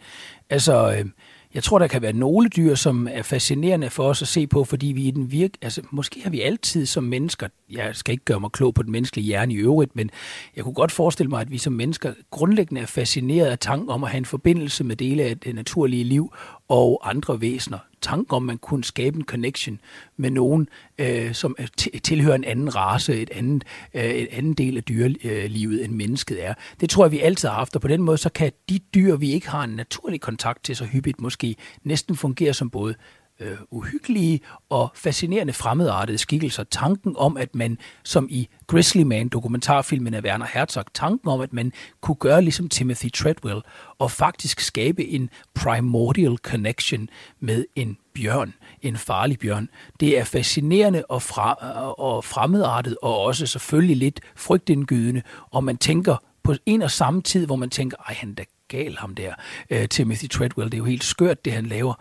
Altså, 0.50 0.96
øh, 1.00 1.06
jeg 1.54 1.64
tror, 1.64 1.80
der 1.80 1.88
kan 1.88 2.02
være 2.02 2.14
nogle 2.14 2.50
dyr, 2.50 2.76
som 2.76 3.08
er 3.12 3.22
fascinerende 3.22 3.90
for 3.90 4.04
os 4.04 4.22
at 4.22 4.28
se 4.28 4.48
på, 4.48 4.64
fordi 4.64 4.88
vi 4.88 5.04
i 5.04 5.12
den 5.12 5.32
virk... 5.32 5.50
Altså, 5.62 5.82
måske 5.92 6.22
har 6.24 6.30
vi 6.30 6.42
altid 6.42 6.86
som 6.86 7.04
mennesker... 7.04 7.48
Jeg 7.72 7.96
skal 7.96 8.12
ikke 8.12 8.26
gøre 8.26 8.40
mig 8.40 8.52
klog 8.52 8.74
på 8.74 8.84
den 8.84 8.92
menneskelige 8.92 9.26
hjerne 9.26 9.54
i 9.54 9.58
øvrigt, 9.58 9.96
men 9.96 10.10
jeg 10.56 10.64
kunne 10.64 10.74
godt 10.74 10.92
forestille 10.92 11.30
mig, 11.30 11.42
at 11.42 11.52
vi 11.52 11.58
som 11.58 11.74
mennesker 11.74 12.14
grundlæggende 12.32 12.82
er 12.82 12.86
fascineret 12.86 13.48
af 13.48 13.60
tanken 13.60 13.90
om 13.90 14.04
at 14.04 14.10
have 14.10 14.18
en 14.18 14.26
forbindelse 14.26 14.84
med 14.84 14.96
dele 14.96 15.24
af 15.24 15.38
det 15.38 15.56
naturlige 15.56 16.04
liv 16.04 16.34
og 16.68 17.10
andre 17.10 17.42
væsener 17.42 17.80
tanke 18.04 18.36
om, 18.36 18.44
at 18.44 18.48
man 18.48 18.58
kunne 18.58 18.84
skabe 18.84 19.18
en 19.18 19.26
connection 19.26 19.80
med 20.18 20.30
nogen, 20.30 20.70
øh, 20.98 21.34
som 21.34 21.56
tilhører 22.04 22.36
en 22.36 22.44
anden 22.44 22.76
race, 22.76 23.22
et 23.22 23.30
andet, 23.34 23.64
øh, 23.94 24.04
et 24.04 24.28
andet 24.32 24.58
del 24.58 24.78
af 24.78 24.84
dyrelivet, 24.84 25.86
end 25.86 25.94
mennesket 25.94 26.46
er. 26.46 26.54
Det 26.82 26.90
tror 26.90 27.06
jeg, 27.06 27.12
vi 27.12 27.20
altid 27.20 27.48
har 27.48 27.56
haft, 27.56 27.76
og 27.76 27.82
på 27.82 27.88
den 27.88 28.02
måde, 28.02 28.18
så 28.18 28.30
kan 28.30 28.52
de 28.70 28.80
dyr, 28.80 29.16
vi 29.16 29.32
ikke 29.32 29.50
har 29.50 29.64
en 29.64 29.70
naturlig 29.70 30.22
kontakt 30.22 30.64
til 30.64 30.76
så 30.76 30.86
hyppigt, 30.86 31.22
måske 31.22 31.56
næsten 31.84 32.16
fungere 32.16 32.54
som 32.54 32.70
både 32.70 32.96
øh, 33.44 33.58
uhyggelige 33.72 34.40
og 34.70 34.92
fascinerende 34.96 35.54
fremmedartede 35.54 36.18
skikkelser. 36.18 36.64
Tanken 36.64 37.16
om, 37.18 37.38
at 37.38 37.56
man, 37.56 37.78
som 38.04 38.28
i 38.30 38.50
Grizzly 38.68 39.02
Man, 39.02 39.28
dokumentarfilmen 39.28 40.14
af 40.14 40.22
Werner 40.22 40.46
Herzog, 40.54 40.86
tanken 40.94 41.30
om, 41.30 41.42
at 41.42 41.54
man 41.54 41.72
kunne 42.02 42.16
gøre 42.16 42.42
ligesom 42.42 42.70
Timothy 42.70 43.12
Treadwell 43.12 43.62
og 44.00 44.12
faktisk 44.12 44.60
skabe 44.60 45.06
en 45.06 45.30
primordial 45.54 46.38
connection 46.38 47.10
med 47.40 47.66
en 47.76 47.98
bjørn, 48.14 48.54
en 48.82 48.98
farlig 48.98 49.40
bjørn. 49.40 49.70
Det 50.00 50.20
er 50.20 50.24
fascinerende 50.24 51.04
og, 51.10 51.22
fra, 51.22 51.58
øh, 51.64 51.90
og 51.90 52.24
fremmedartet 52.24 52.98
og 53.02 53.20
også 53.20 53.46
selvfølgelig 53.46 53.98
lidt 53.98 54.20
frygtindgydende, 54.36 55.22
og 55.52 55.64
man 55.64 55.78
tænker 55.78 56.18
på 56.44 56.54
en 56.66 56.82
og 56.82 56.92
samme 56.92 57.22
tid, 57.22 57.46
hvor 57.46 57.56
man 57.56 57.70
tænker, 57.70 57.98
ej, 58.08 58.14
han 58.14 58.30
er 58.30 58.34
da 58.34 58.44
gal 58.68 58.98
ham 58.98 59.16
der, 59.16 59.34
øh, 59.70 59.88
Timothy 59.88 60.28
Treadwell, 60.28 60.72
det 60.72 60.78
er 60.78 60.80
jo 60.80 60.86
helt 60.86 61.04
skørt, 61.04 61.46
det 61.46 61.54
han 61.54 61.66
laver 61.66 61.94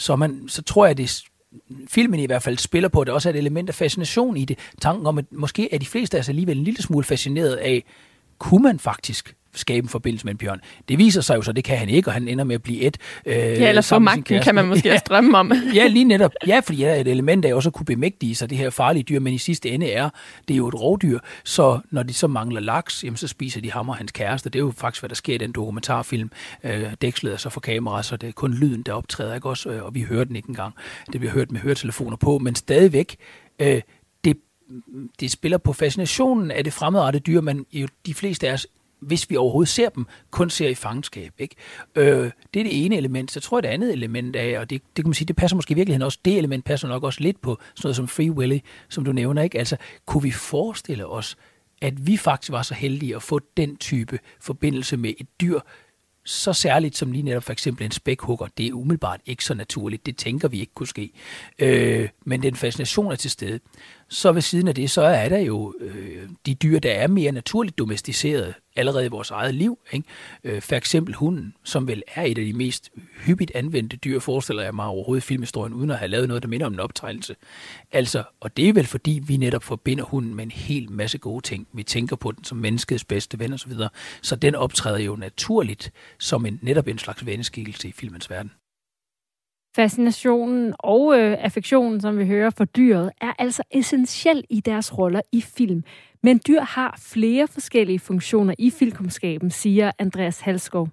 så, 0.00 0.16
man, 0.16 0.44
så 0.48 0.62
tror 0.62 0.84
jeg, 0.84 0.90
at 0.90 0.96
det 0.98 1.22
filmen 1.88 2.20
i 2.20 2.26
hvert 2.26 2.42
fald 2.42 2.58
spiller 2.58 2.88
på, 2.88 3.00
at 3.00 3.06
det 3.06 3.14
også 3.14 3.28
er 3.28 3.32
et 3.32 3.38
element 3.38 3.68
af 3.68 3.74
fascination 3.74 4.36
i 4.36 4.44
det. 4.44 4.58
Tanken 4.80 5.06
om, 5.06 5.18
at 5.18 5.24
måske 5.32 5.74
er 5.74 5.78
de 5.78 5.86
fleste 5.86 6.16
af 6.16 6.20
os 6.20 6.28
alligevel 6.28 6.58
en 6.58 6.64
lille 6.64 6.82
smule 6.82 7.04
fascineret 7.04 7.56
af, 7.56 7.84
kunne 8.38 8.62
man 8.62 8.78
faktisk 8.78 9.36
skabe 9.54 9.84
en 9.84 9.88
forbindelse 9.88 10.26
med 10.26 10.34
en 10.34 10.38
bjørn. 10.38 10.60
Det 10.88 10.98
viser 10.98 11.20
sig 11.20 11.36
jo 11.36 11.42
så, 11.42 11.52
det 11.52 11.64
kan 11.64 11.78
han 11.78 11.88
ikke, 11.88 12.08
og 12.08 12.12
han 12.12 12.28
ender 12.28 12.44
med 12.44 12.54
at 12.54 12.62
blive 12.62 12.80
et. 12.80 12.96
Øh, 13.26 13.34
ja, 13.34 13.68
eller 13.68 13.82
så 13.82 13.98
magten 13.98 14.42
kan 14.42 14.54
man 14.54 14.66
måske 14.66 14.88
ja. 14.88 14.94
også 14.94 15.04
drømme 15.08 15.38
om. 15.38 15.52
ja, 15.74 15.86
lige 15.86 16.04
netop. 16.04 16.32
Ja, 16.46 16.60
fordi 16.64 16.82
er 16.82 16.94
et 16.94 17.08
element 17.08 17.44
af 17.44 17.54
også 17.54 17.68
at 17.68 17.72
kunne 17.72 17.86
bemægtige 17.86 18.34
sig 18.34 18.50
det 18.50 18.58
her 18.58 18.70
farlige 18.70 19.02
dyr, 19.02 19.20
men 19.20 19.34
i 19.34 19.38
sidste 19.38 19.70
ende 19.70 19.90
er 19.90 20.10
det 20.48 20.54
er 20.54 20.58
jo 20.58 20.68
et 20.68 20.74
rovdyr, 20.74 21.18
så 21.44 21.80
når 21.90 22.02
de 22.02 22.14
så 22.14 22.26
mangler 22.26 22.60
laks, 22.60 23.04
jamen 23.04 23.16
så 23.16 23.28
spiser 23.28 23.60
de 23.60 23.72
ham 23.72 23.88
og 23.88 23.96
hans 23.96 24.12
kæreste. 24.12 24.50
Det 24.50 24.58
er 24.58 24.64
jo 24.64 24.72
faktisk, 24.76 25.02
hvad 25.02 25.08
der 25.08 25.14
sker 25.14 25.34
i 25.34 25.38
den 25.38 25.52
dokumentarfilm. 25.52 26.30
Øh, 26.64 26.86
dækslet 27.02 27.32
er 27.32 27.36
så 27.36 27.50
for 27.50 27.60
kamera, 27.60 28.02
så 28.02 28.16
det 28.16 28.28
er 28.28 28.32
kun 28.32 28.54
lyden, 28.54 28.82
der 28.82 28.92
optræder, 28.92 29.34
ikke 29.34 29.48
også? 29.48 29.70
Øh, 29.70 29.84
og 29.84 29.94
vi 29.94 30.02
hører 30.02 30.24
den 30.24 30.36
ikke 30.36 30.48
engang. 30.48 30.74
Det 31.12 31.20
bliver 31.20 31.32
hørt 31.32 31.52
med 31.52 31.60
høretelefoner 31.60 32.16
på, 32.16 32.38
men 32.38 32.54
stadigvæk, 32.54 33.16
øh, 33.58 33.82
det, 34.24 34.36
det 35.20 35.30
spiller 35.30 35.58
på 35.58 35.72
fascinationen 35.72 36.50
af 36.50 36.64
det 36.64 36.72
fremadrettede 36.72 37.22
dyr, 37.22 37.40
man 37.40 37.66
jo 37.72 37.88
de 38.06 38.14
fleste 38.14 38.48
af 38.48 38.52
os 38.52 38.66
hvis 39.00 39.30
vi 39.30 39.36
overhovedet 39.36 39.68
ser 39.68 39.88
dem, 39.88 40.06
kun 40.30 40.50
ser 40.50 40.68
i 40.68 40.74
fangenskab. 40.74 41.32
Ikke? 41.38 41.54
Øh, 41.96 42.30
det 42.54 42.60
er 42.60 42.64
det 42.64 42.84
ene 42.84 42.96
element. 42.96 43.30
Så 43.30 43.40
tror 43.40 43.58
jeg, 43.58 43.62
det 43.62 43.68
andet 43.68 43.92
element 43.92 44.36
af, 44.36 44.58
og 44.58 44.70
det, 44.70 44.82
det 44.96 45.04
kan 45.04 45.08
man 45.08 45.14
sige, 45.14 45.26
det 45.26 45.36
passer 45.36 45.56
måske 45.56 45.72
i 45.72 45.74
virkeligheden 45.74 46.02
også, 46.02 46.18
det 46.24 46.38
element 46.38 46.64
passer 46.64 46.88
nok 46.88 47.04
også 47.04 47.20
lidt 47.20 47.40
på 47.40 47.58
sådan 47.74 47.86
noget 47.86 47.96
som 47.96 48.08
Free 48.08 48.32
Willy, 48.32 48.58
som 48.88 49.04
du 49.04 49.12
nævner. 49.12 49.42
Ikke? 49.42 49.58
Altså, 49.58 49.76
kunne 50.06 50.22
vi 50.22 50.30
forestille 50.30 51.06
os, 51.06 51.36
at 51.82 52.06
vi 52.06 52.16
faktisk 52.16 52.52
var 52.52 52.62
så 52.62 52.74
heldige 52.74 53.16
at 53.16 53.22
få 53.22 53.40
den 53.56 53.76
type 53.76 54.18
forbindelse 54.40 54.96
med 54.96 55.14
et 55.18 55.26
dyr, 55.40 55.60
så 56.24 56.52
særligt 56.52 56.96
som 56.96 57.12
lige 57.12 57.22
netop 57.22 57.42
for 57.42 57.52
eksempel 57.52 57.84
en 57.84 57.90
spækhugger, 57.90 58.46
det 58.58 58.66
er 58.66 58.72
umiddelbart 58.72 59.20
ikke 59.26 59.44
så 59.44 59.54
naturligt. 59.54 60.06
Det 60.06 60.16
tænker 60.16 60.48
vi 60.48 60.60
ikke 60.60 60.74
kunne 60.74 60.86
ske. 60.86 61.10
Øh, 61.58 62.08
men 62.24 62.42
den 62.42 62.56
fascination 62.56 63.12
er 63.12 63.16
til 63.16 63.30
stede. 63.30 63.60
Så 64.12 64.32
ved 64.32 64.42
siden 64.42 64.68
af 64.68 64.74
det, 64.74 64.90
så 64.90 65.02
er 65.02 65.28
der 65.28 65.38
jo 65.38 65.74
øh, 65.80 66.28
de 66.46 66.54
dyr, 66.54 66.78
der 66.78 66.92
er 66.92 67.06
mere 67.06 67.32
naturligt 67.32 67.78
domesticeret 67.78 68.54
allerede 68.76 69.06
i 69.06 69.08
vores 69.08 69.30
eget 69.30 69.54
liv. 69.54 69.78
Ikke? 69.92 70.08
Øh, 70.44 70.62
for 70.62 70.74
eksempel 70.74 71.14
hunden, 71.14 71.54
som 71.64 71.88
vel 71.88 72.02
er 72.14 72.22
et 72.22 72.38
af 72.38 72.44
de 72.44 72.52
mest 72.52 72.90
hyppigt 73.26 73.52
anvendte 73.54 73.96
dyr, 73.96 74.18
forestiller 74.18 74.62
jeg 74.62 74.74
mig 74.74 74.86
overhovedet 74.86 75.24
i 75.24 75.26
filmhistorien, 75.26 75.74
uden 75.74 75.90
at 75.90 75.98
have 75.98 76.08
lavet 76.08 76.28
noget, 76.28 76.42
der 76.42 76.48
minder 76.48 76.66
om 76.66 76.72
en 76.72 76.80
optegnelse. 76.80 77.36
Altså, 77.92 78.22
og 78.40 78.56
det 78.56 78.68
er 78.68 78.72
vel 78.72 78.86
fordi, 78.86 79.20
vi 79.26 79.36
netop 79.36 79.62
forbinder 79.62 80.04
hunden 80.04 80.34
med 80.34 80.44
en 80.44 80.50
hel 80.50 80.92
masse 80.92 81.18
gode 81.18 81.42
ting. 81.42 81.68
Vi 81.72 81.82
tænker 81.82 82.16
på 82.16 82.32
den 82.32 82.44
som 82.44 82.58
menneskets 82.58 83.04
bedste 83.04 83.38
ven 83.38 83.52
osv. 83.52 83.58
Så, 83.58 83.68
videre. 83.68 83.88
så 84.22 84.36
den 84.36 84.54
optræder 84.54 84.98
jo 84.98 85.16
naturligt 85.16 85.92
som 86.18 86.46
en, 86.46 86.58
netop 86.62 86.88
en 86.88 86.98
slags 86.98 87.26
venneskikkelse 87.26 87.88
i 87.88 87.92
filmens 87.92 88.30
verden. 88.30 88.50
Fascinationen 89.76 90.74
og 90.78 91.18
øh, 91.18 91.36
affektionen, 91.40 92.00
som 92.00 92.18
vi 92.18 92.26
hører 92.26 92.50
for 92.50 92.64
dyret, 92.64 93.10
er 93.20 93.32
altså 93.38 93.62
essentiel 93.70 94.44
i 94.50 94.60
deres 94.60 94.98
roller 94.98 95.20
i 95.32 95.40
film. 95.40 95.84
Men 96.22 96.40
dyr 96.46 96.60
har 96.60 96.98
flere 97.02 97.48
forskellige 97.48 97.98
funktioner 97.98 98.54
i 98.58 98.70
filmskaben, 98.70 99.50
siger 99.50 99.90
Andreas 99.98 100.40
Halskov. 100.40 100.88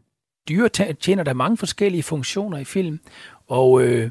Dyr 0.49 0.67
tjener 0.99 1.23
der 1.23 1.33
mange 1.33 1.57
forskellige 1.57 2.03
funktioner 2.03 2.57
i 2.57 2.63
film, 2.63 2.99
og, 3.47 3.81
øh, 3.81 4.09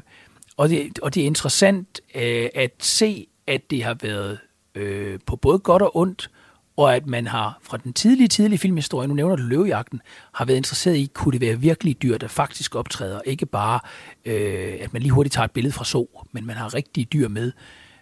og, 0.57 0.69
det, 0.69 0.99
og 0.99 1.15
det 1.15 1.23
er 1.23 1.27
interessant 1.27 2.01
øh, 2.15 2.49
at 2.55 2.71
se, 2.79 3.27
at 3.47 3.71
det 3.71 3.83
har 3.83 3.97
været 4.01 4.39
øh, 4.75 5.19
på 5.25 5.35
både 5.35 5.59
godt 5.59 5.81
og 5.81 5.97
ondt, 5.97 6.31
og 6.77 6.95
at 6.95 7.07
man 7.07 7.27
har 7.27 7.59
fra 7.61 7.77
den 7.77 7.93
tidlige, 7.93 8.27
tidlige 8.27 8.59
filmhistorie, 8.59 9.07
nu 9.07 9.13
nævner 9.13 9.35
du 9.35 9.43
løvejagten, 9.43 10.01
har 10.33 10.45
været 10.45 10.57
interesseret 10.57 10.95
i, 10.95 11.11
kunne 11.13 11.31
det 11.31 11.41
være 11.41 11.59
virkelig 11.59 12.01
dyr, 12.01 12.17
der 12.17 12.27
faktisk 12.27 12.75
optræder, 12.75 13.21
ikke 13.25 13.45
bare, 13.45 13.79
øh, 14.25 14.77
at 14.79 14.93
man 14.93 15.01
lige 15.01 15.11
hurtigt 15.11 15.33
tager 15.33 15.45
et 15.45 15.51
billede 15.51 15.73
fra 15.73 15.85
så, 15.85 16.05
men 16.31 16.45
man 16.45 16.55
har 16.55 16.73
rigtige 16.73 17.05
dyr 17.05 17.27
med, 17.27 17.51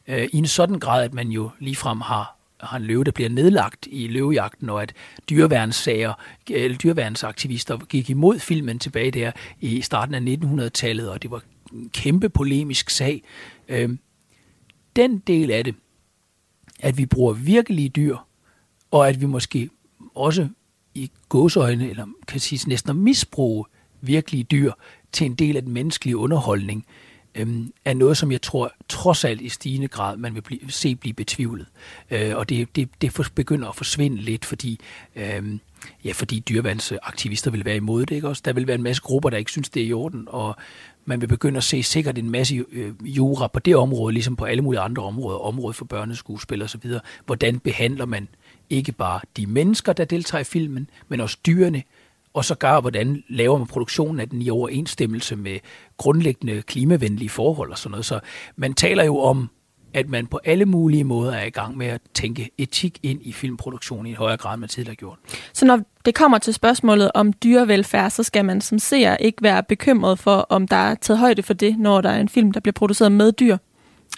øh, 0.07 0.27
i 0.33 0.37
en 0.37 0.47
sådan 0.47 0.79
grad, 0.79 1.03
at 1.03 1.13
man 1.13 1.27
jo 1.27 1.49
ligefrem 1.59 2.01
har 2.01 2.35
har 2.59 2.77
en 2.77 2.83
løve, 2.83 3.03
der 3.03 3.11
bliver 3.11 3.29
nedlagt 3.29 3.87
i 3.91 4.07
løvejagten, 4.07 4.69
og 4.69 4.81
at 4.81 4.93
dyreværnssager, 5.29 6.13
eller 6.49 6.77
dyreværnsaktivister 6.77 7.77
gik 7.77 8.09
imod 8.09 8.39
filmen 8.39 8.79
tilbage 8.79 9.11
der 9.11 9.31
i 9.61 9.81
starten 9.81 10.15
af 10.15 10.37
1900-tallet, 10.37 11.09
og 11.09 11.23
det 11.23 11.31
var 11.31 11.41
en 11.73 11.89
kæmpe 11.89 12.29
polemisk 12.29 12.89
sag. 12.89 13.23
Øh, 13.67 13.89
den 14.95 15.17
del 15.17 15.51
af 15.51 15.63
det, 15.63 15.75
at 16.79 16.97
vi 16.97 17.05
bruger 17.05 17.33
virkelige 17.33 17.89
dyr 17.89 18.17
og 18.95 19.09
at 19.09 19.21
vi 19.21 19.25
måske 19.25 19.69
også 20.15 20.47
i 20.93 21.11
gåsøjne, 21.29 21.89
eller 21.89 22.05
kan 22.27 22.39
sige 22.39 22.69
næsten 22.69 22.89
at 22.89 22.95
misbruge 22.95 23.65
virkelige 24.01 24.43
dyr 24.43 24.71
til 25.11 25.25
en 25.25 25.35
del 25.35 25.55
af 25.57 25.63
den 25.63 25.71
menneskelige 25.71 26.17
underholdning, 26.17 26.85
øhm, 27.35 27.73
er 27.85 27.93
noget, 27.93 28.17
som 28.17 28.31
jeg 28.31 28.41
tror 28.41 28.71
trods 28.89 29.25
alt 29.25 29.41
i 29.41 29.49
stigende 29.49 29.87
grad, 29.87 30.17
man 30.17 30.35
vil 30.35 30.41
blive, 30.41 30.59
se 30.69 30.95
blive 30.95 31.13
betvivlet. 31.13 31.67
Øh, 32.11 32.35
og 32.35 32.49
det, 32.49 32.75
det, 32.75 32.89
det 33.01 33.31
begynder 33.35 33.69
at 33.69 33.75
forsvinde 33.75 34.17
lidt, 34.17 34.45
fordi, 34.45 34.79
øh, 35.15 35.59
ja, 36.05 36.11
fordi 36.11 36.39
dyrvandsaktivister 36.39 37.51
vil 37.51 37.65
være 37.65 37.75
imod 37.75 38.05
det. 38.05 38.15
Ikke? 38.15 38.27
Også, 38.27 38.41
der 38.45 38.53
vil 38.53 38.67
være 38.67 38.75
en 38.75 38.83
masse 38.83 39.01
grupper, 39.01 39.29
der 39.29 39.37
ikke 39.37 39.51
synes, 39.51 39.69
det 39.69 39.81
er 39.83 39.87
i 39.87 39.93
orden, 39.93 40.23
og 40.27 40.55
man 41.05 41.21
vil 41.21 41.27
begynde 41.27 41.57
at 41.57 41.63
se 41.63 41.83
sikkert 41.83 42.17
en 42.17 42.29
masse 42.29 42.65
øh, 42.71 42.93
jura 43.03 43.47
på 43.47 43.59
det 43.59 43.75
område, 43.75 44.13
ligesom 44.13 44.35
på 44.35 44.45
alle 44.45 44.61
mulige 44.61 44.81
andre 44.81 45.03
områder, 45.03 45.37
område 45.37 45.73
for 45.73 45.85
børneskuespil 45.85 46.61
og 46.61 46.69
så 46.69 46.77
videre. 46.77 47.01
Hvordan 47.25 47.59
behandler 47.59 48.05
man 48.05 48.27
ikke 48.69 48.91
bare 48.91 49.19
de 49.37 49.45
mennesker, 49.45 49.93
der 49.93 50.05
deltager 50.05 50.41
i 50.41 50.43
filmen, 50.43 50.89
men 51.07 51.21
også 51.21 51.37
dyrene, 51.45 51.83
og 52.33 52.45
så 52.45 52.55
gør, 52.55 52.81
hvordan 52.81 53.23
laver 53.29 53.57
man 53.57 53.67
produktionen 53.67 54.19
af 54.19 54.29
den 54.29 54.41
i 54.41 54.49
overensstemmelse 54.49 55.35
med 55.35 55.59
grundlæggende 55.97 56.61
klimavenlige 56.61 57.29
forhold 57.29 57.71
og 57.71 57.77
sådan 57.77 57.91
noget. 57.91 58.05
Så 58.05 58.19
man 58.55 58.73
taler 58.73 59.03
jo 59.03 59.19
om, 59.19 59.49
at 59.93 60.09
man 60.09 60.27
på 60.27 60.39
alle 60.43 60.65
mulige 60.65 61.03
måder 61.03 61.33
er 61.33 61.45
i 61.45 61.49
gang 61.49 61.77
med 61.77 61.87
at 61.87 62.01
tænke 62.13 62.49
etik 62.57 62.99
ind 63.03 63.19
i 63.23 63.31
filmproduktionen 63.31 64.05
i 64.05 64.09
en 64.09 64.15
højere 64.15 64.37
grad, 64.37 64.53
end 64.53 64.59
man 64.59 64.69
tidligere 64.69 64.95
gjort. 64.95 65.17
Så 65.53 65.65
når 65.65 65.79
det 66.05 66.15
kommer 66.15 66.37
til 66.37 66.53
spørgsmålet 66.53 67.11
om 67.13 67.33
dyrevelfærd, 67.33 68.09
så 68.09 68.23
skal 68.23 68.45
man 68.45 68.61
som 68.61 68.79
seer 68.79 69.17
ikke 69.17 69.43
være 69.43 69.63
bekymret 69.63 70.19
for, 70.19 70.35
om 70.49 70.67
der 70.67 70.75
er 70.75 70.95
taget 70.95 71.19
højde 71.19 71.43
for 71.43 71.53
det, 71.53 71.79
når 71.79 72.01
der 72.01 72.09
er 72.09 72.19
en 72.19 72.29
film, 72.29 72.51
der 72.51 72.59
bliver 72.59 72.73
produceret 72.73 73.11
med 73.11 73.31
dyr? 73.31 73.57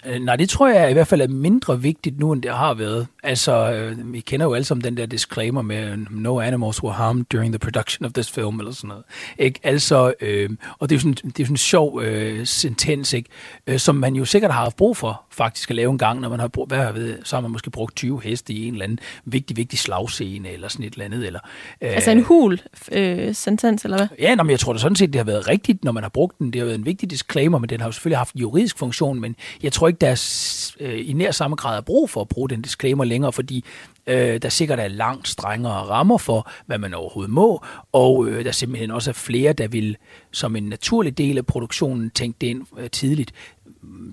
Øh, 0.06 0.20
nej, 0.20 0.36
det 0.36 0.48
tror 0.48 0.68
jeg 0.68 0.90
i 0.90 0.92
hvert 0.92 1.06
fald 1.06 1.20
er 1.20 1.28
mindre 1.28 1.82
vigtigt 1.82 2.18
nu, 2.18 2.32
end 2.32 2.42
det 2.42 2.50
har 2.50 2.74
været. 2.74 3.06
Altså, 3.22 3.72
øh, 3.72 4.12
vi 4.12 4.20
kender 4.20 4.46
jo 4.46 4.54
alle 4.54 4.64
sammen 4.64 4.84
den 4.84 4.96
der 4.96 5.06
disclaimer 5.06 5.62
med, 5.62 5.96
no 6.10 6.40
animals 6.40 6.82
were 6.82 6.94
harmed 6.94 7.24
during 7.24 7.52
the 7.52 7.58
production 7.58 8.06
of 8.06 8.12
this 8.12 8.30
film, 8.30 8.58
eller 8.58 8.72
sådan 8.72 8.88
noget. 8.88 9.04
Ikke? 9.38 9.60
Altså, 9.62 10.14
øh, 10.20 10.50
og 10.78 10.88
det 10.88 10.94
er 10.94 10.96
jo 10.96 11.00
sådan, 11.00 11.12
det 11.12 11.40
er 11.40 11.44
sådan 11.44 11.52
en 11.52 11.56
sjov 11.56 12.02
øh, 12.02 12.46
sentens, 12.46 13.12
ikke? 13.12 13.28
Øh, 13.66 13.78
som 13.78 13.94
man 13.94 14.14
jo 14.14 14.24
sikkert 14.24 14.52
har 14.52 14.62
haft 14.62 14.76
brug 14.76 14.96
for, 14.96 15.22
faktisk 15.30 15.70
at 15.70 15.76
lave 15.76 15.90
en 15.90 15.98
gang, 15.98 16.20
når 16.20 16.28
man 16.28 16.40
har 16.40 16.48
brugt, 16.48 16.70
hvad 16.70 16.78
jeg 16.78 16.94
ved, 16.94 17.18
så 17.24 17.36
har 17.36 17.40
man 17.40 17.50
måske 17.50 17.70
brugt 17.70 17.96
20 17.96 18.20
heste 18.22 18.52
i 18.52 18.66
en 18.66 18.72
eller 18.72 18.84
anden 18.84 18.98
vigtig, 19.24 19.56
vigtig 19.56 19.78
slagscene, 19.78 20.50
eller 20.50 20.68
sådan 20.68 20.86
et 20.86 20.92
eller 20.92 21.04
andet. 21.04 21.26
Eller, 21.26 21.40
øh, 21.80 21.94
altså 21.94 22.10
en 22.10 22.22
hul 22.22 22.60
øh, 22.92 23.34
sentens, 23.34 23.84
eller 23.84 23.96
hvad? 23.96 24.08
Ja, 24.18 24.34
nå, 24.34 24.42
men 24.42 24.50
jeg 24.50 24.60
tror 24.60 24.72
da 24.72 24.78
sådan 24.78 24.96
set, 24.96 25.12
det 25.12 25.18
har 25.18 25.24
været 25.24 25.48
rigtigt, 25.48 25.84
når 25.84 25.92
man 25.92 26.02
har 26.02 26.10
brugt 26.10 26.38
den. 26.38 26.52
Det 26.52 26.58
har 26.58 26.66
været 26.66 26.78
en 26.78 26.86
vigtig 26.86 27.10
disclaimer, 27.10 27.58
men 27.58 27.68
den 27.68 27.80
har 27.80 27.88
jo 27.88 27.92
selvfølgelig 27.92 28.18
haft 28.18 28.34
en 28.34 28.40
juridisk 28.40 28.78
funktion, 28.78 29.20
men 29.20 29.36
jeg 29.62 29.72
tror 29.72 29.88
ikke, 29.88 29.98
der 29.98 30.08
er 30.08 30.72
øh, 30.80 31.08
i 31.08 31.12
nær 31.12 31.30
samme 31.30 31.56
grad 31.56 31.76
er 31.76 31.80
brug 31.80 32.10
for 32.10 32.20
at 32.20 32.28
bruge 32.28 32.48
den 32.48 32.62
disclaimer 32.62 33.04
længere, 33.04 33.17
fordi 33.30 33.64
øh, 34.06 34.42
der 34.42 34.48
sikkert 34.48 34.80
er 34.80 34.88
langt 34.88 35.28
strengere 35.28 35.74
rammer 35.74 36.18
for, 36.18 36.50
hvad 36.66 36.78
man 36.78 36.94
overhovedet 36.94 37.32
må, 37.32 37.64
og 37.92 38.26
øh, 38.26 38.44
der 38.44 38.52
simpelthen 38.52 38.90
også 38.90 39.10
er 39.10 39.14
flere, 39.14 39.52
der 39.52 39.68
vil 39.68 39.96
som 40.32 40.56
en 40.56 40.62
naturlig 40.62 41.18
del 41.18 41.38
af 41.38 41.46
produktionen 41.46 42.10
tænke 42.10 42.36
det 42.40 42.46
ind 42.46 42.66
øh, 42.78 42.90
tidligt. 42.90 43.32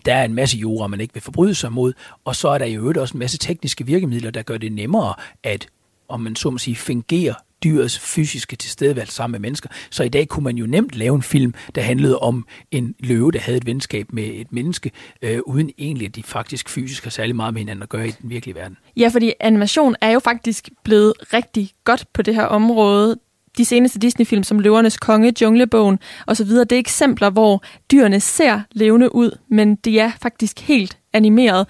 Der 0.05 0.15
er 0.15 0.25
en 0.25 0.33
masse 0.33 0.57
jura, 0.57 0.87
man 0.87 1.01
ikke 1.01 1.13
vil 1.13 1.23
forbryde 1.23 1.55
sig 1.55 1.71
mod, 1.71 1.93
og 2.25 2.35
så 2.35 2.49
er 2.49 2.57
der 2.57 2.65
i 2.65 2.75
øvrigt 2.75 2.97
også 2.97 3.13
en 3.13 3.19
masse 3.19 3.37
tekniske 3.37 3.85
virkemidler, 3.85 4.31
der 4.31 4.41
gør 4.41 4.57
det 4.57 4.71
nemmere 4.71 5.13
at 5.43 5.67
om 6.07 6.19
man 6.19 6.35
så 6.35 6.49
må 6.49 6.57
sige, 6.57 6.75
fingere 6.75 7.35
dyrets 7.65 7.99
fysiske 7.99 8.55
tilstedeværelse 8.55 9.15
sammen 9.15 9.31
med 9.31 9.39
mennesker. 9.39 9.69
Så 9.89 10.03
i 10.03 10.09
dag 10.09 10.27
kunne 10.27 10.43
man 10.43 10.55
jo 10.55 10.65
nemt 10.65 10.95
lave 10.95 11.15
en 11.15 11.23
film, 11.23 11.53
der 11.75 11.81
handlede 11.81 12.19
om 12.19 12.47
en 12.71 12.95
løve, 12.99 13.31
der 13.31 13.39
havde 13.39 13.57
et 13.57 13.65
venskab 13.65 14.13
med 14.13 14.23
et 14.23 14.53
menneske, 14.53 14.91
øh, 15.21 15.39
uden 15.45 15.71
egentlig 15.77 16.07
at 16.07 16.15
de 16.15 16.23
faktisk 16.23 16.69
fysisk 16.69 17.03
har 17.03 17.11
særlig 17.11 17.35
meget 17.35 17.53
med 17.53 17.61
hinanden 17.61 17.83
at 17.83 17.89
gøre 17.89 18.07
i 18.07 18.11
den 18.11 18.29
virkelige 18.29 18.55
verden. 18.55 18.77
Ja, 18.97 19.07
fordi 19.07 19.33
animation 19.39 19.95
er 20.01 20.11
jo 20.11 20.19
faktisk 20.19 20.69
blevet 20.83 21.13
rigtig 21.33 21.69
godt 21.83 22.05
på 22.13 22.21
det 22.21 22.35
her 22.35 22.45
område 22.45 23.15
de 23.57 23.65
seneste 23.65 23.99
Disney-film 23.99 24.43
som 24.43 24.59
Løvernes 24.59 24.97
Konge, 24.97 25.33
Junglebogen 25.41 25.99
osv., 26.27 26.47
det 26.47 26.71
er 26.71 26.77
eksempler, 26.77 27.29
hvor 27.29 27.63
dyrene 27.91 28.19
ser 28.19 28.61
levende 28.71 29.15
ud, 29.15 29.37
men 29.49 29.75
de 29.75 29.99
er 29.99 30.11
faktisk 30.21 30.59
helt 30.59 30.97
animeret 31.13 31.67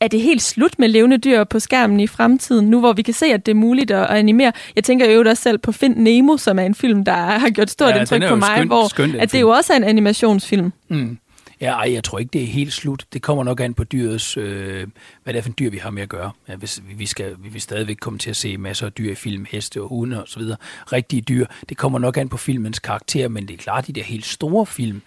er 0.00 0.08
det 0.08 0.20
helt 0.20 0.42
slut 0.42 0.78
med 0.78 0.88
levende 0.88 1.18
dyr 1.18 1.44
på 1.44 1.58
skærmen 1.58 2.00
i 2.00 2.06
fremtiden, 2.06 2.70
nu 2.70 2.80
hvor 2.80 2.92
vi 2.92 3.02
kan 3.02 3.14
se, 3.14 3.26
at 3.26 3.46
det 3.46 3.52
er 3.52 3.56
muligt 3.56 3.90
at 3.90 4.06
animere? 4.06 4.52
Jeg 4.76 4.84
tænker 4.84 5.10
jo 5.10 5.24
også 5.28 5.42
selv 5.42 5.58
på 5.58 5.72
Find 5.72 5.96
Nemo, 5.96 6.36
som 6.36 6.58
er 6.58 6.62
en 6.62 6.74
film, 6.74 7.04
der 7.04 7.12
har 7.42 7.50
gjort 7.50 7.70
stort 7.70 7.94
ja, 7.94 8.00
indtryk 8.00 8.28
på 8.28 8.36
mig, 8.36 8.48
skønt, 8.56 8.68
hvor 8.68 8.88
skønt, 8.88 9.14
at 9.14 9.32
det 9.32 9.40
jo 9.40 9.48
også 9.48 9.72
er 9.72 9.76
en 9.76 9.84
animationsfilm. 9.84 10.72
Mm. 10.88 11.18
Ja, 11.60 11.72
ej, 11.72 11.92
jeg 11.92 12.04
tror 12.04 12.18
ikke, 12.18 12.30
det 12.32 12.42
er 12.42 12.46
helt 12.46 12.72
slut. 12.72 13.04
Det 13.12 13.22
kommer 13.22 13.44
nok 13.44 13.60
an 13.60 13.74
på 13.74 13.84
dyrets, 13.84 14.36
øh, 14.36 14.86
hvad 15.22 15.34
det 15.34 15.38
er 15.38 15.42
for 15.42 15.48
en 15.48 15.54
dyr, 15.58 15.70
vi 15.70 15.78
har 15.78 15.90
med 15.90 16.02
at 16.02 16.08
gøre. 16.08 16.30
Ja, 16.48 16.56
hvis, 16.56 16.82
vi, 16.96 17.06
skal, 17.06 17.36
vi 17.38 17.48
vil 17.48 17.60
stadigvæk 17.60 17.96
komme 18.00 18.18
til 18.18 18.30
at 18.30 18.36
se 18.36 18.56
masser 18.56 18.86
af 18.86 18.92
dyr 18.92 19.12
i 19.12 19.14
film, 19.14 19.46
heste 19.50 19.82
og 19.82 19.88
hunde 19.88 20.22
og 20.22 20.28
så 20.28 20.38
videre. 20.38 20.56
Rigtige 20.92 21.22
dyr. 21.22 21.46
Det 21.68 21.76
kommer 21.76 21.98
nok 21.98 22.16
an 22.16 22.28
på 22.28 22.36
filmens 22.36 22.78
karakter, 22.78 23.28
men 23.28 23.48
det 23.48 23.54
er 23.54 23.58
klart, 23.58 23.86
de 23.86 23.92
der 23.92 24.02
helt 24.02 24.26
store 24.26 24.66
film, 24.66 25.02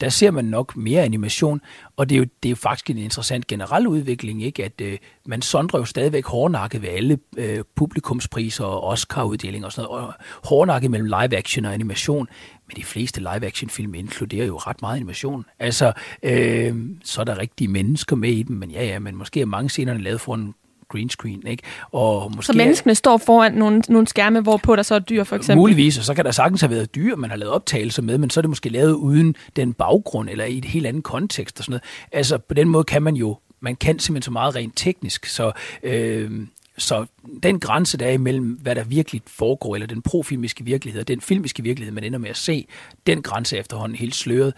der 0.00 0.08
ser 0.08 0.30
man 0.30 0.44
nok 0.44 0.76
mere 0.76 1.02
animation, 1.02 1.60
og 1.96 2.08
det 2.08 2.14
er 2.14 2.18
jo, 2.18 2.26
det 2.42 2.48
er 2.48 2.50
jo 2.50 2.56
faktisk 2.56 2.90
en 2.90 2.98
interessant 2.98 3.46
generel 3.46 3.86
udvikling, 3.86 4.42
ikke? 4.42 4.64
at 4.64 4.80
øh, 4.80 4.98
man 5.26 5.42
sondrer 5.42 5.78
jo 5.78 5.84
stadigvæk 5.84 6.26
hårdnakket 6.26 6.82
ved 6.82 6.88
alle 6.88 7.18
øh, 7.36 7.64
publikumspriser 7.76 8.64
og 8.64 8.84
Oscar-uddelinger 8.84 9.66
og 9.66 9.72
sådan 9.72 9.88
noget, 9.88 10.06
og 10.06 10.14
hårdnakket 10.44 10.90
mellem 10.90 11.06
live-action 11.06 11.64
og 11.64 11.74
animation, 11.74 12.28
men 12.68 12.76
de 12.76 12.84
fleste 12.84 13.20
live-action-film 13.20 13.94
inkluderer 13.94 14.46
jo 14.46 14.56
ret 14.56 14.82
meget 14.82 14.96
animation. 14.96 15.44
Altså, 15.58 15.92
øh, 16.22 16.76
så 17.04 17.20
er 17.20 17.24
der 17.24 17.38
rigtige 17.38 17.68
mennesker 17.68 18.16
med 18.16 18.30
i 18.30 18.42
dem, 18.42 18.56
men 18.56 18.70
ja, 18.70 18.84
ja, 18.84 18.98
men 18.98 19.16
måske 19.16 19.40
er 19.40 19.46
mange 19.46 19.70
scenerne 19.70 20.02
lavet 20.02 20.20
for 20.20 20.34
en 20.34 20.54
green 20.90 21.10
screen. 21.10 21.46
Ikke? 21.46 21.62
Og 21.92 22.32
måske 22.36 22.46
så 22.46 22.52
menneskene 22.52 22.94
står 22.94 23.16
foran 23.16 23.52
nogle, 23.52 23.82
nogle 23.88 24.08
skærme, 24.08 24.40
hvorpå 24.40 24.76
der 24.76 24.82
så 24.82 24.94
er 24.94 24.98
dyr, 24.98 25.24
for 25.24 25.36
eksempel? 25.36 25.56
Muligvis, 25.56 25.98
og 25.98 26.04
så 26.04 26.14
kan 26.14 26.24
der 26.24 26.30
sagtens 26.30 26.60
have 26.60 26.70
været 26.70 26.94
dyr, 26.94 27.16
man 27.16 27.30
har 27.30 27.36
lavet 27.36 27.52
optagelser 27.54 28.02
med, 28.02 28.18
men 28.18 28.30
så 28.30 28.40
er 28.40 28.42
det 28.42 28.48
måske 28.48 28.68
lavet 28.68 28.92
uden 28.92 29.36
den 29.56 29.72
baggrund, 29.72 30.28
eller 30.28 30.44
i 30.44 30.58
et 30.58 30.64
helt 30.64 30.86
andet 30.86 31.04
kontekst 31.04 31.58
og 31.58 31.64
sådan 31.64 31.72
noget. 31.72 31.82
Altså, 32.12 32.38
på 32.38 32.54
den 32.54 32.68
måde 32.68 32.84
kan 32.84 33.02
man 33.02 33.16
jo, 33.16 33.36
man 33.60 33.76
kan 33.76 33.98
simpelthen 33.98 34.22
så 34.22 34.30
meget 34.30 34.56
rent 34.56 34.72
teknisk, 34.76 35.26
så... 35.26 35.52
Øh, 35.82 36.30
så 36.78 37.06
den 37.42 37.60
grænse, 37.60 37.98
der 37.98 38.06
er 38.06 38.10
imellem, 38.10 38.58
hvad 38.62 38.74
der 38.74 38.84
virkelig 38.84 39.22
foregår, 39.26 39.74
eller 39.74 39.86
den 39.86 40.02
profilmiske 40.02 40.64
virkelighed, 40.64 41.00
og 41.00 41.08
den 41.08 41.20
filmiske 41.20 41.62
virkelighed, 41.62 41.94
man 41.94 42.04
ender 42.04 42.18
med 42.18 42.30
at 42.30 42.36
se, 42.36 42.66
den 43.06 43.22
grænse 43.22 43.56
er 43.56 43.60
efterhånden 43.60 43.96
helt 43.96 44.14
sløret. 44.14 44.54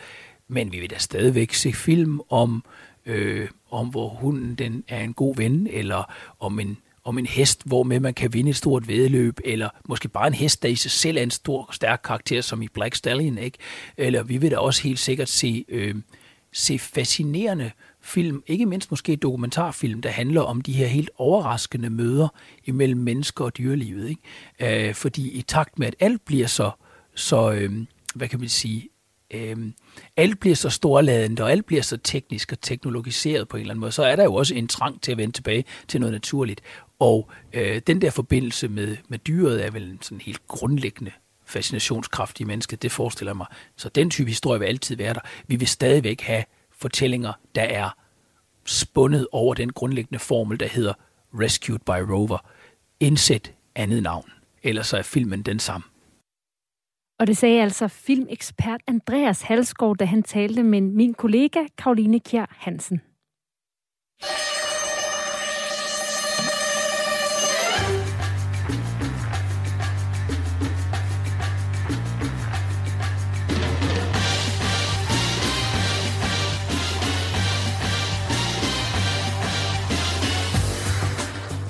Men 0.49 0.73
vi 0.73 0.81
vil 0.81 0.91
da 0.91 0.99
stadigvæk 0.99 1.55
se 1.55 1.73
film 1.73 2.21
om 2.31 2.65
øh, 3.07 3.49
om 3.73 3.89
hvor 3.89 4.09
hunden 4.09 4.55
den 4.55 4.85
er 4.89 5.01
en 5.01 5.15
god 5.15 5.37
ven, 5.37 5.69
eller 5.71 6.13
om 6.41 6.61
en, 6.61 6.79
om 7.05 7.19
en 7.19 7.27
hest, 7.27 7.63
hvor 7.65 7.83
med 7.83 8.01
man 8.01 8.15
kan 8.15 8.33
vinde 8.33 8.51
et 8.51 8.57
stort 8.57 8.89
vedløb, 8.89 9.41
eller 9.45 9.69
måske 9.89 10.09
bare 10.09 10.27
en 10.27 10.35
hest, 10.35 10.63
der 10.63 10.69
i 10.69 10.77
sig 10.77 10.91
selv 10.91 11.17
er 11.17 11.23
en 11.23 11.31
stor, 11.31 11.69
stærk 11.73 12.01
karakter, 12.05 12.41
som 12.41 12.63
i 12.63 12.69
Black 12.69 12.95
Stallion, 12.95 13.39
ikke? 13.39 13.59
Eller 13.97 14.23
vi 14.23 14.37
vil 14.37 14.51
da 14.51 14.59
også 14.59 14.83
helt 14.83 14.99
sikkert 14.99 15.29
se, 15.29 15.65
øh, 15.69 15.95
se 16.53 16.79
fascinerende 16.79 17.71
film, 18.01 18.43
ikke 18.47 18.67
mindst 18.67 18.91
måske 18.91 19.17
dokumentarfilm, 19.17 20.03
der 20.03 20.11
handler 20.11 20.41
om 20.41 20.61
de 20.61 20.73
her 20.73 20.87
helt 20.87 21.11
overraskende 21.17 21.91
møder 21.91 22.29
imellem 22.65 23.01
mennesker 23.01 23.45
og 23.45 23.59
dyrelivet. 23.59 24.09
Ikke? 24.09 24.89
Øh, 24.89 24.95
fordi 24.95 25.31
i 25.31 25.43
takt 25.43 25.79
med, 25.79 25.87
at 25.87 25.95
alt 26.01 26.25
bliver 26.25 26.47
så, 26.47 26.71
så 27.15 27.53
øh, 27.53 27.73
hvad 28.15 28.29
kan 28.29 28.41
man 28.41 28.49
sige, 28.49 28.89
øh, 29.33 29.57
alt 30.17 30.41
bliver 30.41 30.57
så 30.57 30.71
storladent, 30.71 31.41
og 31.41 31.51
alt 31.51 31.67
bliver 31.67 31.83
så 31.83 31.97
teknisk 31.97 32.53
og 32.53 32.61
teknologiseret 32.61 33.49
på 33.49 33.57
en 33.57 33.61
eller 33.61 33.73
anden 33.73 33.81
måde, 33.81 33.93
så 33.93 34.03
er 34.03 34.17
der 34.17 34.25
jo 34.25 34.35
også 34.35 34.55
en 34.55 34.69
trang 34.69 35.03
til 35.03 35.13
at 35.13 35.19
vende 35.19 35.35
tilbage 35.35 35.65
til 35.89 36.01
noget 36.01 36.13
naturligt. 36.13 36.61
Og 36.99 37.31
øh, 37.53 37.83
den 37.87 38.01
der 38.01 38.11
forbindelse 38.11 38.69
med, 38.69 38.97
med 39.09 39.19
dyret 39.19 39.67
er 39.67 39.71
vel 39.71 39.83
en 39.83 39.99
sådan 40.03 40.21
helt 40.21 40.47
grundlæggende 40.49 41.13
fascinationskraft 41.47 42.41
i 42.41 42.45
mennesket, 42.45 42.83
det 42.83 42.93
forestiller 42.93 43.35
mig. 43.35 43.47
Så 43.77 43.89
den 43.89 44.11
type 44.11 44.29
historie 44.29 44.61
vil 44.61 44.67
altid 44.67 44.97
være 44.97 45.15
der. 45.15 45.21
Vi 45.47 45.57
vil 45.57 45.69
stadigvæk 45.69 46.21
have 46.21 46.45
fortællinger, 46.79 47.33
der 47.55 47.63
er 47.63 47.97
spundet 48.65 49.27
over 49.33 49.55
den 49.55 49.73
grundlæggende 49.73 50.19
formel, 50.19 50.61
der 50.61 50.67
hedder 50.67 50.93
Rescued 51.35 51.79
by 51.79 52.13
Rover. 52.13 52.39
Indsæt 53.01 53.53
andet 53.75 54.03
navn, 54.03 54.31
ellers 54.63 54.87
så 54.87 54.97
er 54.97 55.03
filmen 55.03 55.43
den 55.43 55.59
samme. 55.59 55.85
Og 57.23 57.27
det 57.27 57.37
sagde 57.37 57.63
altså 57.63 57.89
filmekspert 57.89 58.81
Andreas 58.87 59.43
Halsgaard, 59.43 59.97
da 59.97 60.05
han 60.05 60.23
talte 60.23 60.63
med 60.63 60.81
min 60.81 61.15
kollega 61.15 61.61
Karoline 61.79 62.21
Kjær 62.21 62.57
Hansen. 62.59 63.01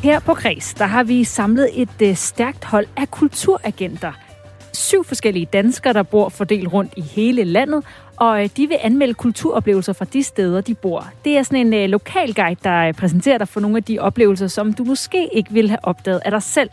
Her 0.03 0.21
på 0.21 0.35
Græs, 0.35 0.75
der 0.75 0.85
har 0.85 1.05
vi 1.05 1.25
samlet 1.25 1.83
et 1.83 2.03
øh, 2.03 2.17
stærkt 2.17 2.65
hold 2.65 2.87
af 2.97 3.11
kulturagenter– 3.11 4.13
syv 4.73 5.05
forskellige 5.05 5.47
danskere, 5.47 5.93
der 5.93 6.03
bor 6.03 6.29
fordelt 6.29 6.73
rundt 6.73 6.95
i 6.97 7.01
hele 7.01 7.45
landet, 7.45 7.85
og 8.17 8.43
øh, 8.43 8.49
de 8.57 8.67
vil 8.67 8.79
anmelde 8.81 9.15
kulturoplevelser 9.15 9.93
fra 9.93 10.05
de 10.05 10.23
steder, 10.23 10.61
de 10.61 10.75
bor. 10.75 11.05
Det 11.25 11.39
er 11.39 11.43
sådan 11.43 11.67
en 11.67 11.75
øh, 11.75 11.89
lokal 11.89 12.35
guide, 12.35 12.61
der 12.65 12.89
øh, 12.89 12.95
præsenterer 12.95 13.39
dig 13.39 13.49
for 13.49 13.61
nogle 13.61 13.77
af 13.77 13.83
de 13.83 13.99
oplevelser, 13.99 14.47
som 14.47 14.73
du 14.73 14.85
måske 14.85 15.29
ikke 15.33 15.53
ville 15.53 15.71
have 15.71 15.85
opdaget 15.85 16.23
af 16.25 16.31
dig 16.31 16.43
selv. 16.43 16.71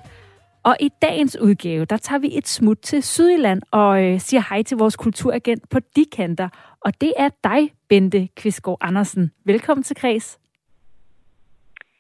Og 0.64 0.76
i 0.80 0.90
dagens 1.02 1.38
udgave, 1.42 1.86
der 1.86 1.98
tager 1.98 2.20
vi 2.20 2.38
et 2.38 2.48
smut 2.48 2.78
til 2.80 3.04
Sydjylland 3.04 3.62
og 3.72 4.04
øh, 4.04 4.20
siger 4.20 4.44
hej 4.50 4.64
til 4.64 4.78
vores 4.78 4.96
kulturagent 4.96 5.70
på 5.70 5.80
de 5.96 6.06
kanter. 6.16 6.50
Og 6.82 7.02
det 7.02 7.14
er 7.18 7.30
dig, 7.44 7.70
Bente 7.90 8.28
Kvistgaard 8.36 8.78
Andersen. 8.82 9.32
Velkommen 9.46 9.84
til 9.84 9.96
Kreds. 9.96 10.40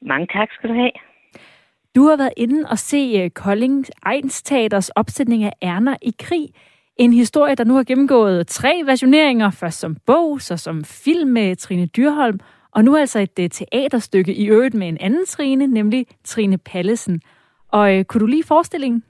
Mange 0.02 0.28
tak 0.28 0.48
skal 0.52 0.70
du 0.70 0.76
have. 0.76 0.92
Du 2.00 2.08
har 2.08 2.18
været 2.18 2.34
inde 2.38 2.70
og 2.70 2.78
se 2.78 3.22
øh, 3.24 3.30
Kolding 3.30 3.86
Egnsteaters 4.06 4.90
opsætning 4.90 5.44
af 5.44 5.54
Erner 5.62 5.96
i 6.02 6.14
krig. 6.20 6.48
En 6.98 7.14
historie, 7.14 7.56
der 7.56 7.64
nu 7.64 7.74
har 7.74 7.84
gennemgået 7.84 8.48
tre 8.48 8.82
versioneringer, 8.86 9.50
først 9.52 9.80
som 9.80 9.96
bog, 10.06 10.42
så 10.42 10.58
som 10.58 10.84
film 10.84 11.30
med 11.30 11.56
Trine 11.56 11.86
Dyrholm, 11.86 12.40
og 12.76 12.84
nu 12.84 12.98
altså 12.98 13.20
et 13.20 13.40
øh, 13.40 13.50
teaterstykke 13.50 14.34
i 14.34 14.50
øvrigt 14.50 14.76
med 14.76 14.88
en 14.88 14.98
anden 15.02 15.26
Trine, 15.26 15.68
nemlig 15.68 16.06
Trine 16.24 16.58
Pallesen. 16.58 17.22
Og 17.72 17.98
øh, 17.98 18.06
kunne 18.06 18.22
du 18.22 18.26
lige 18.26 18.48
forestillingen? 18.48 19.04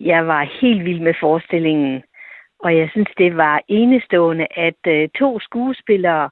Jeg 0.00 0.26
var 0.26 0.60
helt 0.60 0.84
vild 0.84 1.00
med 1.00 1.14
forestillingen, 1.20 2.02
og 2.58 2.76
jeg 2.76 2.88
synes, 2.92 3.08
det 3.18 3.36
var 3.36 3.60
enestående, 3.68 4.46
at 4.56 4.80
øh, 4.86 5.08
to 5.08 5.40
skuespillere 5.40 6.30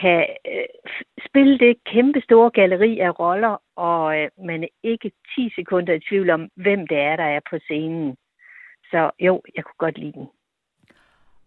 kan 0.00 0.26
øh, 0.46 0.92
spille 1.28 1.58
det 1.58 1.84
kæmpe 1.84 2.20
store 2.20 2.50
galleri 2.50 2.98
af 2.98 3.20
roller, 3.20 3.62
og 3.76 4.18
øh, 4.18 4.28
man 4.46 4.62
er 4.62 4.68
ikke 4.82 5.10
10 5.34 5.52
sekunder 5.54 5.92
i 5.92 6.00
tvivl 6.00 6.30
om, 6.30 6.48
hvem 6.54 6.86
det 6.86 6.98
er, 6.98 7.16
der 7.16 7.24
er 7.24 7.40
på 7.50 7.58
scenen. 7.58 8.16
Så 8.90 9.10
jo, 9.20 9.42
jeg 9.56 9.64
kunne 9.64 9.78
godt 9.78 9.98
lide 9.98 10.12
den. 10.12 10.28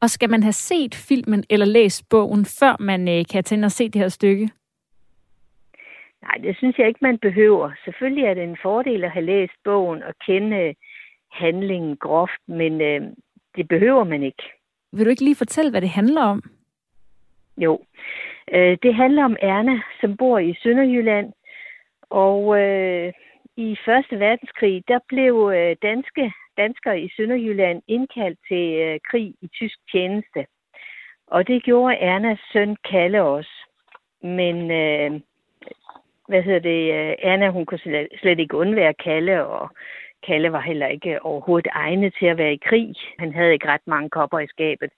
Og 0.01 0.09
skal 0.09 0.29
man 0.29 0.43
have 0.43 0.53
set 0.53 0.95
filmen 0.95 1.43
eller 1.49 1.65
læst 1.65 2.09
bogen, 2.09 2.45
før 2.45 2.75
man 2.79 3.07
øh, 3.07 3.25
kan 3.31 3.43
tænde 3.43 3.65
og 3.65 3.71
se 3.71 3.89
det 3.89 4.01
her 4.01 4.07
stykke? 4.07 4.49
Nej, 6.21 6.37
det 6.43 6.57
synes 6.57 6.77
jeg 6.77 6.87
ikke, 6.87 6.99
man 7.01 7.17
behøver. 7.17 7.71
Selvfølgelig 7.85 8.23
er 8.23 8.33
det 8.33 8.43
en 8.43 8.57
fordel 8.61 9.03
at 9.03 9.11
have 9.11 9.25
læst 9.25 9.53
bogen 9.63 10.03
og 10.03 10.13
kende 10.25 10.75
handlingen 11.31 11.97
groft, 11.97 12.41
men 12.47 12.81
øh, 12.81 13.01
det 13.55 13.67
behøver 13.67 14.03
man 14.03 14.23
ikke. 14.23 14.43
Vil 14.91 15.05
du 15.05 15.09
ikke 15.09 15.23
lige 15.23 15.35
fortælle, 15.35 15.71
hvad 15.71 15.81
det 15.81 15.89
handler 15.89 16.21
om? 16.21 16.43
Jo, 17.57 17.79
Øh, 18.53 18.77
det 18.83 18.95
handler 18.95 19.23
om 19.23 19.37
Erna, 19.39 19.81
som 20.01 20.17
bor 20.17 20.39
i 20.39 20.55
Sønderjylland. 20.63 21.33
Og 22.09 22.61
øh, 22.61 23.13
i 23.57 23.77
Første 23.85 24.19
Verdenskrig, 24.19 24.83
der 24.87 24.99
blev 25.07 25.51
øh, 25.55 25.75
danske 25.81 26.33
danskere 26.57 27.01
i 27.01 27.11
Sønderjylland 27.15 27.81
indkaldt 27.87 28.39
til 28.47 28.73
øh, 28.73 28.99
krig 29.09 29.33
i 29.41 29.47
tysk 29.47 29.77
tjeneste. 29.91 30.45
Og 31.27 31.47
det 31.47 31.63
gjorde 31.63 31.95
Ernas 31.95 32.39
søn 32.53 32.75
Kalle 32.89 33.23
også. 33.23 33.51
Men 34.21 34.71
øh, 34.71 35.21
hvad 36.27 36.41
hedder 36.41 36.59
det, 36.59 36.93
øh, 36.93 37.15
Erna, 37.19 37.49
hun 37.49 37.65
kunne 37.65 37.79
slet, 37.79 38.07
slet 38.19 38.39
ikke 38.39 38.57
undvære 38.57 38.93
Kalle, 38.93 39.45
og 39.45 39.69
Kalle 40.27 40.51
var 40.51 40.61
heller 40.61 40.87
ikke 40.87 41.25
overhovedet 41.25 41.71
egnet 41.71 42.15
til 42.19 42.25
at 42.25 42.37
være 42.37 42.53
i 42.53 42.61
krig. 42.65 42.95
Han 43.19 43.33
havde 43.33 43.53
ikke 43.53 43.67
ret 43.67 43.87
mange 43.87 44.09
kopper 44.09 44.39
i 44.39 44.47
skabet. 44.47 44.89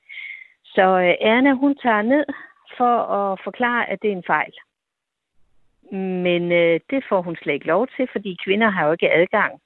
Så 0.66 0.82
øh, 0.82 1.16
Erna, 1.22 1.54
hun 1.54 1.76
tager 1.76 2.02
ned 2.02 2.26
for 2.78 2.96
at 3.18 3.40
forklare, 3.44 3.90
at 3.90 4.02
det 4.02 4.08
er 4.08 4.16
en 4.16 4.24
fejl. 4.28 4.54
Men 6.26 6.52
øh, 6.52 6.80
det 6.90 7.04
får 7.10 7.22
hun 7.22 7.36
slet 7.36 7.54
ikke 7.54 7.68
lov 7.68 7.88
til, 7.88 8.08
fordi 8.12 8.38
kvinder 8.46 8.70
har 8.70 8.86
jo 8.86 8.92
ikke 8.92 9.12
adgang. 9.12 9.62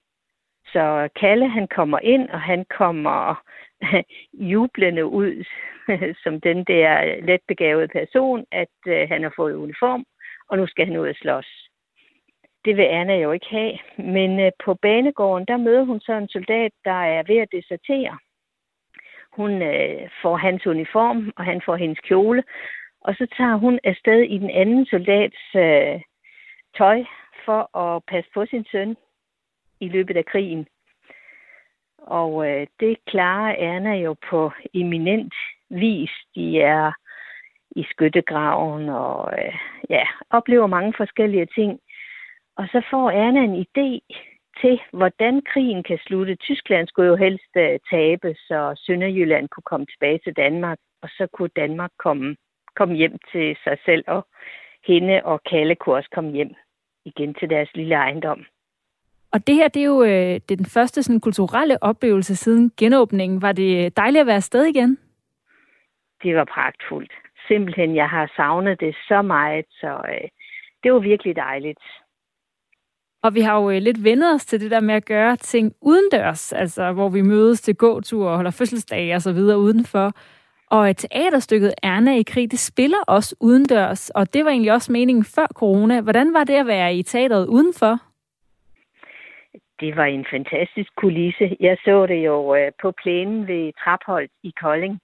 Så 0.65 1.09
Kalle, 1.19 1.49
han 1.49 1.67
kommer 1.67 1.99
ind, 1.99 2.29
og 2.29 2.41
han 2.41 2.65
kommer 2.77 3.43
jublende 4.33 5.05
ud 5.05 5.45
som 6.23 6.41
den 6.41 6.63
der 6.63 7.21
letbegavede 7.21 7.87
person, 7.87 8.45
at 8.51 8.75
øh, 8.87 9.09
han 9.09 9.23
har 9.23 9.33
fået 9.35 9.55
uniform, 9.55 10.05
og 10.49 10.57
nu 10.57 10.67
skal 10.67 10.85
han 10.85 10.97
ud 10.97 11.07
og 11.07 11.15
slås. 11.15 11.69
Det 12.65 12.77
vil 12.77 12.83
Anna 12.83 13.15
jo 13.15 13.31
ikke 13.31 13.49
have. 13.49 13.77
Men 13.97 14.39
øh, 14.39 14.51
på 14.65 14.73
banegården, 14.73 15.45
der 15.47 15.57
møder 15.57 15.83
hun 15.83 15.99
så 15.99 16.13
en 16.13 16.29
soldat, 16.29 16.71
der 16.85 17.01
er 17.15 17.23
ved 17.27 17.37
at 17.37 17.51
desertere. 17.51 18.17
Hun 19.31 19.61
øh, 19.61 20.09
får 20.21 20.37
hans 20.37 20.67
uniform, 20.67 21.31
og 21.37 21.45
han 21.45 21.61
får 21.65 21.75
hendes 21.75 21.99
kjole, 21.99 22.43
og 23.01 23.15
så 23.15 23.27
tager 23.37 23.55
hun 23.55 23.79
afsted 23.83 24.21
i 24.21 24.37
den 24.37 24.49
anden 24.49 24.85
soldats 24.85 25.55
øh, 25.55 26.01
tøj 26.77 27.03
for 27.45 27.77
at 27.77 28.03
passe 28.07 28.29
på 28.33 28.45
sin 28.45 28.65
søn 28.71 28.95
i 29.79 29.87
løbet 29.89 30.17
af 30.17 30.25
krigen. 30.25 30.67
Og 31.97 32.49
øh, 32.49 32.67
det 32.79 32.97
klarer 33.05 33.55
Erna 33.57 33.93
jo 33.95 34.15
på 34.29 34.51
eminent 34.73 35.33
vis. 35.69 36.11
De 36.35 36.61
er 36.61 36.91
i 37.71 37.83
skyttegraven 37.83 38.89
og 38.89 39.33
øh, 39.39 39.53
ja, 39.89 40.03
oplever 40.29 40.67
mange 40.67 40.93
forskellige 40.97 41.45
ting. 41.45 41.79
Og 42.55 42.67
så 42.71 42.81
får 42.91 43.11
Erna 43.11 43.43
en 43.43 43.65
idé 43.65 43.89
til, 44.61 44.81
hvordan 44.91 45.41
krigen 45.41 45.83
kan 45.83 45.99
slutte. 46.05 46.35
Tyskland 46.35 46.87
skulle 46.87 47.09
jo 47.09 47.15
helst 47.15 47.51
øh, 47.57 47.79
tabe, 47.91 48.35
så 48.47 48.81
Sønderjylland 48.85 49.49
kunne 49.49 49.69
komme 49.71 49.85
tilbage 49.85 50.19
til 50.23 50.33
Danmark, 50.33 50.77
og 51.01 51.09
så 51.09 51.27
kunne 51.33 51.49
Danmark 51.55 51.91
komme 51.99 52.35
komme 52.79 52.95
hjem 52.95 53.15
til 53.31 53.57
sig 53.63 53.77
selv, 53.85 54.03
og 54.07 54.21
hende 54.87 55.21
og 55.23 55.37
Kalle 55.49 55.75
kunne 55.75 55.95
også 55.95 56.09
komme 56.15 56.31
hjem 56.31 56.53
igen 57.05 57.33
til 57.33 57.49
deres 57.49 57.69
lille 57.75 57.95
ejendom. 57.95 58.39
Og 59.33 59.47
det 59.47 59.55
her, 59.55 59.67
det 59.67 59.81
er 59.81 59.85
jo 59.85 60.03
øh, 60.03 60.33
det 60.45 60.51
er 60.51 60.63
den 60.63 60.73
første 60.77 61.03
sådan, 61.03 61.19
kulturelle 61.19 61.83
oplevelse 61.83 62.35
siden 62.35 62.71
genåbningen. 62.77 63.41
Var 63.41 63.51
det 63.51 63.97
dejligt 63.97 64.21
at 64.21 64.27
være 64.27 64.35
afsted 64.35 64.63
igen? 64.65 64.97
Det 66.23 66.35
var 66.35 66.45
pragtfuldt. 66.45 67.11
Simpelthen, 67.47 67.95
jeg 67.95 68.09
har 68.09 68.31
savnet 68.35 68.79
det 68.79 68.95
så 69.07 69.21
meget, 69.21 69.65
så 69.69 70.01
øh, 70.09 70.27
det 70.83 70.93
var 70.93 70.99
virkelig 70.99 71.35
dejligt. 71.35 71.83
Og 73.23 73.35
vi 73.35 73.41
har 73.41 73.61
jo 73.61 73.69
øh, 73.69 73.81
lidt 73.81 74.03
vendt 74.03 74.23
os 74.35 74.45
til 74.45 74.61
det 74.61 74.71
der 74.71 74.79
med 74.79 74.95
at 74.95 75.05
gøre 75.05 75.35
ting 75.35 75.73
udendørs, 75.81 76.53
altså 76.53 76.91
hvor 76.91 77.09
vi 77.09 77.21
mødes 77.21 77.61
til 77.61 77.75
gåtur 77.75 78.29
og 78.29 78.35
holder 78.35 78.51
fødselsdage 78.51 79.15
og 79.15 79.21
så 79.21 79.33
videre 79.33 79.59
udenfor. 79.59 80.11
Og 80.71 80.97
teaterstykket 80.97 81.73
Erna 81.83 82.17
i 82.17 82.23
krig, 82.23 82.51
det 82.51 82.59
spiller 82.59 82.97
også 83.07 83.35
udendørs, 83.39 84.09
og 84.09 84.33
det 84.33 84.45
var 84.45 84.51
egentlig 84.51 84.73
også 84.73 84.91
meningen 84.91 85.25
før 85.25 85.47
corona. 85.55 86.01
Hvordan 86.01 86.33
var 86.33 86.43
det 86.43 86.53
at 86.53 86.67
være 86.67 86.95
i 86.95 87.03
teateret 87.03 87.47
udenfor? 87.47 87.99
Det 89.79 89.95
var 89.95 90.05
en 90.05 90.25
fantastisk 90.31 90.95
kulisse. 90.95 91.57
Jeg 91.59 91.77
så 91.85 92.05
det 92.05 92.25
jo 92.25 92.55
øh, 92.55 92.71
på 92.81 92.91
plænen 92.91 93.47
ved 93.47 93.73
Trapholdt 93.83 94.31
i 94.43 94.53
Kolding. 94.61 94.99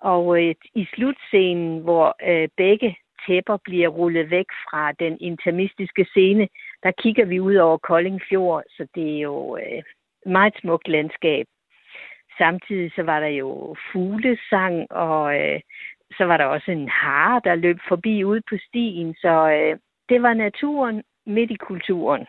Og 0.00 0.42
øh, 0.42 0.54
i 0.74 0.86
slutscenen, 0.94 1.78
hvor 1.78 2.16
øh, 2.28 2.48
begge 2.56 2.96
tæpper 3.26 3.56
bliver 3.64 3.88
rullet 3.88 4.30
væk 4.30 4.46
fra 4.64 4.92
den 4.92 5.18
intermistiske 5.20 6.04
scene, 6.04 6.48
der 6.82 6.90
kigger 7.02 7.24
vi 7.24 7.40
ud 7.40 7.54
over 7.54 7.78
Kolding 7.78 8.20
Fjord, 8.28 8.62
så 8.68 8.86
det 8.94 9.16
er 9.16 9.20
jo 9.20 9.56
et 9.56 9.84
meget 10.26 10.54
smukt 10.60 10.88
landskab 10.88 11.46
samtidig 12.38 12.92
så 12.96 13.02
var 13.02 13.20
der 13.20 13.26
jo 13.26 13.76
fuglesang, 13.92 14.92
og 14.92 15.40
øh, 15.40 15.60
så 16.16 16.24
var 16.24 16.36
der 16.36 16.44
også 16.44 16.70
en 16.70 16.88
hare, 16.88 17.40
der 17.44 17.54
løb 17.54 17.78
forbi 17.88 18.24
ude 18.24 18.42
på 18.50 18.56
stien. 18.68 19.14
Så 19.14 19.50
øh, 19.50 19.78
det 20.08 20.22
var 20.22 20.34
naturen 20.34 21.02
midt 21.26 21.50
i 21.50 21.54
kulturen. 21.54 22.26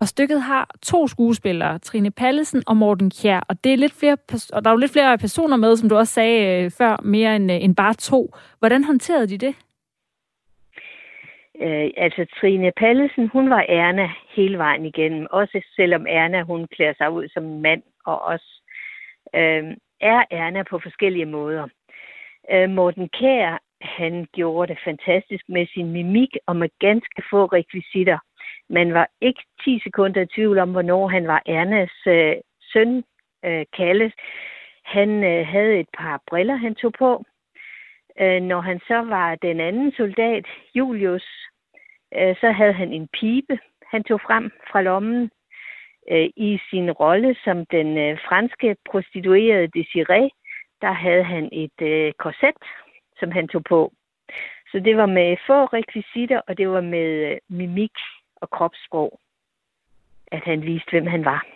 Og 0.00 0.08
stykket 0.08 0.42
har 0.42 0.70
to 0.82 1.06
skuespillere, 1.06 1.78
Trine 1.78 2.10
Pallesen 2.10 2.62
og 2.66 2.76
Morten 2.76 3.10
Kjær, 3.10 3.40
og, 3.48 3.64
det 3.64 3.72
er 3.72 3.76
lidt 3.76 3.98
flere, 4.00 4.16
og 4.52 4.64
der 4.64 4.70
er 4.70 4.74
jo 4.74 4.78
lidt 4.78 4.92
flere 4.92 5.18
personer 5.18 5.56
med, 5.56 5.76
som 5.76 5.88
du 5.88 5.96
også 5.96 6.14
sagde 6.14 6.64
øh, 6.64 6.70
før, 6.70 6.96
mere 7.02 7.36
end, 7.36 7.52
øh, 7.52 7.64
end 7.64 7.76
bare 7.76 7.94
to. 7.94 8.34
Hvordan 8.58 8.84
håndterede 8.84 9.28
de 9.28 9.38
det? 9.38 9.54
Øh, 11.62 11.90
altså 11.96 12.26
Trine 12.40 12.72
Pallesen, 12.76 13.28
hun 13.28 13.50
var 13.50 13.64
Erna 13.68 14.08
hele 14.36 14.58
vejen 14.58 14.84
igennem, 14.86 15.26
også 15.30 15.62
selvom 15.76 16.06
Erna, 16.08 16.42
hun 16.42 16.66
klæder 16.66 16.94
sig 16.96 17.10
ud 17.10 17.28
som 17.28 17.44
en 17.44 17.62
mand, 17.62 17.82
og 18.06 18.22
også 18.22 18.59
øh, 19.34 19.76
er 20.00 20.24
Erna 20.30 20.62
på 20.62 20.78
forskellige 20.78 21.26
måder. 21.26 21.68
Øh, 22.50 22.70
Morten 22.70 23.08
Kær, 23.08 23.58
han 23.80 24.26
gjorde 24.32 24.74
det 24.74 24.82
fantastisk 24.84 25.44
med 25.48 25.66
sin 25.66 25.92
mimik 25.92 26.36
og 26.46 26.56
med 26.56 26.68
ganske 26.78 27.22
få 27.30 27.44
rekvisitter. 27.44 28.18
Man 28.68 28.94
var 28.94 29.08
ikke 29.20 29.42
10 29.64 29.80
sekunder 29.84 30.20
i 30.20 30.26
tvivl 30.26 30.58
om, 30.58 30.70
hvornår 30.70 31.08
han 31.08 31.26
var 31.26 31.42
Ernas 31.46 32.06
øh, 32.06 32.36
søn, 32.72 33.04
øh, 33.44 33.66
Kalle. 33.76 34.12
Han 34.84 35.24
øh, 35.24 35.46
havde 35.46 35.80
et 35.80 35.88
par 35.98 36.22
briller, 36.26 36.56
han 36.56 36.74
tog 36.74 36.92
på. 36.92 37.24
Øh, 38.20 38.42
når 38.42 38.60
han 38.60 38.80
så 38.88 38.98
var 39.02 39.34
den 39.34 39.60
anden 39.60 39.92
soldat, 39.92 40.46
Julius, 40.74 41.26
øh, 42.14 42.36
så 42.36 42.50
havde 42.50 42.72
han 42.72 42.92
en 42.92 43.08
pibe, 43.20 43.58
han 43.90 44.04
tog 44.04 44.20
frem 44.20 44.50
fra 44.70 44.82
lommen 44.82 45.30
øh, 46.10 46.28
i 46.36 46.58
sin 46.70 46.90
rolle 46.90 47.36
som 47.44 47.66
den 47.66 47.98
øh, 47.98 48.18
franske 48.28 48.76
prostituerede 48.90 49.68
Desiree, 49.74 50.30
der 50.82 50.92
havde 50.92 51.24
han 51.24 51.48
et 51.52 51.78
øh, 51.82 52.12
korset, 52.12 52.62
som 53.18 53.30
han 53.30 53.48
tog 53.48 53.64
på. 53.64 53.92
Så 54.72 54.80
det 54.84 54.96
var 54.96 55.06
med 55.06 55.36
få 55.46 55.64
rekvisitter, 55.64 56.40
og 56.48 56.58
det 56.58 56.68
var 56.68 56.80
med 56.80 57.08
øh, 57.30 57.36
mimik 57.48 57.96
og 58.36 58.50
kropssprog, 58.50 59.20
at 60.26 60.42
han 60.44 60.62
viste, 60.62 60.90
hvem 60.90 61.06
han 61.06 61.24
var. 61.24 61.46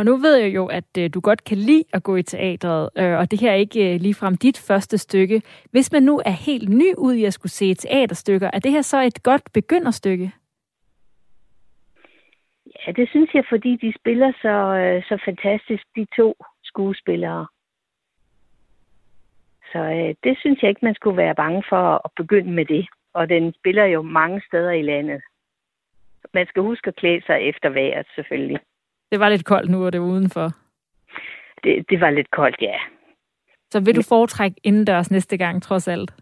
Og 0.00 0.06
nu 0.06 0.16
ved 0.16 0.36
jeg 0.36 0.54
jo, 0.54 0.66
at 0.66 0.84
øh, 0.98 1.10
du 1.14 1.20
godt 1.20 1.44
kan 1.44 1.56
lide 1.58 1.84
at 1.92 2.02
gå 2.02 2.16
i 2.16 2.22
teatret, 2.22 2.90
øh, 2.98 3.18
og 3.18 3.30
det 3.30 3.40
her 3.40 3.50
er 3.50 3.54
ikke 3.54 3.94
øh, 3.94 4.00
ligefrem 4.00 4.36
dit 4.36 4.58
første 4.58 4.98
stykke. 4.98 5.42
Hvis 5.70 5.92
man 5.92 6.02
nu 6.02 6.20
er 6.24 6.30
helt 6.30 6.68
ny 6.68 6.94
ud 6.98 7.14
i 7.14 7.24
at 7.24 7.34
skulle 7.34 7.52
se 7.52 7.74
teaterstykker, 7.74 8.50
er 8.52 8.58
det 8.58 8.72
her 8.72 8.82
så 8.82 9.00
et 9.00 9.22
godt 9.22 9.52
begynderstykke? 9.52 10.32
Ja, 12.86 12.92
det 12.92 13.08
synes 13.08 13.34
jeg, 13.34 13.44
fordi 13.48 13.76
de 13.76 13.92
spiller 14.00 14.32
så, 14.42 14.56
øh, 14.82 15.02
så 15.02 15.22
fantastisk, 15.24 15.84
de 15.96 16.06
to 16.16 16.36
skuespillere. 16.62 17.46
Så 19.72 19.78
øh, 19.78 20.14
det 20.24 20.38
synes 20.38 20.62
jeg 20.62 20.68
ikke, 20.68 20.84
man 20.84 20.94
skulle 20.94 21.16
være 21.16 21.34
bange 21.34 21.62
for 21.68 22.00
at 22.04 22.10
begynde 22.16 22.52
med 22.52 22.64
det. 22.64 22.88
Og 23.14 23.28
den 23.28 23.54
spiller 23.54 23.84
jo 23.84 24.02
mange 24.02 24.42
steder 24.46 24.70
i 24.70 24.82
landet. 24.82 25.22
Man 26.34 26.46
skal 26.46 26.62
huske 26.62 26.88
at 26.88 26.96
klæde 26.96 27.22
sig 27.26 27.40
efter 27.40 27.68
vejret, 27.68 28.06
selvfølgelig. 28.14 28.60
Det 29.10 29.20
var 29.20 29.28
lidt 29.28 29.44
koldt 29.44 29.70
nu, 29.70 29.84
og 29.86 29.92
det 29.92 30.00
var 30.00 30.06
udenfor. 30.06 30.48
Det, 31.64 31.90
det 31.90 32.00
var 32.00 32.10
lidt 32.10 32.30
koldt, 32.30 32.62
ja. 32.62 32.78
Så 33.70 33.80
vil 33.80 33.96
du 33.96 34.02
foretrække 34.08 34.56
indendørs 34.64 35.10
næste 35.10 35.36
gang, 35.36 35.62
trods 35.62 35.88
alt? 35.88 36.14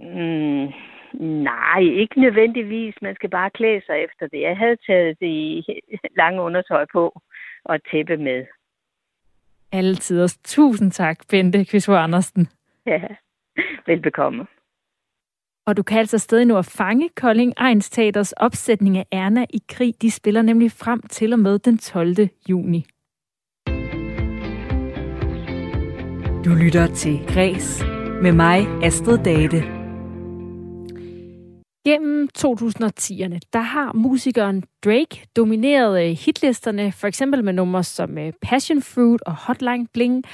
Mm, 0.00 0.72
nej, 1.14 1.80
ikke 1.80 2.20
nødvendigvis. 2.20 2.94
Man 3.02 3.14
skal 3.14 3.30
bare 3.30 3.50
klæde 3.50 3.82
sig 3.86 3.96
efter 4.04 4.26
det. 4.26 4.40
Jeg 4.40 4.56
havde 4.56 4.76
taget 4.86 5.20
det 5.20 5.64
lange 6.20 6.42
undertøj 6.42 6.86
på 6.92 7.20
og 7.64 7.74
et 7.74 7.82
tæppe 7.92 8.16
med. 8.16 8.46
Altid. 9.72 10.28
Tusind 10.44 10.90
tak, 10.92 11.18
Bente 11.30 11.64
Kvisvo 11.64 11.94
Andersen. 11.94 12.48
Ja, 12.86 13.00
velbekomme. 13.86 14.46
Og 15.66 15.76
du 15.76 15.82
kan 15.82 15.98
altså 15.98 16.18
stadig 16.18 16.46
nu 16.46 16.56
at 16.56 16.74
fange 16.78 17.08
Kolding 17.16 17.52
Ejns 17.56 17.90
Teaters 17.90 18.32
opsætning 18.32 18.98
af 18.98 19.06
Erna 19.12 19.44
i 19.50 19.60
krig. 19.68 20.02
De 20.02 20.10
spiller 20.10 20.42
nemlig 20.42 20.72
frem 20.72 21.02
til 21.02 21.32
og 21.32 21.38
med 21.38 21.58
den 21.58 21.78
12. 21.78 22.16
juni. 22.48 22.84
Du 26.44 26.50
lytter 26.64 26.86
til 26.94 27.18
Græs 27.34 27.84
med 28.22 28.32
mig, 28.32 28.58
Astrid 28.82 29.18
Date. 29.18 29.77
Gennem 31.88 32.28
2010'erne, 32.38 33.38
der 33.52 33.60
har 33.60 33.92
musikeren 33.92 34.64
Drake 34.84 35.26
domineret 35.36 36.04
øh, 36.04 36.16
hitlisterne, 36.16 36.92
for 36.92 37.06
eksempel 37.06 37.44
med 37.44 37.52
numre 37.52 37.84
som 37.84 38.18
øh, 38.18 38.32
Passion 38.42 38.82
Fruit 38.82 39.22
og 39.22 39.34
Hotline 39.36 39.86
Bling, 39.86 40.24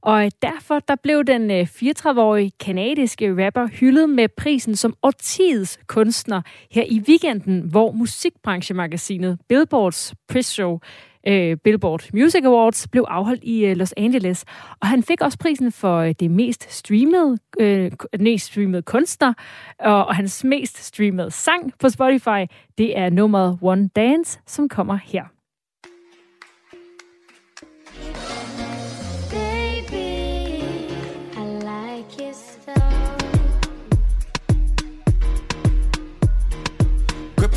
og 0.00 0.24
øh, 0.24 0.30
derfor 0.42 0.78
der 0.78 0.96
blev 1.02 1.24
den 1.24 1.50
34-årige 1.50 2.52
kanadiske 2.60 3.46
rapper 3.46 3.66
hyldet 3.66 4.08
med 4.10 4.28
prisen 4.28 4.76
som 4.76 4.94
årtiets 5.02 5.78
kunstner 5.86 6.42
her 6.70 6.84
i 6.88 7.02
weekenden, 7.08 7.60
hvor 7.60 7.92
musikbranchemagasinet 7.92 9.38
Billboards 9.48 10.14
Press 10.28 10.48
Show 10.48 10.78
øh, 11.26 11.56
Billboard 11.56 12.02
Music 12.12 12.44
Awards 12.44 12.88
blev 12.88 13.04
afholdt 13.08 13.44
i 13.44 13.64
øh, 13.64 13.76
Los 13.76 13.94
Angeles. 13.96 14.44
Og 14.80 14.88
han 14.88 15.02
fik 15.02 15.20
også 15.20 15.38
prisen 15.38 15.72
for 15.72 15.98
øh, 15.98 16.14
det 16.20 16.30
mest 16.30 16.72
streamede, 16.72 17.38
øh, 17.60 17.92
mest 18.20 18.46
streamede 18.46 18.82
kunstner, 18.82 19.32
og, 19.78 20.06
og 20.06 20.16
hans 20.16 20.44
mest 20.44 20.84
streamede 20.84 21.30
sang 21.30 21.72
på 21.80 21.88
Spotify, 21.88 22.46
det 22.78 22.98
er 22.98 23.10
nummeret 23.10 23.58
One 23.62 23.88
Dance, 23.96 24.40
som 24.46 24.68
kommer 24.68 24.98
her. 25.04 25.24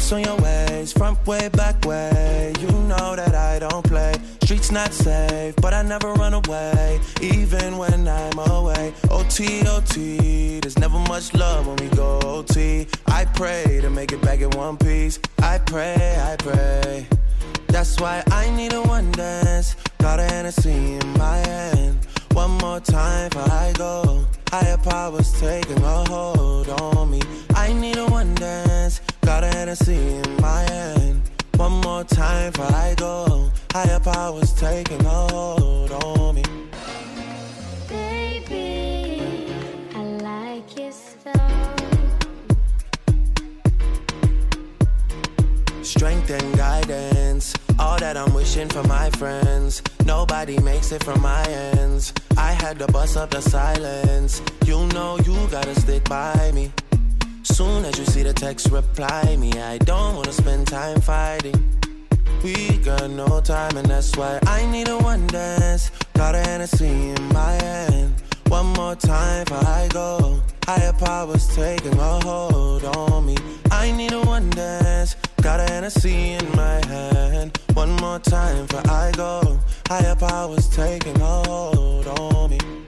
On 0.10 0.24
your 0.24 0.57
ways, 0.88 0.94
front 0.94 1.28
way, 1.28 1.50
back 1.50 1.86
way. 1.86 2.54
You 2.60 2.72
know 2.88 3.16
that 3.16 3.36
I 3.36 3.60
don't 3.60 3.84
play. 3.84 4.14
Streets 4.44 4.72
not 4.72 4.94
safe, 4.94 5.56
but 5.58 5.74
I 5.74 5.82
never 5.82 6.14
run 6.14 6.34
away, 6.34 7.00
even 7.22 7.78
when 7.78 8.08
I'm 8.08 8.40
away. 8.40 8.94
OT, 9.10 9.68
OT, 9.68 10.60
there's 10.60 10.78
never 10.78 11.00
much 11.00 11.34
love 11.34 11.68
when 11.68 11.76
we 11.78 11.90
go 11.96 12.20
OT. 12.24 12.88
I 13.08 13.26
pray 13.26 13.80
to 13.82 13.90
make 13.90 14.12
it 14.12 14.22
back 14.22 14.40
in 14.40 14.50
one 14.52 14.78
piece. 14.78 15.20
I 15.40 15.58
pray, 15.60 16.16
I 16.20 16.36
pray. 16.38 17.08
That's 17.68 18.00
why 18.00 18.24
I 18.32 18.50
need 18.56 18.74
a 18.74 18.82
one 18.82 19.12
dance. 19.12 19.76
Got 20.00 20.20
a 20.20 20.24
Hennessy 20.24 20.96
in 20.96 21.08
my 21.18 21.38
hand. 21.38 21.98
One 22.34 22.52
more 22.60 22.80
time 22.80 23.30
before 23.30 23.52
I 23.52 23.74
go. 23.78 24.26
Higher 24.50 24.78
powers 24.78 25.32
taking 25.40 25.84
a 25.84 26.10
hold 26.10 26.70
on 26.70 27.12
me. 27.12 27.22
I 27.56 27.74
need 27.74 27.98
a 27.98 28.06
one 28.06 28.34
dance. 28.36 28.67
A 29.58 29.92
in 29.92 30.36
my 30.40 30.62
hand. 30.70 31.20
One 31.56 31.82
more 31.82 32.04
time 32.04 32.52
before 32.52 32.68
I 32.68 32.94
go. 32.96 33.50
Higher 33.74 34.00
powers 34.00 34.54
taking 34.54 35.04
a 35.04 35.10
hold 35.10 35.92
on 35.92 36.36
me. 36.36 36.44
Baby, 37.90 39.52
I 39.96 40.04
like 40.30 40.94
so. 40.94 41.34
Strength 45.82 46.30
and 46.30 46.56
guidance. 46.56 47.56
All 47.80 47.98
that 47.98 48.16
I'm 48.16 48.36
wishing 48.36 48.70
for 48.70 48.84
my 48.84 49.10
friends. 49.10 49.82
Nobody 50.06 50.60
makes 50.60 50.92
it 50.92 51.04
from 51.04 51.20
my 51.22 51.44
ends. 51.46 52.14
I 52.38 52.52
had 52.52 52.78
to 52.78 52.88
bust 52.88 53.18
up 53.18 53.32
the 53.32 53.42
silence. 53.42 54.40
You 54.66 54.86
know 54.94 55.18
you 55.26 55.36
gotta 55.50 55.74
stick 55.74 56.04
by 56.08 56.52
me. 56.54 56.72
Soon 57.54 57.86
as 57.86 57.98
you 57.98 58.06
see 58.06 58.24
the 58.24 58.34
text, 58.34 58.70
reply 58.72 59.36
me. 59.38 59.52
I 59.54 59.78
don't 59.80 60.16
wanna 60.18 60.34
spend 60.34 60.68
time 60.68 61.00
fighting. 61.02 61.56
We 62.44 62.78
got 62.80 63.10
no 63.10 63.40
time, 63.40 63.78
and 63.78 63.88
that's 63.88 64.16
why 64.16 64.40
I 64.46 64.66
need 64.66 64.90
a 64.90 64.98
one 64.98 65.26
dance. 65.28 65.90
Got 66.14 66.36
a 66.36 66.40
Hennessy 66.40 67.10
in 67.10 67.24
my 67.30 67.54
hand. 67.64 68.14
One 68.50 68.68
more 68.74 68.96
time 68.96 69.46
before 69.46 69.66
I 69.66 69.88
go. 69.92 70.42
Higher 70.66 70.94
powers 70.94 71.48
taking 71.56 71.98
a 71.98 72.20
hold 72.26 72.84
on 72.84 73.26
me. 73.26 73.38
I 73.72 73.92
need 73.92 74.12
a 74.12 74.22
one 74.22 74.50
dance. 74.50 75.16
Got 75.42 75.62
a 75.62 75.72
Hennessy 75.72 76.34
in 76.34 76.52
my 76.56 76.86
hand. 76.86 77.58
One 77.74 77.96
more 77.96 78.20
time 78.20 78.66
before 78.66 78.92
I 78.92 79.12
go. 79.16 79.60
Higher 79.88 80.16
powers 80.16 80.68
taking 80.70 81.20
a 81.22 81.48
hold 81.48 82.08
on 82.08 82.50
me. 82.52 82.87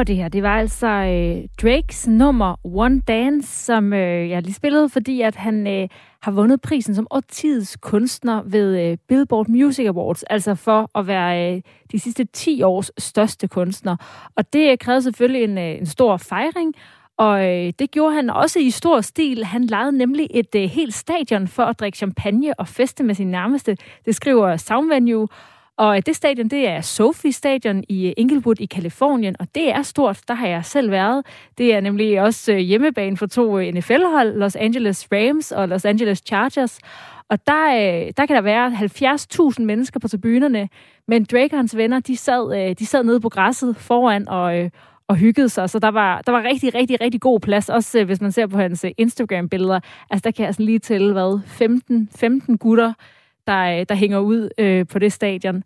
Og 0.00 0.06
det 0.06 0.16
her, 0.16 0.28
det 0.28 0.42
var 0.42 0.58
altså 0.58 0.86
øh, 0.86 1.48
Drakes 1.62 2.08
nummer 2.08 2.56
One 2.64 3.00
Dance, 3.00 3.64
som 3.64 3.92
øh, 3.92 4.30
jeg 4.30 4.42
lige 4.42 4.54
spillede, 4.54 4.88
fordi 4.88 5.20
at 5.20 5.36
han 5.36 5.66
øh, 5.66 5.88
har 6.22 6.30
vundet 6.30 6.60
prisen 6.60 6.94
som 6.94 7.06
årtidets 7.10 7.76
kunstner 7.76 8.42
ved 8.46 8.80
øh, 8.80 8.98
Billboard 9.08 9.48
Music 9.48 9.86
Awards, 9.86 10.22
altså 10.22 10.54
for 10.54 10.98
at 10.98 11.06
være 11.06 11.54
øh, 11.54 11.62
de 11.92 11.98
sidste 11.98 12.24
10 12.24 12.62
års 12.62 12.90
største 12.98 13.48
kunstner. 13.48 13.96
Og 14.36 14.52
det 14.52 14.70
øh, 14.70 14.78
krævede 14.78 15.02
selvfølgelig 15.02 15.44
en, 15.44 15.58
øh, 15.58 15.78
en 15.78 15.86
stor 15.86 16.16
fejring, 16.16 16.74
og 17.18 17.44
øh, 17.44 17.72
det 17.78 17.90
gjorde 17.90 18.14
han 18.14 18.30
også 18.30 18.58
i 18.58 18.70
stor 18.70 19.00
stil. 19.00 19.44
Han 19.44 19.64
lejede 19.64 19.92
nemlig 19.92 20.26
et 20.30 20.54
øh, 20.56 20.62
helt 20.62 20.94
stadion 20.94 21.48
for 21.48 21.62
at 21.62 21.80
drikke 21.80 21.98
champagne 21.98 22.60
og 22.60 22.68
feste 22.68 23.04
med 23.04 23.14
sin 23.14 23.30
nærmeste. 23.30 23.76
Det 24.04 24.14
skriver 24.14 24.56
Soundvenue. 24.56 25.28
Og 25.80 25.96
øh, 25.96 26.02
det 26.06 26.16
stadion, 26.16 26.48
det 26.48 26.68
er 26.68 26.80
Sophie 26.80 27.32
Stadion 27.32 27.84
i 27.88 28.06
øh, 28.06 28.12
Inglewood 28.16 28.60
i 28.60 28.66
Kalifornien, 28.66 29.36
og 29.38 29.46
det 29.54 29.70
er 29.70 29.82
stort. 29.82 30.20
Der 30.28 30.34
har 30.34 30.46
jeg 30.46 30.64
selv 30.64 30.90
været. 30.90 31.26
Det 31.58 31.74
er 31.74 31.80
nemlig 31.80 32.20
også 32.20 32.52
øh, 32.52 32.58
hjemmebane 32.58 33.16
for 33.16 33.26
to 33.26 33.60
NFL-hold, 33.60 34.36
Los 34.38 34.56
Angeles 34.56 35.08
Rams 35.12 35.52
og 35.52 35.68
Los 35.68 35.84
Angeles 35.84 36.22
Chargers. 36.26 36.78
Og 37.28 37.46
der, 37.46 38.12
der 38.16 38.26
kan 38.26 38.36
der 38.36 38.42
være 38.42 38.72
70.000 39.58 39.62
mennesker 39.62 40.00
på 40.00 40.08
tribunerne, 40.08 40.68
men 41.08 41.24
Drake 41.24 41.54
og 41.54 41.58
hans 41.58 41.76
venner, 41.76 42.00
de 42.00 42.16
sad, 42.16 42.74
de 42.74 42.86
sad 42.86 43.04
nede 43.04 43.20
på 43.20 43.28
græsset 43.28 43.76
foran 43.76 44.28
og, 44.28 44.70
og 45.08 45.16
hyggede 45.16 45.48
sig. 45.48 45.70
Så 45.70 45.78
der 45.78 45.90
var, 45.90 46.22
der 46.26 46.32
var 46.32 46.42
rigtig, 46.42 46.74
rigtig, 46.74 47.00
rigtig 47.00 47.20
god 47.20 47.40
plads. 47.40 47.68
Også 47.68 48.04
hvis 48.04 48.20
man 48.20 48.32
ser 48.32 48.46
på 48.46 48.58
hans 48.58 48.86
Instagram-billeder. 48.98 49.80
Altså 50.10 50.22
der 50.24 50.30
kan 50.30 50.46
jeg 50.46 50.54
sådan 50.54 50.66
lige 50.66 50.78
tælle, 50.78 51.12
hvad, 51.12 51.40
15, 51.46 52.08
15 52.16 52.58
gutter, 52.58 52.92
der, 53.50 53.80
øh, 53.80 53.86
der 53.88 53.94
hænger 53.94 54.18
ud 54.18 54.48
øh, 54.58 54.86
på 54.86 54.98
det 54.98 55.12
stadion. 55.12 55.62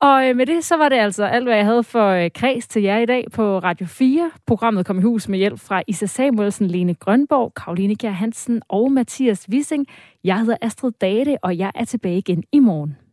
Og 0.00 0.28
øh, 0.28 0.36
med 0.36 0.46
det, 0.46 0.64
så 0.64 0.76
var 0.76 0.88
det 0.88 0.96
altså 0.96 1.24
alt, 1.24 1.44
hvad 1.44 1.56
jeg 1.56 1.64
havde 1.64 1.82
for 1.82 2.08
øh, 2.08 2.30
kreds 2.34 2.68
til 2.68 2.82
jer 2.82 2.98
i 2.98 3.06
dag 3.06 3.24
på 3.32 3.58
Radio 3.58 3.86
4. 3.86 4.30
Programmet 4.46 4.86
kom 4.86 4.98
i 4.98 5.02
hus 5.02 5.28
med 5.28 5.38
hjælp 5.38 5.60
fra 5.60 5.82
Isa 5.86 6.06
Samuelsen, 6.06 6.66
Lene 6.66 6.94
Grønborg, 6.94 7.54
Karoline 7.54 7.96
Kjær 7.96 8.10
Hansen 8.10 8.62
og 8.68 8.92
Mathias 8.92 9.46
Wissing. 9.50 9.86
Jeg 10.24 10.38
hedder 10.38 10.56
Astrid 10.60 10.92
Date, 11.00 11.38
og 11.42 11.58
jeg 11.58 11.72
er 11.74 11.84
tilbage 11.84 12.18
igen 12.18 12.44
i 12.52 12.58
morgen. 12.58 13.07